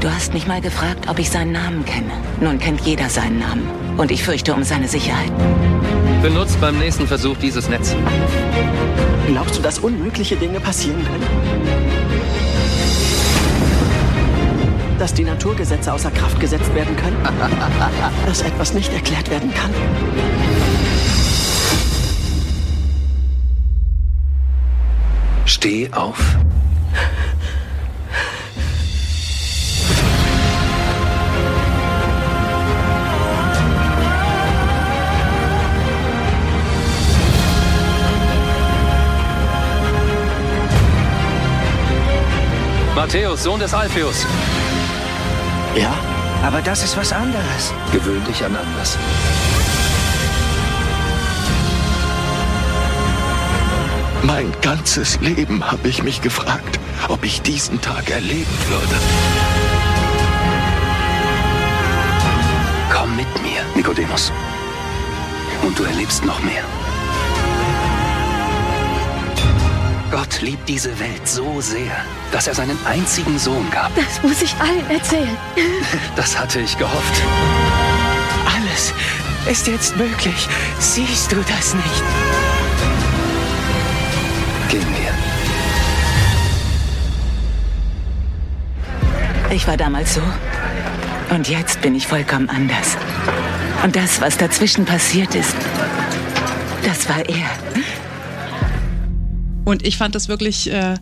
Du 0.00 0.10
hast 0.10 0.34
mich 0.34 0.46
mal 0.46 0.60
gefragt, 0.60 1.08
ob 1.08 1.18
ich 1.18 1.30
seinen 1.30 1.52
Namen 1.52 1.84
kenne. 1.84 2.10
Nun 2.40 2.58
kennt 2.58 2.80
jeder 2.82 3.08
seinen 3.08 3.38
Namen. 3.38 3.68
Und 3.96 4.10
ich 4.10 4.22
fürchte 4.24 4.54
um 4.54 4.62
seine 4.62 4.88
Sicherheit. 4.88 5.32
Benutzt 6.22 6.60
beim 6.60 6.78
nächsten 6.78 7.06
Versuch 7.06 7.36
dieses 7.38 7.68
Netz. 7.68 7.94
Glaubst 9.28 9.58
du, 9.58 9.62
dass 9.62 9.78
unmögliche 9.78 10.36
Dinge 10.36 10.60
passieren 10.60 11.04
können? 11.04 11.85
Dass 14.98 15.12
die 15.12 15.24
Naturgesetze 15.24 15.92
außer 15.92 16.10
Kraft 16.10 16.40
gesetzt 16.40 16.74
werden 16.74 16.96
können? 16.96 17.16
Dass 18.26 18.42
etwas 18.42 18.72
nicht 18.72 18.92
erklärt 18.92 19.30
werden 19.30 19.52
kann? 19.52 19.70
Steh 25.44 25.90
auf. 25.92 26.36
Matthäus, 42.94 43.44
Sohn 43.44 43.60
des 43.60 43.72
Alpheus. 43.72 44.26
Ja? 45.76 45.94
Aber 46.42 46.62
das 46.62 46.82
ist 46.82 46.96
was 46.96 47.12
anderes. 47.12 47.72
Gewöhn 47.92 48.24
dich 48.24 48.44
an 48.44 48.56
anders. 48.56 48.96
Mein 54.22 54.52
ganzes 54.60 55.20
Leben 55.20 55.70
habe 55.70 55.88
ich 55.88 56.02
mich 56.02 56.20
gefragt, 56.20 56.80
ob 57.08 57.24
ich 57.24 57.42
diesen 57.42 57.80
Tag 57.80 58.10
erleben 58.10 58.58
würde. 58.68 58.96
Komm 62.92 63.14
mit 63.16 63.28
mir, 63.42 63.60
Nikodemus. 63.74 64.32
Und 65.62 65.78
du 65.78 65.84
erlebst 65.84 66.24
noch 66.24 66.40
mehr. 66.42 66.64
Gott 70.28 70.42
liebt 70.42 70.68
diese 70.68 70.98
Welt 70.98 71.26
so 71.26 71.60
sehr, 71.60 71.92
dass 72.32 72.48
er 72.48 72.54
seinen 72.54 72.78
einzigen 72.84 73.38
Sohn 73.38 73.70
gab. 73.70 73.94
Das 73.94 74.22
muss 74.22 74.42
ich 74.42 74.54
allen 74.56 74.90
erzählen. 74.90 75.36
Das 76.16 76.36
hatte 76.38 76.60
ich 76.60 76.76
gehofft. 76.76 77.22
Alles 78.44 78.92
ist 79.48 79.66
jetzt 79.68 79.96
möglich. 79.96 80.48
Siehst 80.80 81.30
du 81.30 81.36
das 81.36 81.74
nicht? 81.74 82.02
Gehen 84.68 84.86
wir. 89.48 89.54
Ich 89.54 89.66
war 89.68 89.76
damals 89.76 90.14
so. 90.14 90.22
Und 91.30 91.48
jetzt 91.48 91.80
bin 91.82 91.94
ich 91.94 92.06
vollkommen 92.06 92.50
anders. 92.50 92.96
Und 93.84 93.94
das, 93.94 94.20
was 94.20 94.36
dazwischen 94.36 94.84
passiert 94.84 95.34
ist, 95.34 95.54
das 96.82 97.08
war 97.08 97.24
er. 97.28 97.48
Und 99.66 99.84
ich 99.84 99.96
fand 99.96 100.14
das 100.14 100.28
wirklich 100.28 100.70
äh, 100.70 100.94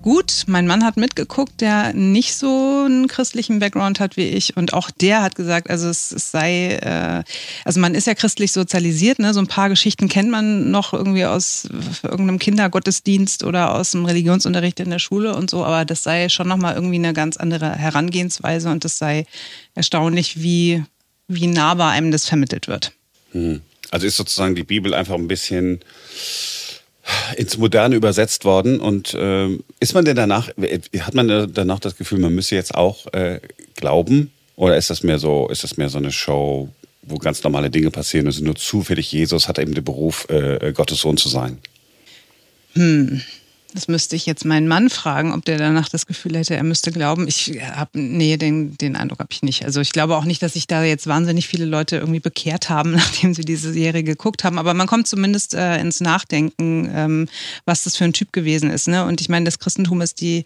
gut. 0.00 0.44
Mein 0.46 0.66
Mann 0.66 0.82
hat 0.82 0.96
mitgeguckt, 0.96 1.60
der 1.60 1.92
nicht 1.92 2.34
so 2.34 2.84
einen 2.86 3.06
christlichen 3.06 3.58
Background 3.58 4.00
hat 4.00 4.16
wie 4.16 4.28
ich. 4.28 4.56
Und 4.56 4.72
auch 4.72 4.90
der 4.90 5.20
hat 5.20 5.34
gesagt, 5.34 5.68
also 5.68 5.90
es, 5.90 6.10
es 6.10 6.30
sei, 6.30 6.76
äh, 6.76 7.22
also 7.66 7.80
man 7.80 7.94
ist 7.94 8.06
ja 8.06 8.14
christlich 8.14 8.50
sozialisiert, 8.50 9.18
ne? 9.18 9.34
So 9.34 9.40
ein 9.40 9.46
paar 9.46 9.68
Geschichten 9.68 10.08
kennt 10.08 10.30
man 10.30 10.70
noch 10.70 10.94
irgendwie 10.94 11.26
aus 11.26 11.68
irgendeinem 12.02 12.38
Kindergottesdienst 12.38 13.44
oder 13.44 13.74
aus 13.74 13.90
dem 13.90 14.06
Religionsunterricht 14.06 14.80
in 14.80 14.88
der 14.88 14.98
Schule 14.98 15.36
und 15.36 15.50
so, 15.50 15.62
aber 15.62 15.84
das 15.84 16.02
sei 16.02 16.30
schon 16.30 16.48
nochmal 16.48 16.74
irgendwie 16.74 16.96
eine 16.96 17.12
ganz 17.12 17.36
andere 17.36 17.76
Herangehensweise 17.76 18.70
und 18.70 18.86
das 18.86 18.96
sei 18.96 19.26
erstaunlich, 19.74 20.42
wie, 20.42 20.82
wie 21.28 21.46
nahbar 21.46 21.90
einem 21.90 22.10
das 22.10 22.24
vermittelt 22.24 22.68
wird. 22.68 22.92
Hm. 23.32 23.60
Also 23.90 24.06
ist 24.06 24.16
sozusagen 24.16 24.54
die 24.54 24.64
Bibel 24.64 24.94
einfach 24.94 25.16
ein 25.16 25.28
bisschen 25.28 25.80
ins 27.36 27.58
Moderne 27.58 27.96
übersetzt 27.96 28.44
worden. 28.44 28.80
Und 28.80 29.14
äh, 29.14 29.48
ist 29.80 29.94
man 29.94 30.04
denn 30.04 30.16
danach, 30.16 30.48
hat 30.48 31.14
man 31.14 31.52
danach 31.52 31.80
das 31.80 31.96
Gefühl, 31.96 32.18
man 32.18 32.34
müsse 32.34 32.54
jetzt 32.54 32.74
auch 32.74 33.12
äh, 33.12 33.40
glauben? 33.76 34.32
Oder 34.56 34.76
ist 34.76 34.90
das 34.90 35.02
mehr 35.02 35.18
so, 35.18 35.48
ist 35.48 35.64
das 35.64 35.76
mehr 35.76 35.88
so 35.88 35.98
eine 35.98 36.12
Show, 36.12 36.68
wo 37.02 37.18
ganz 37.18 37.42
normale 37.42 37.70
Dinge 37.70 37.90
passieren? 37.90 38.26
Also 38.26 38.44
nur 38.44 38.56
zufällig 38.56 39.10
Jesus 39.10 39.48
hat 39.48 39.58
eben 39.58 39.74
den 39.74 39.84
Beruf, 39.84 40.28
äh, 40.28 40.72
Gottes 40.72 41.00
Sohn 41.00 41.16
zu 41.16 41.28
sein. 41.28 41.58
Hm. 42.74 43.22
Das 43.74 43.88
müsste 43.88 44.16
ich 44.16 44.26
jetzt 44.26 44.44
meinen 44.44 44.68
Mann 44.68 44.90
fragen, 44.90 45.32
ob 45.32 45.44
der 45.44 45.56
danach 45.56 45.88
das 45.88 46.06
Gefühl 46.06 46.36
hätte, 46.36 46.54
er 46.54 46.62
müsste 46.62 46.92
glauben. 46.92 47.26
Ich 47.26 47.58
habe, 47.62 47.90
nee, 47.94 48.36
den, 48.36 48.76
den 48.76 48.96
Eindruck 48.96 49.20
habe 49.20 49.30
ich 49.32 49.42
nicht. 49.42 49.64
Also 49.64 49.80
ich 49.80 49.92
glaube 49.92 50.16
auch 50.16 50.24
nicht, 50.24 50.42
dass 50.42 50.52
sich 50.52 50.66
da 50.66 50.84
jetzt 50.84 51.06
wahnsinnig 51.06 51.48
viele 51.48 51.64
Leute 51.64 51.96
irgendwie 51.96 52.20
bekehrt 52.20 52.68
haben, 52.68 52.92
nachdem 52.96 53.34
sie 53.34 53.44
diese 53.44 53.72
Serie 53.72 54.02
geguckt 54.02 54.44
haben. 54.44 54.58
Aber 54.58 54.74
man 54.74 54.86
kommt 54.86 55.08
zumindest 55.08 55.54
äh, 55.54 55.78
ins 55.78 56.00
Nachdenken, 56.00 56.90
ähm, 56.94 57.28
was 57.64 57.84
das 57.84 57.96
für 57.96 58.04
ein 58.04 58.12
Typ 58.12 58.32
gewesen 58.32 58.70
ist. 58.70 58.88
Ne? 58.88 59.04
Und 59.04 59.20
ich 59.20 59.28
meine, 59.28 59.44
das 59.46 59.58
Christentum 59.58 60.02
ist 60.02 60.20
die 60.20 60.44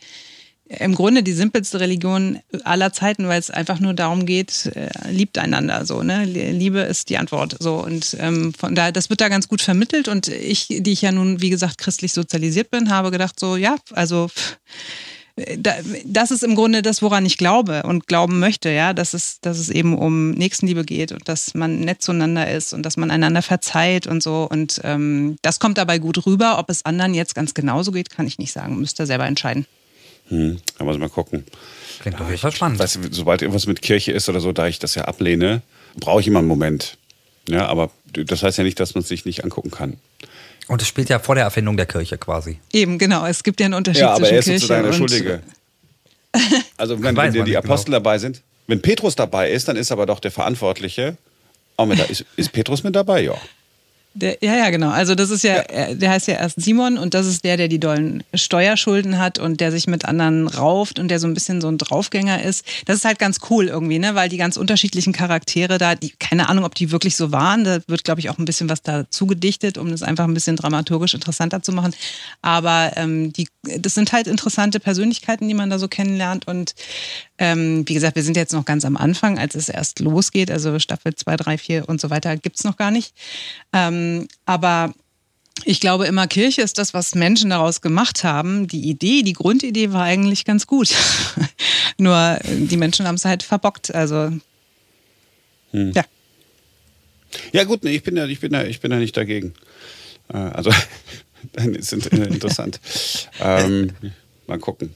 im 0.68 0.94
Grunde 0.94 1.22
die 1.22 1.32
simpelste 1.32 1.78
Religion 1.80 2.40
aller 2.64 2.92
Zeiten, 2.92 3.28
weil 3.28 3.38
es 3.38 3.50
einfach 3.50 3.78
nur 3.78 3.94
darum 3.94 4.26
geht, 4.26 4.66
äh, 4.74 4.88
liebt 5.10 5.38
einander 5.38 5.86
so, 5.86 6.02
ne? 6.02 6.24
Liebe 6.24 6.80
ist 6.80 7.08
die 7.08 7.18
Antwort 7.18 7.56
so 7.60 7.76
und 7.76 8.16
ähm, 8.18 8.52
von 8.52 8.74
daher, 8.74 8.92
das 8.92 9.08
wird 9.08 9.20
da 9.20 9.28
ganz 9.28 9.48
gut 9.48 9.62
vermittelt 9.62 10.08
und 10.08 10.28
ich, 10.28 10.66
die 10.68 10.92
ich 10.92 11.02
ja 11.02 11.12
nun 11.12 11.40
wie 11.40 11.50
gesagt 11.50 11.78
christlich 11.78 12.12
sozialisiert 12.12 12.70
bin, 12.70 12.90
habe 12.90 13.10
gedacht 13.10 13.38
so, 13.38 13.56
ja, 13.56 13.76
also 13.92 14.28
das 16.06 16.30
ist 16.30 16.42
im 16.42 16.54
Grunde 16.54 16.80
das, 16.80 17.02
woran 17.02 17.26
ich 17.26 17.36
glaube 17.36 17.82
und 17.82 18.06
glauben 18.06 18.38
möchte, 18.38 18.70
ja, 18.70 18.94
dass 18.94 19.12
es, 19.12 19.38
dass 19.42 19.58
es 19.58 19.68
eben 19.68 19.96
um 19.96 20.30
Nächstenliebe 20.30 20.82
geht 20.82 21.12
und 21.12 21.28
dass 21.28 21.54
man 21.54 21.80
nett 21.80 22.00
zueinander 22.00 22.50
ist 22.50 22.72
und 22.72 22.84
dass 22.84 22.96
man 22.96 23.10
einander 23.10 23.42
verzeiht 23.42 24.06
und 24.06 24.22
so. 24.22 24.48
Und 24.50 24.80
ähm, 24.82 25.36
das 25.42 25.60
kommt 25.60 25.76
dabei 25.76 25.98
gut 25.98 26.24
rüber. 26.24 26.58
Ob 26.58 26.70
es 26.70 26.86
anderen 26.86 27.12
jetzt 27.12 27.34
ganz 27.34 27.52
genauso 27.52 27.92
geht, 27.92 28.08
kann 28.08 28.26
ich 28.26 28.38
nicht 28.38 28.52
sagen. 28.52 28.80
Müsst 28.80 28.98
ihr 28.98 29.06
selber 29.06 29.26
entscheiden. 29.26 29.66
Hm, 30.28 30.58
muss 30.78 30.94
ich 30.94 31.00
mal 31.00 31.08
gucken. 31.08 31.44
Klingt 32.00 32.20
auf 32.20 32.28
jeden 32.28 32.40
Fall 32.40 32.52
spannend. 32.52 32.78
Weißt 32.78 32.96
du, 32.96 33.00
sobald 33.10 33.42
irgendwas 33.42 33.66
mit 33.66 33.82
Kirche 33.82 34.12
ist 34.12 34.28
oder 34.28 34.40
so, 34.40 34.52
da 34.52 34.66
ich 34.66 34.78
das 34.78 34.94
ja 34.94 35.04
ablehne, 35.04 35.62
brauche 35.96 36.20
ich 36.20 36.26
immer 36.26 36.40
einen 36.40 36.48
Moment. 36.48 36.98
Ja, 37.48 37.66
aber 37.66 37.90
das 38.12 38.42
heißt 38.42 38.58
ja 38.58 38.64
nicht, 38.64 38.80
dass 38.80 38.94
man 38.94 39.02
es 39.02 39.08
sich 39.08 39.24
nicht 39.24 39.44
angucken 39.44 39.70
kann. 39.70 39.96
Und 40.68 40.82
es 40.82 40.88
spielt 40.88 41.08
ja 41.08 41.18
vor 41.20 41.36
der 41.36 41.44
Erfindung 41.44 41.76
der 41.76 41.86
Kirche 41.86 42.18
quasi. 42.18 42.58
Eben, 42.72 42.98
genau. 42.98 43.24
Es 43.24 43.44
gibt 43.44 43.60
ja 43.60 43.66
einen 43.66 43.74
Unterschied 43.74 44.00
Ja, 44.00 44.10
aber 44.10 44.26
zwischen 44.26 44.34
er 44.34 44.38
ist 44.40 44.44
Kirche 44.46 44.58
sozusagen 44.58 44.82
der 44.82 44.92
und 44.92 44.98
Schuldige. 44.98 45.42
Also 46.76 46.96
wenn, 47.02 47.04
wenn 47.04 47.14
dir 47.14 47.20
man 47.22 47.32
die 47.32 47.42
nicht 47.42 47.56
Apostel 47.56 47.92
dabei 47.92 48.18
sind, 48.18 48.42
wenn 48.66 48.82
Petrus 48.82 49.14
dabei 49.14 49.50
ist, 49.50 49.68
dann 49.68 49.76
ist 49.76 49.90
aber 49.90 50.04
doch 50.04 50.20
der 50.20 50.30
Verantwortliche 50.30 51.16
auch 51.76 51.86
mit 51.86 51.98
da. 51.98 52.04
Ist, 52.04 52.24
ist 52.36 52.52
Petrus 52.52 52.82
mit 52.82 52.94
dabei? 52.94 53.22
Ja. 53.22 53.34
Der, 54.18 54.38
ja, 54.40 54.56
ja, 54.56 54.70
genau. 54.70 54.88
Also 54.88 55.14
das 55.14 55.28
ist 55.28 55.44
ja, 55.44 55.56
äh, 55.68 55.94
der 55.94 56.10
heißt 56.10 56.26
ja 56.26 56.36
erst 56.36 56.58
Simon 56.58 56.96
und 56.96 57.12
das 57.12 57.26
ist 57.26 57.44
der, 57.44 57.58
der 57.58 57.68
die 57.68 57.78
dollen 57.78 58.24
Steuerschulden 58.32 59.18
hat 59.18 59.38
und 59.38 59.60
der 59.60 59.70
sich 59.70 59.86
mit 59.86 60.06
anderen 60.06 60.48
rauft 60.48 60.98
und 60.98 61.08
der 61.08 61.20
so 61.20 61.26
ein 61.26 61.34
bisschen 61.34 61.60
so 61.60 61.68
ein 61.68 61.76
Draufgänger 61.76 62.42
ist. 62.42 62.64
Das 62.86 62.96
ist 62.96 63.04
halt 63.04 63.18
ganz 63.18 63.40
cool 63.50 63.68
irgendwie, 63.68 63.98
ne? 63.98 64.14
Weil 64.14 64.30
die 64.30 64.38
ganz 64.38 64.56
unterschiedlichen 64.56 65.12
Charaktere 65.12 65.76
da, 65.76 65.94
die, 65.94 66.14
keine 66.18 66.48
Ahnung, 66.48 66.64
ob 66.64 66.74
die 66.74 66.92
wirklich 66.92 67.14
so 67.14 67.30
waren. 67.30 67.64
Da 67.64 67.80
wird, 67.88 68.04
glaube 68.04 68.20
ich, 68.20 68.30
auch 68.30 68.38
ein 68.38 68.46
bisschen 68.46 68.70
was 68.70 68.80
dazu 68.80 69.26
gedichtet, 69.26 69.76
um 69.76 69.90
das 69.90 70.02
einfach 70.02 70.24
ein 70.24 70.32
bisschen 70.32 70.56
dramaturgisch 70.56 71.12
interessanter 71.12 71.62
zu 71.62 71.72
machen. 71.72 71.94
Aber 72.40 72.92
ähm, 72.96 73.34
die, 73.34 73.48
das 73.64 73.92
sind 73.92 74.12
halt 74.12 74.28
interessante 74.28 74.80
Persönlichkeiten, 74.80 75.46
die 75.46 75.54
man 75.54 75.68
da 75.68 75.78
so 75.78 75.88
kennenlernt. 75.88 76.48
Und 76.48 76.74
ähm, 77.36 77.86
wie 77.86 77.94
gesagt, 77.94 78.16
wir 78.16 78.22
sind 78.22 78.38
jetzt 78.38 78.54
noch 78.54 78.64
ganz 78.64 78.86
am 78.86 78.96
Anfang, 78.96 79.38
als 79.38 79.54
es 79.54 79.68
erst 79.68 80.00
losgeht. 80.00 80.50
Also 80.50 80.78
Staffel 80.78 81.14
2, 81.14 81.36
3, 81.36 81.58
4 81.58 81.88
und 81.90 82.00
so 82.00 82.08
weiter 82.08 82.34
gibt's 82.38 82.64
noch 82.64 82.78
gar 82.78 82.90
nicht. 82.90 83.14
Ähm, 83.74 84.05
aber 84.44 84.92
ich 85.64 85.80
glaube 85.80 86.06
immer, 86.06 86.26
Kirche 86.26 86.62
ist 86.62 86.78
das, 86.78 86.92
was 86.94 87.14
Menschen 87.14 87.50
daraus 87.50 87.80
gemacht 87.80 88.24
haben. 88.24 88.66
Die 88.68 88.88
Idee, 88.88 89.22
die 89.22 89.32
Grundidee 89.32 89.92
war 89.92 90.02
eigentlich 90.02 90.44
ganz 90.44 90.66
gut. 90.66 90.90
Nur 91.98 92.38
die 92.44 92.76
Menschen 92.76 93.06
haben 93.06 93.14
es 93.14 93.24
halt 93.24 93.42
verbockt. 93.42 93.94
Also 93.94 94.30
Hm. 95.72 95.92
ja. 95.94 96.04
Ja 97.52 97.64
gut, 97.64 97.84
nee, 97.84 97.96
ich 97.96 98.02
bin 98.02 98.16
ja, 98.16 98.26
ich 98.26 98.40
bin 98.40 98.52
ja, 98.52 98.62
ich 98.64 98.80
bin 98.80 98.92
ja 98.92 98.98
nicht 98.98 99.16
dagegen. 99.16 99.54
Äh, 100.28 100.36
also 100.36 100.70
ist 101.54 101.92
int- 101.92 102.12
äh, 102.12 102.26
interessant. 102.26 102.80
ähm, 103.40 103.92
mal 104.46 104.58
gucken. 104.58 104.94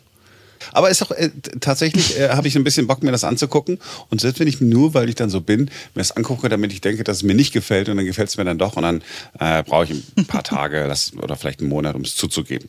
Aber 0.72 0.90
ist 0.90 1.00
doch 1.00 1.10
äh, 1.10 1.30
tatsächlich 1.60 2.18
äh, 2.18 2.30
habe 2.30 2.48
ich 2.48 2.56
ein 2.56 2.64
bisschen 2.64 2.86
Bock 2.86 3.02
mir 3.02 3.12
das 3.12 3.24
anzugucken 3.24 3.78
und 4.08 4.20
selbst 4.20 4.40
wenn 4.40 4.48
ich 4.48 4.60
nur, 4.60 4.94
weil 4.94 5.08
ich 5.08 5.14
dann 5.14 5.30
so 5.30 5.40
bin, 5.40 5.62
mir 5.62 5.70
das 5.96 6.12
angucke, 6.12 6.48
damit 6.48 6.72
ich 6.72 6.80
denke, 6.80 7.04
dass 7.04 7.18
es 7.18 7.22
mir 7.22 7.34
nicht 7.34 7.52
gefällt 7.52 7.88
und 7.88 7.96
dann 7.96 8.06
gefällt 8.06 8.28
es 8.28 8.36
mir 8.36 8.44
dann 8.44 8.58
doch 8.58 8.76
und 8.76 8.82
dann 8.82 9.02
äh, 9.38 9.62
brauche 9.62 9.84
ich 9.84 9.90
ein 10.16 10.26
paar 10.26 10.42
Tage 10.42 10.84
lass, 10.88 11.12
oder 11.16 11.36
vielleicht 11.36 11.60
einen 11.60 11.68
Monat, 11.68 11.94
um 11.94 12.02
es 12.02 12.16
zuzugeben. 12.16 12.68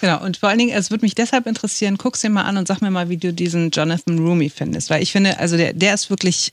Genau, 0.00 0.20
und 0.24 0.36
vor 0.36 0.48
allen 0.48 0.58
Dingen, 0.58 0.76
es 0.76 0.90
würde 0.90 1.04
mich 1.04 1.14
deshalb 1.14 1.46
interessieren, 1.46 1.96
guck's 1.96 2.20
dir 2.20 2.30
mal 2.30 2.42
an 2.42 2.56
und 2.56 2.66
sag 2.66 2.80
mir 2.80 2.90
mal, 2.90 3.08
wie 3.08 3.18
du 3.18 3.32
diesen 3.32 3.70
Jonathan 3.70 4.18
Rumi 4.18 4.50
findest. 4.50 4.90
Weil 4.90 5.00
ich 5.00 5.12
finde, 5.12 5.38
also 5.38 5.56
der, 5.56 5.74
der 5.74 5.94
ist 5.94 6.10
wirklich, 6.10 6.50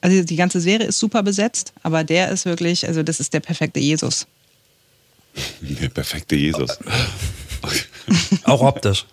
also 0.00 0.22
die 0.22 0.36
ganze 0.36 0.60
Serie 0.60 0.86
ist 0.86 1.00
super 1.00 1.24
besetzt, 1.24 1.72
aber 1.82 2.04
der 2.04 2.30
ist 2.30 2.44
wirklich, 2.44 2.86
also 2.86 3.02
das 3.02 3.18
ist 3.18 3.34
der 3.34 3.40
perfekte 3.40 3.80
Jesus. 3.80 4.26
Der 5.62 5.88
perfekte 5.88 6.36
Jesus. 6.36 6.78
Auch 8.44 8.60
optisch. 8.60 9.06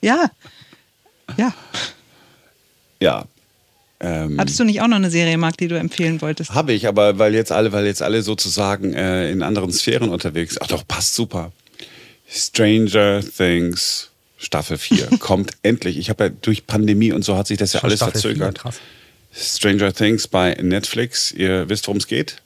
Ja. 0.00 0.30
Ja. 1.36 1.54
Ja. 3.00 3.24
Ähm, 4.00 4.38
Hattest 4.38 4.58
du 4.60 4.64
nicht 4.64 4.80
auch 4.80 4.88
noch 4.88 4.96
eine 4.96 5.10
Serie, 5.10 5.38
Marc, 5.38 5.56
die 5.56 5.68
du 5.68 5.78
empfehlen 5.78 6.20
wolltest? 6.20 6.50
Habe 6.52 6.72
ich, 6.72 6.86
aber 6.86 7.18
weil 7.18 7.34
jetzt 7.34 7.52
alle, 7.52 7.72
weil 7.72 7.86
jetzt 7.86 8.02
alle 8.02 8.22
sozusagen 8.22 8.92
äh, 8.92 9.30
in 9.30 9.42
anderen 9.42 9.72
Sphären 9.72 10.10
unterwegs 10.10 10.54
sind. 10.54 10.62
Ach 10.62 10.66
doch, 10.68 10.86
passt 10.86 11.14
super. 11.14 11.52
Stranger 12.28 13.20
Things 13.22 14.10
Staffel 14.36 14.78
4 14.78 15.06
kommt 15.20 15.52
endlich. 15.62 15.96
Ich 15.96 16.10
habe 16.10 16.24
ja 16.24 16.30
durch 16.42 16.66
Pandemie 16.66 17.12
und 17.12 17.24
so 17.24 17.36
hat 17.36 17.46
sich 17.46 17.58
das 17.58 17.72
ja 17.72 17.80
Schon 17.80 17.88
alles 17.90 18.00
Staffel 18.00 18.20
verzögert. 18.20 18.58
krass. 18.58 18.80
Stranger 19.32 19.92
Things 19.92 20.28
bei 20.28 20.54
Netflix. 20.60 21.32
Ihr 21.32 21.68
wisst, 21.68 21.86
worum 21.86 21.98
es 21.98 22.06
geht. 22.06 22.42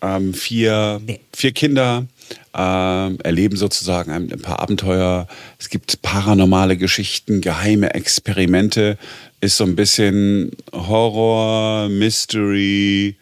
Ähm, 0.00 0.32
vier, 0.34 1.00
vier 1.34 1.52
Kinder 1.52 2.06
ähm, 2.54 3.18
erleben 3.22 3.56
sozusagen 3.56 4.10
ein, 4.10 4.32
ein 4.32 4.40
paar 4.40 4.60
Abenteuer. 4.60 5.28
Es 5.58 5.68
gibt 5.68 6.02
paranormale 6.02 6.76
Geschichten, 6.76 7.40
geheime 7.40 7.94
Experimente. 7.94 8.98
Ist 9.40 9.56
so 9.56 9.64
ein 9.64 9.76
bisschen 9.76 10.52
Horror, 10.72 11.88
Mystery, 11.88 13.16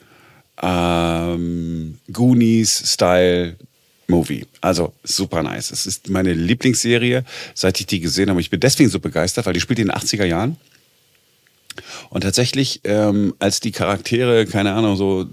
ähm, 0.63 1.99
Goonies-Style. 2.13 3.57
Movie. 4.09 4.47
Also 4.61 4.93
super 5.03 5.43
nice. 5.43 5.73
Es 5.73 5.85
ist 5.85 6.09
meine 6.09 6.33
Lieblingsserie, 6.33 7.25
seit 7.55 7.81
ich 7.81 7.87
die 7.87 7.99
gesehen 7.99 8.31
habe. 8.31 8.41
Ich 8.41 8.51
bin 8.51 8.61
deswegen 8.61 8.89
so 8.89 9.01
begeistert, 9.01 9.47
weil 9.47 9.53
die 9.53 9.61
spielt 9.61 9.81
in 9.81 9.89
den 9.89 9.97
80er 9.97 10.25
Jahren. 10.25 10.57
Und 12.11 12.23
tatsächlich, 12.23 12.81
ähm, 12.85 13.35
als 13.39 13.61
die 13.61 13.73
Charaktere, 13.73 14.47
keine 14.47 14.73
Ahnung, 14.73 14.97
so 14.97 15.27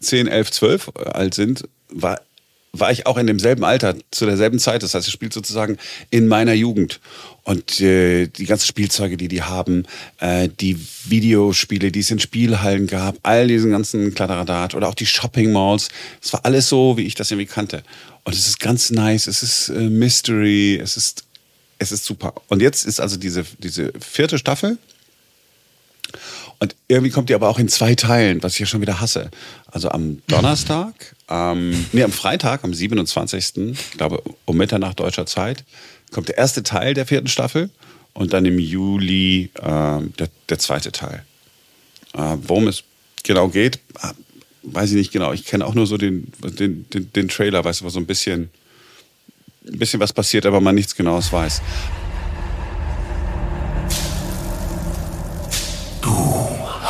10, 0.00 0.26
11, 0.26 0.50
12 0.50 0.92
alt 0.96 1.34
sind, 1.34 1.68
war, 1.88 2.20
war 2.80 2.90
ich 2.90 3.06
auch 3.06 3.16
in 3.16 3.26
demselben 3.26 3.64
Alter, 3.64 3.96
zu 4.10 4.26
derselben 4.26 4.58
Zeit. 4.58 4.82
Das 4.82 4.94
heißt, 4.94 5.06
es 5.06 5.12
spielt 5.12 5.32
sozusagen 5.32 5.78
in 6.10 6.28
meiner 6.28 6.52
Jugend. 6.52 7.00
Und 7.42 7.80
äh, 7.80 8.26
die 8.26 8.44
ganzen 8.44 8.66
Spielzeuge, 8.66 9.16
die 9.16 9.28
die 9.28 9.42
haben, 9.42 9.84
äh, 10.18 10.48
die 10.48 10.76
Videospiele, 11.04 11.92
die 11.92 12.00
es 12.00 12.10
in 12.10 12.18
Spielhallen 12.18 12.86
gab, 12.86 13.16
all 13.22 13.46
diesen 13.46 13.70
ganzen 13.70 14.14
Kladderadat 14.14 14.74
oder 14.74 14.88
auch 14.88 14.94
die 14.94 15.06
Shopping 15.06 15.52
Malls, 15.52 15.88
es 16.22 16.32
war 16.32 16.44
alles 16.44 16.68
so, 16.68 16.96
wie 16.96 17.06
ich 17.06 17.14
das 17.14 17.30
irgendwie 17.30 17.46
kannte. 17.46 17.82
Und 18.24 18.34
es 18.34 18.48
ist 18.48 18.58
ganz 18.58 18.90
nice, 18.90 19.28
es 19.28 19.42
ist 19.42 19.68
äh, 19.68 19.88
Mystery, 19.88 20.80
es 20.82 20.96
ist, 20.96 21.24
es 21.78 21.92
ist 21.92 22.04
super. 22.04 22.34
Und 22.48 22.62
jetzt 22.62 22.84
ist 22.84 23.00
also 23.00 23.16
diese, 23.16 23.44
diese 23.58 23.92
vierte 24.00 24.38
Staffel, 24.38 24.78
und 26.58 26.74
irgendwie 26.88 27.10
kommt 27.10 27.28
die 27.28 27.34
aber 27.34 27.48
auch 27.48 27.58
in 27.58 27.68
zwei 27.68 27.94
Teilen, 27.94 28.42
was 28.42 28.54
ich 28.54 28.60
ja 28.60 28.66
schon 28.66 28.80
wieder 28.80 29.00
hasse. 29.00 29.30
Also 29.66 29.90
am 29.90 30.22
Donnerstag, 30.26 31.16
ähm, 31.28 31.86
nee, 31.92 32.02
am 32.02 32.12
Freitag, 32.12 32.64
am 32.64 32.72
27., 32.72 33.56
ich 33.56 33.90
glaube 33.92 34.22
um 34.44 34.56
Mitternacht 34.56 35.00
deutscher 35.00 35.26
Zeit, 35.26 35.64
kommt 36.10 36.28
der 36.28 36.38
erste 36.38 36.62
Teil 36.62 36.94
der 36.94 37.06
vierten 37.06 37.28
Staffel 37.28 37.70
und 38.14 38.32
dann 38.32 38.44
im 38.44 38.58
Juli 38.58 39.50
ähm, 39.60 40.12
der, 40.18 40.28
der 40.48 40.58
zweite 40.58 40.92
Teil. 40.92 41.24
Äh, 42.14 42.36
worum 42.42 42.68
es 42.68 42.84
genau 43.22 43.48
geht, 43.48 43.76
äh, 44.02 44.12
weiß 44.62 44.90
ich 44.90 44.96
nicht 44.96 45.12
genau. 45.12 45.32
Ich 45.32 45.44
kenne 45.44 45.66
auch 45.66 45.74
nur 45.74 45.86
so 45.86 45.96
den, 45.96 46.32
den, 46.42 46.88
den, 46.90 47.12
den 47.12 47.28
Trailer, 47.28 47.64
weißt 47.64 47.82
du, 47.82 47.88
so 47.88 47.98
ein 47.98 48.06
bisschen, 48.06 48.50
ein 49.66 49.78
bisschen 49.78 50.00
was 50.00 50.12
passiert, 50.12 50.46
aber 50.46 50.60
man 50.60 50.74
nichts 50.74 50.96
Genaues 50.96 51.32
weiß. 51.32 51.60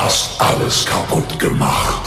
Hast 0.06 0.40
alles 0.40 0.86
kaputt 0.86 1.36
gemacht. 1.40 2.02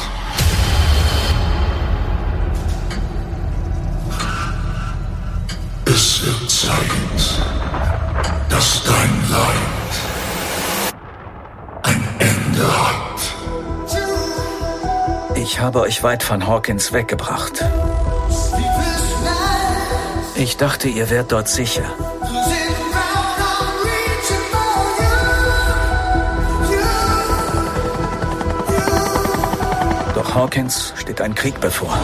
Es 5.84 6.26
wird 6.26 6.50
Zeit, 6.50 6.78
dass 8.50 8.84
dein 8.86 9.14
Leid 9.30 9.94
ein 11.84 12.02
Ende 12.20 12.68
hat. 12.86 13.20
Ich 15.36 15.60
habe 15.60 15.82
euch 15.82 16.02
weit 16.02 16.24
von 16.24 16.48
Hawkins 16.48 16.94
weggebracht. 16.94 17.66
Ich 20.36 20.56
dachte, 20.56 20.88
ihr 20.88 21.10
wärt 21.10 21.34
dort 21.34 21.50
sicher. 21.50 21.84
Hawkins 30.40 30.94
steht 30.96 31.20
ein 31.20 31.36
Krieg 31.36 31.60
bevor. 31.60 32.00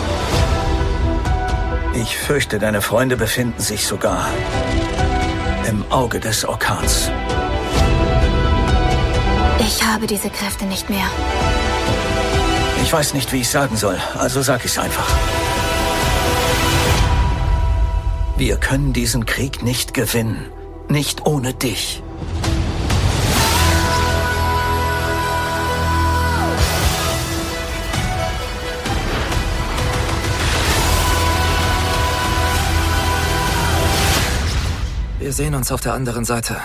Ich 1.93 2.17
fürchte, 2.17 2.59
deine 2.59 2.81
Freunde 2.81 3.15
befinden 3.15 3.61
sich 3.61 3.87
sogar 3.87 4.27
im 5.69 5.89
Auge 5.89 6.19
des 6.19 6.43
Orkans. 6.43 7.09
Ich 9.59 9.81
habe 9.85 10.05
diese 10.05 10.29
Kräfte 10.29 10.65
nicht 10.65 10.89
mehr. 10.89 11.05
Ich 12.83 12.91
weiß 12.91 13.13
nicht, 13.13 13.31
wie 13.31 13.39
ich 13.39 13.47
sagen 13.47 13.77
soll, 13.77 13.97
also 14.19 14.41
sag 14.41 14.65
ich's 14.65 14.79
einfach. 14.79 15.09
Wir 18.35 18.57
können 18.57 18.91
diesen 18.91 19.25
Krieg 19.25 19.63
nicht 19.63 19.93
gewinnen. 19.93 20.51
Nicht 20.89 21.25
ohne 21.25 21.53
dich. 21.53 22.03
Sehen 35.35 35.53
uns 35.53 35.69
auf 35.69 35.81
der 35.81 35.93
anderen 35.93 36.23
Seite. 36.23 36.55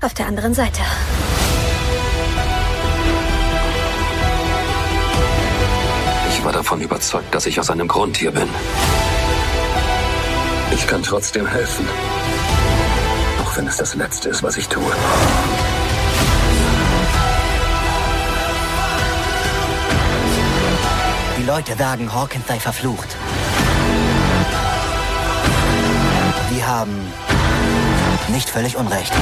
Auf 0.00 0.12
der 0.12 0.26
anderen 0.26 0.54
Seite. 0.54 0.80
Ich 6.30 6.44
war 6.44 6.52
davon 6.52 6.80
überzeugt, 6.80 7.32
dass 7.32 7.46
ich 7.46 7.60
aus 7.60 7.70
einem 7.70 7.86
Grund 7.86 8.16
hier 8.16 8.32
bin. 8.32 8.48
Ich 10.72 10.84
kann 10.88 11.02
trotzdem 11.04 11.46
helfen. 11.46 11.86
auch 13.42 13.56
wenn 13.56 13.68
es 13.68 13.76
das 13.76 13.94
Letzte 13.94 14.30
ist, 14.30 14.42
was 14.42 14.56
ich 14.56 14.68
tue. 14.68 14.82
Die 21.38 21.44
Leute 21.44 21.76
sagen, 21.76 22.12
Hawkins 22.12 22.48
sei 22.48 22.58
verflucht. 22.58 23.16
Haben 26.66 27.12
nicht 28.28 28.50
völlig 28.50 28.76
Unrecht. 28.76 29.12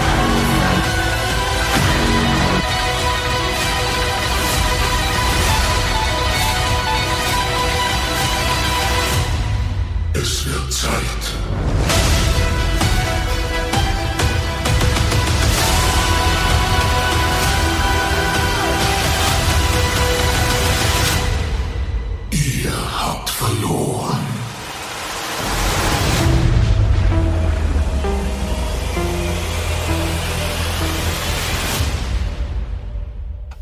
Es 10.15 10.47
wird 10.47 10.74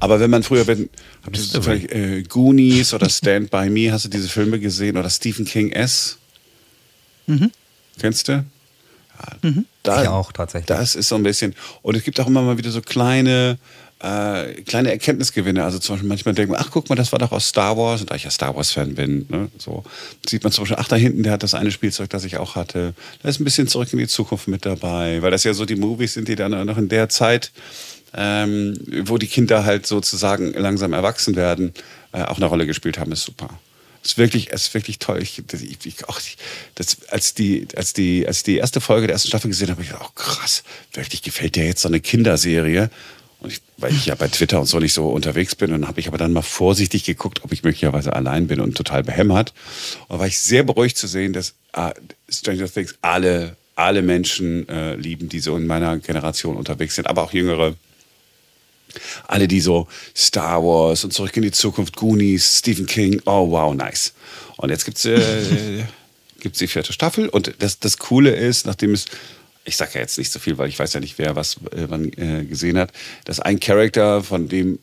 Aber 0.02 0.18
wenn 0.18 0.30
man 0.30 0.42
früher, 0.42 0.66
wenn, 0.66 0.90
habt 1.24 1.36
ihr 1.36 1.44
zufällig, 1.44 1.92
äh, 1.92 2.24
Goonies 2.24 2.92
oder 2.92 3.08
Stand 3.08 3.52
By 3.52 3.70
Me, 3.70 3.92
hast 3.92 4.04
du 4.04 4.08
diese 4.08 4.28
Filme 4.28 4.58
gesehen? 4.58 4.96
Oder 4.96 5.08
Stephen 5.08 5.44
King 5.44 5.70
S? 5.70 6.18
Mhm. 7.28 7.52
Kennst 8.00 8.26
du? 8.26 8.44
Mhm. 9.42 9.64
Da, 9.84 10.02
Ich 10.02 10.08
auch 10.08 10.32
tatsächlich. 10.32 10.66
Das 10.66 10.96
ist 10.96 11.06
so 11.06 11.14
ein 11.14 11.22
bisschen. 11.22 11.54
Und 11.82 11.96
es 11.96 12.02
gibt 12.02 12.18
auch 12.18 12.26
immer 12.26 12.42
mal 12.42 12.58
wieder 12.58 12.72
so 12.72 12.80
kleine, 12.80 13.58
äh, 14.00 14.54
kleine 14.62 14.90
Erkenntnisgewinne. 14.90 15.62
Also 15.62 15.78
zum 15.78 15.94
Beispiel 15.94 16.08
manchmal 16.08 16.34
denkt 16.34 16.50
man, 16.50 16.60
ach 16.60 16.72
guck 16.72 16.88
mal, 16.88 16.96
das 16.96 17.12
war 17.12 17.20
doch 17.20 17.30
aus 17.30 17.46
Star 17.46 17.76
Wars. 17.76 18.00
Und 18.00 18.10
da 18.10 18.16
ich 18.16 18.24
ja 18.24 18.30
Star 18.30 18.56
Wars-Fan 18.56 18.96
bin, 18.96 19.26
ne, 19.28 19.52
so 19.56 19.84
sieht 20.28 20.42
man 20.42 20.52
zum 20.52 20.62
Beispiel, 20.62 20.78
ach 20.80 20.88
da 20.88 20.96
hinten, 20.96 21.22
der 21.22 21.30
hat 21.30 21.44
das 21.44 21.54
eine 21.54 21.70
Spielzeug, 21.70 22.10
das 22.10 22.24
ich 22.24 22.38
auch 22.38 22.56
hatte. 22.56 22.94
Da 23.22 23.28
ist 23.28 23.38
ein 23.38 23.44
bisschen 23.44 23.68
zurück 23.68 23.92
in 23.92 24.00
die 24.00 24.08
Zukunft 24.08 24.48
mit 24.48 24.66
dabei. 24.66 25.22
Weil 25.22 25.30
das 25.30 25.44
ja 25.44 25.54
so 25.54 25.64
die 25.64 25.76
Movies 25.76 26.14
sind, 26.14 26.26
die 26.26 26.34
dann 26.34 26.66
noch 26.66 26.76
in 26.76 26.88
der 26.88 27.08
Zeit, 27.08 27.52
ähm, 28.14 28.76
wo 29.04 29.18
die 29.18 29.26
Kinder 29.26 29.64
halt 29.64 29.86
sozusagen 29.86 30.52
langsam 30.52 30.92
erwachsen 30.92 31.36
werden, 31.36 31.72
äh, 32.12 32.22
auch 32.22 32.36
eine 32.36 32.46
Rolle 32.46 32.66
gespielt 32.66 32.98
haben, 32.98 33.12
ist 33.12 33.24
super. 33.24 33.48
Ist 34.04 34.18
wirklich, 34.18 34.50
ist 34.50 34.74
wirklich 34.74 34.98
toll. 34.98 35.22
Ich, 35.22 35.38
ich, 35.38 35.86
ich, 35.86 36.08
auch, 36.08 36.20
das, 36.74 36.96
als, 37.08 37.34
die, 37.34 37.68
als, 37.76 37.92
die, 37.92 38.26
als 38.26 38.38
ich 38.38 38.44
die 38.44 38.56
erste 38.56 38.80
Folge 38.80 39.06
der 39.06 39.14
ersten 39.14 39.28
Staffel 39.28 39.48
gesehen 39.48 39.68
habe, 39.68 39.76
habe 39.76 39.82
ich 39.82 39.90
gedacht, 39.90 40.08
oh 40.10 40.12
krass, 40.14 40.64
wirklich 40.92 41.22
gefällt 41.22 41.54
dir 41.54 41.64
jetzt 41.64 41.82
so 41.82 41.88
eine 41.88 42.00
Kinderserie. 42.00 42.90
Und 43.38 43.52
ich, 43.52 43.60
weil 43.76 43.92
ich 43.92 44.06
ja 44.06 44.14
bei 44.14 44.28
Twitter 44.28 44.60
und 44.60 44.66
so 44.66 44.78
nicht 44.80 44.92
so 44.92 45.08
unterwegs 45.08 45.54
bin, 45.54 45.72
und 45.72 45.86
habe 45.86 46.00
ich 46.00 46.08
aber 46.08 46.18
dann 46.18 46.32
mal 46.32 46.42
vorsichtig 46.42 47.04
geguckt, 47.04 47.44
ob 47.44 47.52
ich 47.52 47.62
möglicherweise 47.62 48.12
allein 48.12 48.48
bin 48.48 48.60
und 48.60 48.76
total 48.76 49.04
behämmert. 49.04 49.52
Und 50.08 50.18
war 50.18 50.26
ich 50.26 50.38
sehr 50.38 50.64
beruhigt 50.64 50.96
zu 50.96 51.06
sehen, 51.06 51.32
dass 51.32 51.54
ah, 51.72 51.92
Stranger 52.28 52.68
Things 52.68 52.96
alle, 53.02 53.56
alle 53.76 54.02
Menschen 54.02 54.68
äh, 54.68 54.96
lieben, 54.96 55.28
die 55.28 55.40
so 55.40 55.56
in 55.56 55.66
meiner 55.66 55.98
Generation 55.98 56.56
unterwegs 56.56 56.96
sind, 56.96 57.06
aber 57.06 57.22
auch 57.22 57.32
jüngere 57.32 57.74
alle, 59.26 59.48
die 59.48 59.60
so 59.60 59.88
Star 60.16 60.62
Wars 60.62 61.04
und 61.04 61.12
Zurück 61.12 61.36
in 61.36 61.42
die 61.42 61.50
Zukunft, 61.50 61.96
Goonies, 61.96 62.58
Stephen 62.58 62.86
King, 62.86 63.20
oh 63.26 63.50
wow, 63.50 63.74
nice. 63.74 64.12
Und 64.56 64.70
jetzt 64.70 64.84
gibt's 64.84 65.04
äh, 65.04 65.84
gibt's 66.40 66.58
die 66.58 66.66
vierte 66.66 66.92
Staffel 66.92 67.28
und 67.28 67.54
das, 67.60 67.78
das 67.78 67.98
Coole 67.98 68.30
ist, 68.30 68.66
nachdem 68.66 68.92
es, 68.92 69.06
ich 69.64 69.76
sage 69.76 69.92
ja 69.94 70.00
jetzt 70.00 70.18
nicht 70.18 70.32
so 70.32 70.38
viel, 70.38 70.58
weil 70.58 70.68
ich 70.68 70.78
weiß 70.78 70.92
ja 70.92 71.00
nicht, 71.00 71.18
wer 71.18 71.36
was 71.36 71.56
äh, 71.70 71.86
wann 71.88 72.12
äh, 72.14 72.44
gesehen 72.44 72.78
hat, 72.78 72.92
dass 73.24 73.40
ein 73.40 73.60
Charakter, 73.60 74.22
von 74.22 74.48
dem 74.48 74.78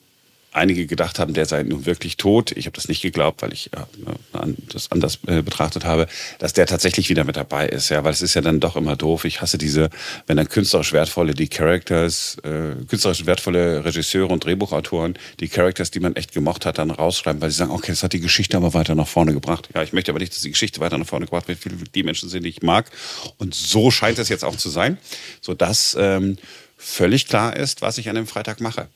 einige 0.51 0.87
gedacht 0.87 1.19
haben, 1.19 1.33
der 1.33 1.45
sei 1.45 1.63
nun 1.63 1.85
wirklich 1.85 2.17
tot. 2.17 2.51
Ich 2.51 2.65
habe 2.65 2.75
das 2.75 2.87
nicht 2.87 3.01
geglaubt, 3.01 3.41
weil 3.41 3.53
ich 3.53 3.69
ne, 3.71 4.55
das 4.71 4.91
anders 4.91 5.19
äh, 5.27 5.41
betrachtet 5.41 5.85
habe, 5.85 6.07
dass 6.39 6.53
der 6.53 6.65
tatsächlich 6.65 7.09
wieder 7.09 7.23
mit 7.23 7.35
dabei 7.35 7.67
ist. 7.67 7.89
Ja, 7.89 8.03
weil 8.03 8.13
es 8.13 8.21
ist 8.21 8.33
ja 8.33 8.41
dann 8.41 8.59
doch 8.59 8.75
immer 8.75 8.95
doof. 8.95 9.25
Ich 9.25 9.41
hasse 9.41 9.57
diese, 9.57 9.89
wenn 10.27 10.37
dann 10.37 10.49
künstlerisch 10.49 10.91
wertvolle, 10.91 11.33
die 11.33 11.47
Characters, 11.47 12.37
äh, 12.43 12.83
künstlerisch 12.87 13.25
wertvolle 13.25 13.85
Regisseure 13.85 14.33
und 14.33 14.43
Drehbuchautoren, 14.43 15.17
die 15.39 15.47
Characters, 15.47 15.91
die 15.91 15.99
man 15.99 16.15
echt 16.15 16.33
gemocht 16.33 16.65
hat, 16.65 16.79
dann 16.79 16.91
rausschreiben, 16.91 17.41
weil 17.41 17.51
sie 17.51 17.57
sagen, 17.57 17.71
okay, 17.71 17.91
das 17.91 18.01
hat 18.03 18.13
die 18.13 18.19
Geschichte 18.19 18.57
aber 18.57 18.73
weiter 18.73 18.95
nach 18.95 19.07
vorne 19.07 19.33
gebracht. 19.33 19.69
Ja, 19.75 19.83
ich 19.83 19.93
möchte 19.93 20.11
aber 20.11 20.19
nicht, 20.19 20.33
dass 20.33 20.41
die 20.41 20.51
Geschichte 20.51 20.79
weiter 20.79 20.97
nach 20.97 21.07
vorne 21.07 21.25
gebracht 21.25 21.47
wird, 21.47 21.63
wie 21.65 21.89
die 21.93 22.03
Menschen 22.03 22.27
sind, 22.27 22.43
die 22.43 22.49
ich 22.49 22.63
mag. 22.63 22.89
Und 23.37 23.53
so 23.53 23.91
scheint 23.91 24.17
es 24.17 24.29
jetzt 24.29 24.43
auch 24.43 24.55
zu 24.55 24.69
sein, 24.69 24.97
sodass 25.41 25.95
ähm, 25.99 26.37
völlig 26.77 27.27
klar 27.27 27.55
ist, 27.55 27.81
was 27.81 27.97
ich 27.97 28.09
an 28.09 28.15
dem 28.15 28.25
Freitag 28.25 28.61
mache. 28.61 28.87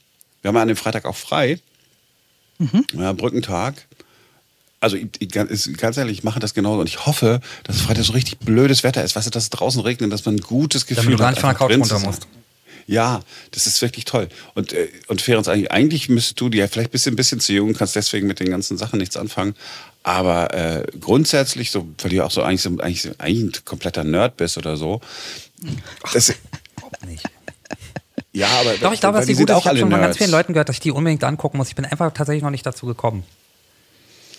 Wir 0.43 0.49
haben 0.49 0.58
an 0.58 0.67
dem 0.67 0.77
Freitag 0.77 1.06
auch 1.06 1.15
frei. 1.15 1.60
Ja, 2.93 3.13
Brückentag. 3.13 3.88
Also 4.79 4.97
ich, 4.97 5.08
ich, 5.19 5.29
ganz 5.29 5.97
ehrlich, 5.97 6.19
ich 6.19 6.23
mache 6.23 6.41
das 6.41 6.53
genauso 6.53 6.82
und 6.82 6.89
ich 6.89 7.06
hoffe, 7.06 7.39
dass 7.63 7.82
Freitag 7.82 8.03
so 8.03 8.13
richtig 8.13 8.39
blödes 8.39 8.84
Wetter 8.84 9.03
ist, 9.03 9.15
weißt 9.15 9.27
du, 9.27 9.32
dass 9.32 9.43
es 9.43 9.49
draußen 9.49 9.82
regnet, 9.82 10.12
dass 10.12 10.25
man 10.25 10.36
ein 10.36 10.41
gutes 10.41 10.86
Gefühl 10.86 11.06
Damit 11.06 11.19
du 11.19 11.23
hat, 11.23 11.32
nicht 11.32 11.39
von 11.39 11.49
der 11.49 11.58
Couch 11.58 11.71
runter 11.71 11.99
musst. 11.99 12.27
Ja, 12.86 13.21
das 13.51 13.65
ist 13.65 13.82
wirklich 13.82 14.03
toll. 14.03 14.27
Und, 14.56 14.73
äh, 14.73 14.89
und 15.08 15.21
Ferenc, 15.21 15.47
eigentlich, 15.47 15.71
eigentlich 15.71 16.10
müsstest 16.10 16.41
du, 16.41 16.49
ja, 16.49 16.67
vielleicht 16.67 16.91
bist 16.91 17.06
du 17.06 17.12
ein 17.12 17.15
bisschen 17.15 17.39
zu 17.39 17.53
jung, 17.53 17.73
kannst 17.73 17.95
deswegen 17.95 18.27
mit 18.27 18.41
den 18.41 18.49
ganzen 18.49 18.77
Sachen 18.77 18.99
nichts 18.99 19.15
anfangen. 19.15 19.56
Aber 20.03 20.53
äh, 20.53 20.86
grundsätzlich, 20.99 21.71
so, 21.71 21.88
weil 21.99 22.10
du 22.10 22.17
ja 22.17 22.25
auch 22.25 22.32
so 22.32 22.43
eigentlich, 22.43 22.62
so, 22.62 22.77
eigentlich, 22.79 23.10
eigentlich 23.19 23.56
ein 23.56 23.65
kompletter 23.65 24.03
Nerd 24.03 24.36
bist 24.36 24.58
oder 24.58 24.75
so. 24.75 24.99
Das, 26.12 26.34
Ja, 28.34 28.48
aber 28.48 28.74
Doch, 28.78 28.93
ich 28.93 29.00
glaube, 29.00 29.19
die 29.19 29.34
sind 29.34 29.48
gut 29.48 29.56
ist. 29.56 29.60
Ich 29.60 29.65
habe 29.67 29.78
schon 29.78 29.91
von 29.91 30.02
ganz 30.02 30.17
vielen 30.17 30.32
Leuten 30.32 30.54
gehört, 30.54 30.67
dass 30.67 30.78
ich 30.78 30.80
die 30.80 30.91
unbedingt 30.91 31.24
angucken 31.24 31.58
muss. 31.58 31.67
Ich 31.69 31.76
bin 31.76 31.86
einfach 31.86 32.12
tatsächlich 32.12 32.43
noch 32.43 32.50
nicht 32.50 32.65
dazu 32.65 32.88
gekommen. 32.88 33.24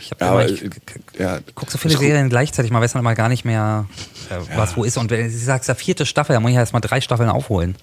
Ich, 0.00 0.10
Ja, 0.20 0.32
immer, 0.32 0.46
ich 0.48 0.62
äh, 0.62 0.70
ja, 1.18 1.38
gucke 1.54 1.70
so 1.70 1.78
viele 1.78 1.94
das 1.94 2.02
Serien 2.02 2.28
gleichzeitig, 2.28 2.72
man 2.72 2.82
weiß 2.82 2.94
man 2.94 3.02
immer 3.02 3.14
gar 3.14 3.28
nicht 3.28 3.44
mehr, 3.44 3.86
äh, 4.30 4.56
was 4.56 4.76
wo 4.76 4.82
ist. 4.82 4.96
Und 4.96 5.10
wenn 5.10 5.30
sie 5.30 5.38
sagt, 5.38 5.66
ja 5.68 5.74
vierte 5.76 6.06
Staffel, 6.06 6.34
da 6.34 6.40
muss 6.40 6.50
ich 6.50 6.56
erst 6.56 6.72
mal 6.72 6.80
drei 6.80 7.00
Staffeln 7.00 7.28
aufholen. 7.28 7.76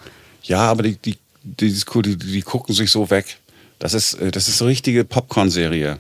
Ja, 0.44 0.60
aber 0.60 0.84
die, 0.84 0.98
die, 0.98 1.18
die, 1.44 1.74
die, 1.74 2.18
die, 2.18 2.42
gucken 2.42 2.76
sich 2.76 2.92
so 2.92 3.10
weg. 3.10 3.38
Das 3.80 3.94
ist, 3.94 4.16
äh, 4.16 4.32
das 4.32 4.50
ist 4.50 4.58
so 4.58 4.66
richtige 4.66 5.06
Popcorn-Serie. 5.06 6.00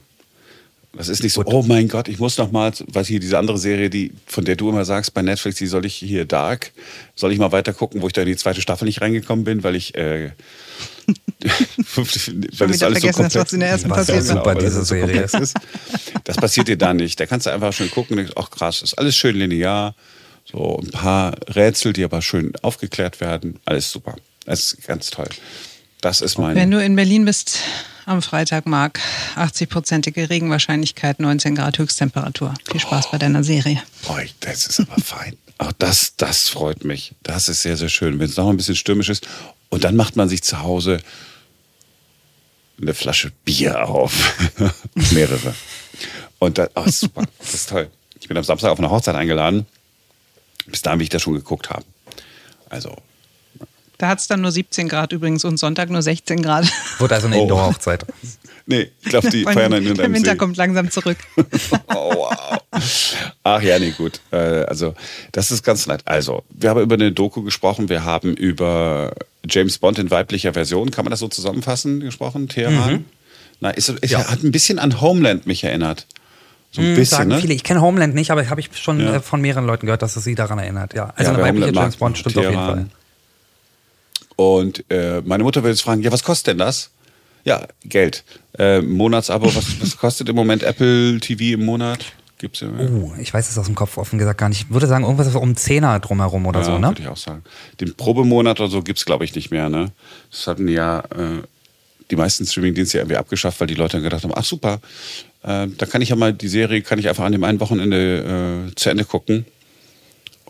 Das 0.94 1.08
ist 1.08 1.24
nicht 1.24 1.32
so, 1.32 1.44
oh 1.46 1.64
mein 1.64 1.88
Gott, 1.88 2.10
ich 2.10 2.20
muss 2.20 2.38
noch 2.38 2.52
mal, 2.52 2.74
was 2.88 3.08
hier 3.08 3.22
diese 3.22 3.38
andere 3.38 3.58
Serie, 3.58 3.90
die, 3.90 4.12
von 4.26 4.44
der 4.44 4.58
du 4.58 4.70
immer 4.70 4.84
sagst 4.84 5.14
bei 5.14 5.22
Netflix, 5.22 5.58
die 5.58 5.68
soll 5.68 5.86
ich 5.86 5.96
hier 5.96 6.26
Dark, 6.26 6.74
soll 7.16 7.32
ich 7.32 7.40
mal 7.40 7.54
weiter 7.54 7.72
gucken, 7.72 8.02
wo 8.02 8.08
ich 8.08 8.14
da 8.14 8.22
in 8.22 8.28
die 8.28 8.36
zweite 8.36 8.62
Staffel 8.62 8.86
nicht 8.86 9.00
reingekommen 9.00 9.46
bin, 9.46 9.64
weil 9.64 9.78
ich, 9.78 9.96
äh, 9.96 10.32
weil 11.96 12.68
das 12.68 12.84
alles 12.84 13.02
so 13.02 13.08
komplex 13.08 13.36
was 13.36 13.54
in 13.54 13.62
der 13.62 13.70
ersten 13.70 13.90
passiert 13.90 14.18
ist. 14.20 14.28
genau, 14.28 14.42
Super, 14.42 14.56
das 14.56 14.64
diese 14.66 14.80
so 14.80 14.84
Serie. 14.84 15.22
komplex 15.22 15.34
ist. 15.34 15.56
Das 16.26 16.36
passiert 16.36 16.68
dir 16.68 16.78
da 16.78 16.94
nicht. 16.94 17.18
Da 17.20 17.26
kannst 17.26 17.46
du 17.46 17.52
einfach 17.52 17.72
schön 17.72 17.90
gucken 17.90 18.18
und 18.18 18.26
denkst, 18.26 18.34
ach 18.36 18.52
krass, 18.52 18.82
ist 18.82 18.96
alles 18.96 19.16
schön 19.16 19.38
linear. 19.38 19.96
So 20.44 20.78
ein 20.84 20.92
paar 20.92 21.36
Rätsel, 21.56 21.94
die 21.94 22.04
aber 22.04 22.22
schön 22.22 22.52
aufgeklärt 22.62 23.22
werden. 23.22 23.60
Alles 23.64 23.92
super. 23.92 24.16
Das 24.46 24.74
ist 24.74 24.88
ganz 24.88 25.10
toll. 25.10 25.30
Das 26.02 26.20
ist 26.20 26.38
mein. 26.38 26.56
Wenn 26.56 26.72
du 26.72 26.84
in 26.84 26.96
Berlin 26.96 27.26
bist 27.26 27.60
am 28.06 28.22
Freitag, 28.22 28.66
Marc, 28.66 29.00
80-prozentige 29.36 30.30
Regenwahrscheinlichkeit, 30.30 31.20
19 31.20 31.56
Grad 31.56 31.78
Höchsttemperatur. 31.78 32.54
Viel 32.70 32.80
Spaß 32.80 33.12
bei 33.12 33.18
deiner 33.18 33.44
Serie. 33.44 33.82
Boah, 34.08 34.22
das 34.42 34.68
ist 34.68 34.80
aber 34.80 35.02
fein. 35.02 35.38
Auch 35.58 35.72
das, 35.74 36.16
das 36.18 36.50
freut 36.50 36.84
mich. 36.84 37.14
Das 37.24 37.48
ist 37.48 37.62
sehr, 37.62 37.78
sehr 37.78 37.90
schön, 37.90 38.20
wenn 38.20 38.30
es 38.30 38.38
noch 38.38 38.50
ein 38.50 38.58
bisschen 38.58 38.76
stürmisch 38.76 39.10
ist. 39.10 39.28
Und 39.70 39.84
dann 39.84 39.96
macht 39.96 40.16
man 40.16 40.28
sich 40.28 40.44
zu 40.44 40.62
Hause 40.62 41.02
eine 42.82 42.94
Flasche 42.94 43.32
Bier 43.46 43.88
auf. 43.88 44.36
Mehrere. 45.12 45.54
Und 46.40 46.58
das, 46.58 46.70
oh, 46.76 46.88
super. 46.88 47.24
Das 47.38 47.54
ist 47.54 47.70
toll. 47.70 47.90
Ich 48.20 48.28
bin 48.28 48.38
am 48.38 48.44
Samstag 48.44 48.72
auf 48.72 48.80
eine 48.80 48.90
Hochzeit 48.90 49.16
eingeladen. 49.16 49.68
Bis 50.66 50.82
dahin 50.82 51.00
will 51.00 51.04
ich 51.04 51.10
das 51.10 51.22
schon 51.22 51.34
geguckt 51.34 51.70
haben. 51.70 51.86
Also, 52.70 52.98
Da 54.02 54.08
hat 54.08 54.20
es 54.20 54.28
dann 54.28 54.42
nur 54.42 54.52
17 54.52 54.88
Grad 54.90 55.12
übrigens 55.12 55.46
und 55.46 55.58
Sonntag 55.58 55.90
nur 55.92 56.02
16 56.02 56.42
Grad. 56.42 56.66
Wurde 56.98 57.14
also 57.14 57.28
eine 57.28 57.38
Oh. 57.38 57.42
Indoor-Hochzeit. 57.44 58.04
nee, 58.66 58.90
ich 59.02 59.10
glaube, 59.10 59.30
die 59.30 59.46
Und 59.46 59.54
feiern 59.54 59.72
dann 59.72 59.86
in 59.86 59.96
der 59.96 60.12
Winter 60.12 60.32
See. 60.32 60.38
kommt 60.38 60.58
langsam 60.58 60.90
zurück. 60.90 61.18
Oh, 61.88 62.16
wow. 62.16 62.58
Ach 63.44 63.62
ja, 63.62 63.78
nee, 63.78 63.92
gut. 63.92 64.22
Äh, 64.32 64.38
also, 64.64 64.96
das 65.34 65.52
ist 65.52 65.62
ganz 65.64 65.86
nett. 65.86 66.02
Also, 66.06 66.44
wir 66.50 66.70
haben 66.72 66.82
über 66.82 66.96
eine 66.96 67.12
Doku 67.12 67.44
gesprochen. 67.44 67.90
Wir 67.90 68.04
haben 68.04 68.34
über 68.34 69.14
James 69.48 69.78
Bond 69.78 70.00
in 70.00 70.10
weiblicher 70.10 70.54
Version, 70.54 70.90
kann 70.90 71.06
man 71.06 71.12
das 71.12 71.20
so 71.20 71.28
zusammenfassen, 71.28 72.00
gesprochen? 72.00 72.48
Teheran? 72.48 72.92
Mhm. 72.94 73.06
Na, 73.60 73.70
ist, 73.70 73.90
ist, 73.90 74.16
hat 74.18 74.42
ein 74.44 74.52
bisschen 74.52 74.80
an 74.80 75.00
Homeland 75.02 75.46
mich 75.46 75.64
erinnert. 75.64 76.08
So 76.72 76.82
ein 76.82 76.88
Hm, 76.88 76.96
bisschen, 76.96 77.18
sagen 77.18 77.30
ne? 77.30 77.40
viele. 77.42 77.54
Ich 77.54 77.64
kenne 77.64 77.82
Homeland 77.82 78.16
nicht, 78.16 78.32
aber 78.32 78.50
habe 78.50 78.62
ich 78.62 78.70
schon 78.74 79.00
Ja. 79.00 79.16
äh, 79.16 79.20
von 79.20 79.42
mehreren 79.42 79.68
Leuten 79.68 79.86
gehört, 79.86 80.02
dass 80.02 80.16
es 80.16 80.24
sie 80.24 80.34
daran 80.36 80.58
erinnert. 80.58 80.94
Ja, 80.96 81.14
also 81.16 81.32
Ja, 81.32 81.38
eine 81.38 81.44
weibliche 81.44 81.68
Homeland 81.68 81.76
James 81.76 81.96
Bond 81.98 82.18
stimmt 82.18 82.38
auf 82.38 82.44
jeden 82.44 82.56
Teheran. 82.56 82.76
Fall. 82.78 82.86
Und 84.42 84.84
äh, 84.90 85.22
meine 85.24 85.44
Mutter 85.44 85.64
will 85.64 85.70
jetzt 85.70 85.84
fragen, 85.84 86.02
ja, 86.02 86.12
was 86.12 86.24
kostet 86.24 86.48
denn 86.48 86.58
das? 86.58 86.90
Ja, 87.44 87.68
Geld. 87.86 88.24
Äh, 88.58 88.82
Monatsabo, 88.82 89.46
was, 89.56 89.80
was 89.80 89.98
kostet 89.98 90.30
im 90.30 90.36
Moment 90.36 90.64
Apple 90.64 91.20
TV 91.20 91.60
im 91.60 91.66
Monat? 91.66 92.00
Gibt's 92.40 92.62
ja. 92.62 92.70
Oh, 92.70 93.14
ich 93.20 93.32
weiß 93.32 93.52
es 93.52 93.58
aus 93.60 93.68
dem 93.68 93.76
Kopf 93.76 93.98
offen 93.98 94.18
gesagt 94.18 94.40
gar 94.40 94.50
nicht. 94.50 94.62
Ich 94.62 94.70
würde 94.72 94.88
sagen, 94.88 95.04
irgendwas 95.04 95.34
um 95.36 95.56
Zehner 95.56 96.00
drumherum 96.00 96.48
oder 96.48 96.62
ja, 96.62 96.66
so, 96.66 96.80
ne? 96.80 96.88
Würde 96.88 97.04
ich 97.04 97.08
auch 97.08 97.18
sagen. 97.18 97.44
Den 97.80 97.94
Probemonat 97.94 98.60
oder 98.60 98.70
so 98.70 98.82
gibt's 98.82 99.06
glaube 99.06 99.26
ich, 99.26 99.36
nicht 99.36 99.52
mehr, 99.52 99.70
ne? 99.70 99.92
Das 100.32 100.48
hatten 100.48 100.68
ja 100.68 101.02
äh, 101.02 101.44
die 102.10 102.16
meisten 102.16 102.48
Streamingdienste 102.48 102.98
ja 102.98 103.04
irgendwie 103.04 103.18
abgeschafft, 103.18 103.60
weil 103.60 103.68
die 103.68 103.76
Leute 103.76 103.98
dann 103.98 104.04
gedacht 104.04 104.24
haben, 104.24 104.34
ach 104.36 104.44
super, 104.44 104.80
äh, 105.44 105.68
da 105.68 105.86
kann 105.86 106.02
ich 106.02 106.10
ja 106.10 106.16
mal 106.16 106.34
die 106.34 106.48
Serie, 106.48 106.82
kann 106.82 106.98
ich 106.98 107.10
einfach 107.10 107.26
an 107.26 107.32
dem 107.32 107.44
einen 107.44 107.60
Wochenende 107.60 108.70
äh, 108.70 108.76
zu 108.76 108.90
Ende 108.90 109.06
gucken 109.06 109.46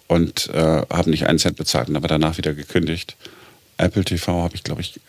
und 0.08 0.50
äh, 0.54 0.84
habe 0.90 1.10
nicht 1.10 1.28
einen 1.28 1.40
Cent 1.40 1.58
bezahlt 1.58 1.90
und 1.90 1.98
aber 1.98 2.08
danach 2.08 2.38
wieder 2.38 2.54
gekündigt. 2.54 3.18
Apple 3.82 4.04
TV 4.04 4.42
habe 4.44 4.56
ich, 4.56 4.64
glaube 4.64 4.82
ich, 4.82 5.00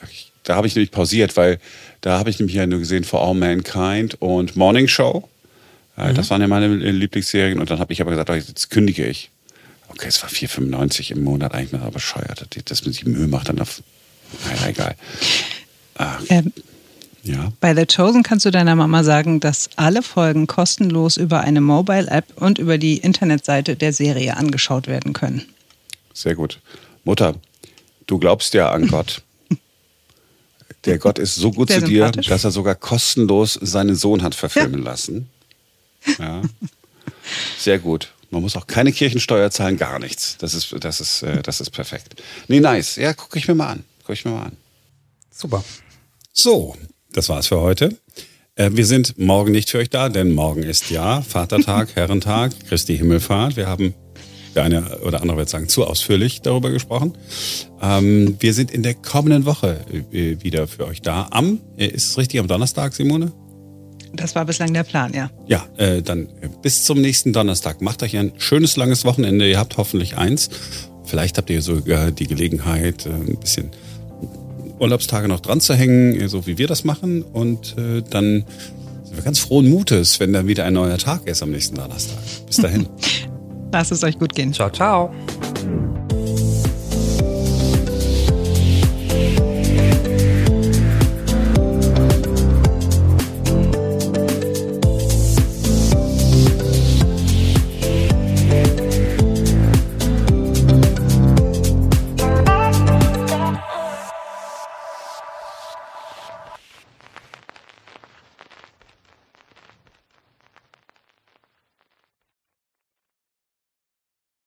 da 0.42 0.56
habe 0.56 0.66
ich 0.66 0.74
nämlich 0.74 0.90
pausiert, 0.90 1.36
weil 1.36 1.58
da 2.00 2.18
habe 2.18 2.30
ich 2.30 2.38
nämlich 2.38 2.56
ja 2.56 2.66
nur 2.66 2.80
gesehen 2.80 3.04
For 3.04 3.22
All 3.26 3.34
Mankind 3.34 4.20
und 4.20 4.56
Morning 4.56 4.88
Show. 4.88 5.28
Äh, 5.96 6.10
Mhm. 6.10 6.14
Das 6.14 6.30
waren 6.30 6.40
ja 6.40 6.48
meine 6.48 6.68
Lieblingsserien 6.68 7.60
und 7.60 7.70
dann 7.70 7.78
habe 7.78 7.92
ich 7.92 8.00
aber 8.00 8.10
gesagt, 8.10 8.30
oh, 8.30 8.34
jetzt 8.34 8.70
kündige 8.70 9.06
ich. 9.06 9.30
Okay, 9.88 10.08
es 10.08 10.22
war 10.22 10.30
4,95 10.30 11.12
im 11.12 11.22
Monat, 11.22 11.52
eigentlich 11.54 11.78
mal 11.78 11.90
bescheuert, 11.90 12.46
dass 12.64 12.84
man 12.84 12.92
sich 12.92 13.04
Mühe 13.04 13.28
macht, 13.28 13.50
dann 13.50 13.60
auf. 13.60 13.82
Naja, 14.46 14.68
egal. 14.68 14.94
Ach, 15.96 16.20
Ähm, 16.30 16.52
ja. 17.24 17.52
Bei 17.60 17.74
The 17.74 17.86
Chosen 17.86 18.22
kannst 18.22 18.46
du 18.46 18.50
deiner 18.50 18.74
Mama 18.74 19.04
sagen, 19.04 19.38
dass 19.38 19.70
alle 19.76 20.02
Folgen 20.02 20.46
kostenlos 20.46 21.18
über 21.18 21.42
eine 21.42 21.60
Mobile-App 21.60 22.24
und 22.36 22.58
über 22.58 22.78
die 22.78 22.96
Internetseite 22.96 23.76
der 23.76 23.92
Serie 23.92 24.36
angeschaut 24.36 24.88
werden 24.88 25.12
können. 25.12 25.42
Sehr 26.14 26.34
gut. 26.34 26.58
Mutter, 27.04 27.34
du 28.12 28.18
glaubst 28.18 28.52
ja 28.52 28.70
an 28.70 28.88
Gott. 28.88 29.22
Der 30.84 30.98
Gott 30.98 31.18
ist 31.18 31.34
so 31.36 31.50
gut 31.50 31.68
Sehr 31.68 31.80
zu 31.80 31.86
dir, 31.86 32.10
dass 32.10 32.44
er 32.44 32.50
sogar 32.50 32.74
kostenlos 32.74 33.58
seinen 33.60 33.96
Sohn 33.96 34.22
hat 34.22 34.34
verfilmen 34.34 34.82
lassen. 34.82 35.30
Ja. 36.18 36.42
Sehr 37.58 37.78
gut. 37.78 38.12
Man 38.30 38.42
muss 38.42 38.56
auch 38.56 38.66
keine 38.66 38.92
Kirchensteuer 38.92 39.50
zahlen, 39.50 39.76
gar 39.78 39.98
nichts. 39.98 40.36
Das 40.38 40.54
ist, 40.54 40.74
das 40.80 41.00
ist, 41.00 41.22
äh, 41.22 41.42
das 41.42 41.60
ist 41.60 41.70
perfekt. 41.70 42.22
Nee, 42.48 42.60
nice. 42.60 42.96
Ja, 42.96 43.14
gucke 43.14 43.38
ich 43.38 43.48
mir 43.48 43.54
mal 43.54 43.68
an. 43.68 43.84
Gucke 44.00 44.14
ich 44.14 44.24
mir 44.24 44.32
mal 44.32 44.44
an. 44.44 44.56
Super. 45.30 45.64
So, 46.32 46.76
das 47.12 47.28
war's 47.28 47.46
für 47.46 47.60
heute. 47.60 47.96
Äh, 48.56 48.70
wir 48.72 48.84
sind 48.84 49.18
morgen 49.18 49.52
nicht 49.52 49.70
für 49.70 49.78
euch 49.78 49.90
da, 49.90 50.08
denn 50.08 50.32
morgen 50.32 50.62
ist 50.62 50.90
ja 50.90 51.22
Vatertag, 51.22 51.90
Herrentag, 51.94 52.52
Christi 52.68 52.98
Himmelfahrt. 52.98 53.56
Wir 53.56 53.66
haben, 53.66 53.94
der 54.54 54.64
eine 54.64 54.98
oder 55.00 55.20
andere 55.20 55.38
wird 55.38 55.48
sagen, 55.48 55.68
zu 55.68 55.84
ausführlich 55.86 56.42
darüber 56.42 56.70
gesprochen. 56.70 57.14
Ähm, 57.80 58.36
wir 58.40 58.54
sind 58.54 58.70
in 58.70 58.82
der 58.82 58.94
kommenden 58.94 59.46
Woche 59.46 59.80
äh, 60.12 60.42
wieder 60.42 60.66
für 60.66 60.86
euch 60.86 61.02
da. 61.02 61.28
Am, 61.30 61.60
äh, 61.76 61.86
ist 61.86 62.10
es 62.10 62.18
richtig, 62.18 62.40
am 62.40 62.48
Donnerstag, 62.48 62.94
Simone? 62.94 63.32
Das 64.14 64.34
war 64.34 64.44
bislang 64.44 64.74
der 64.74 64.82
Plan, 64.82 65.12
ja. 65.14 65.30
Ja, 65.46 65.66
äh, 65.76 66.02
dann 66.02 66.26
äh, 66.40 66.48
bis 66.60 66.84
zum 66.84 67.00
nächsten 67.00 67.32
Donnerstag. 67.32 67.80
Macht 67.80 68.02
euch 68.02 68.16
ein 68.16 68.32
schönes, 68.36 68.76
langes 68.76 69.04
Wochenende. 69.04 69.48
Ihr 69.48 69.58
habt 69.58 69.76
hoffentlich 69.78 70.18
eins. 70.18 70.50
Vielleicht 71.04 71.38
habt 71.38 71.50
ihr 71.50 71.62
sogar 71.62 72.10
die 72.10 72.26
Gelegenheit, 72.26 73.06
ein 73.06 73.36
bisschen 73.38 73.70
Urlaubstage 74.78 75.28
noch 75.28 75.40
dran 75.40 75.60
zu 75.60 75.74
hängen, 75.74 76.28
so 76.28 76.46
wie 76.46 76.58
wir 76.58 76.66
das 76.66 76.84
machen. 76.84 77.22
Und 77.22 77.76
äh, 77.78 78.02
dann 78.08 78.44
sind 79.04 79.16
wir 79.16 79.22
ganz 79.22 79.38
frohen 79.38 79.68
Mutes, 79.68 80.20
wenn 80.20 80.32
dann 80.32 80.46
wieder 80.46 80.64
ein 80.64 80.74
neuer 80.74 80.98
Tag 80.98 81.26
ist 81.26 81.42
am 81.42 81.50
nächsten 81.50 81.76
Donnerstag. 81.76 82.18
Bis 82.46 82.56
dahin. 82.56 82.88
Lasst 83.72 83.92
es 83.92 84.04
euch 84.04 84.18
gut 84.18 84.34
gehen. 84.34 84.52
Ciao, 84.52 84.70
ciao. 84.70 85.10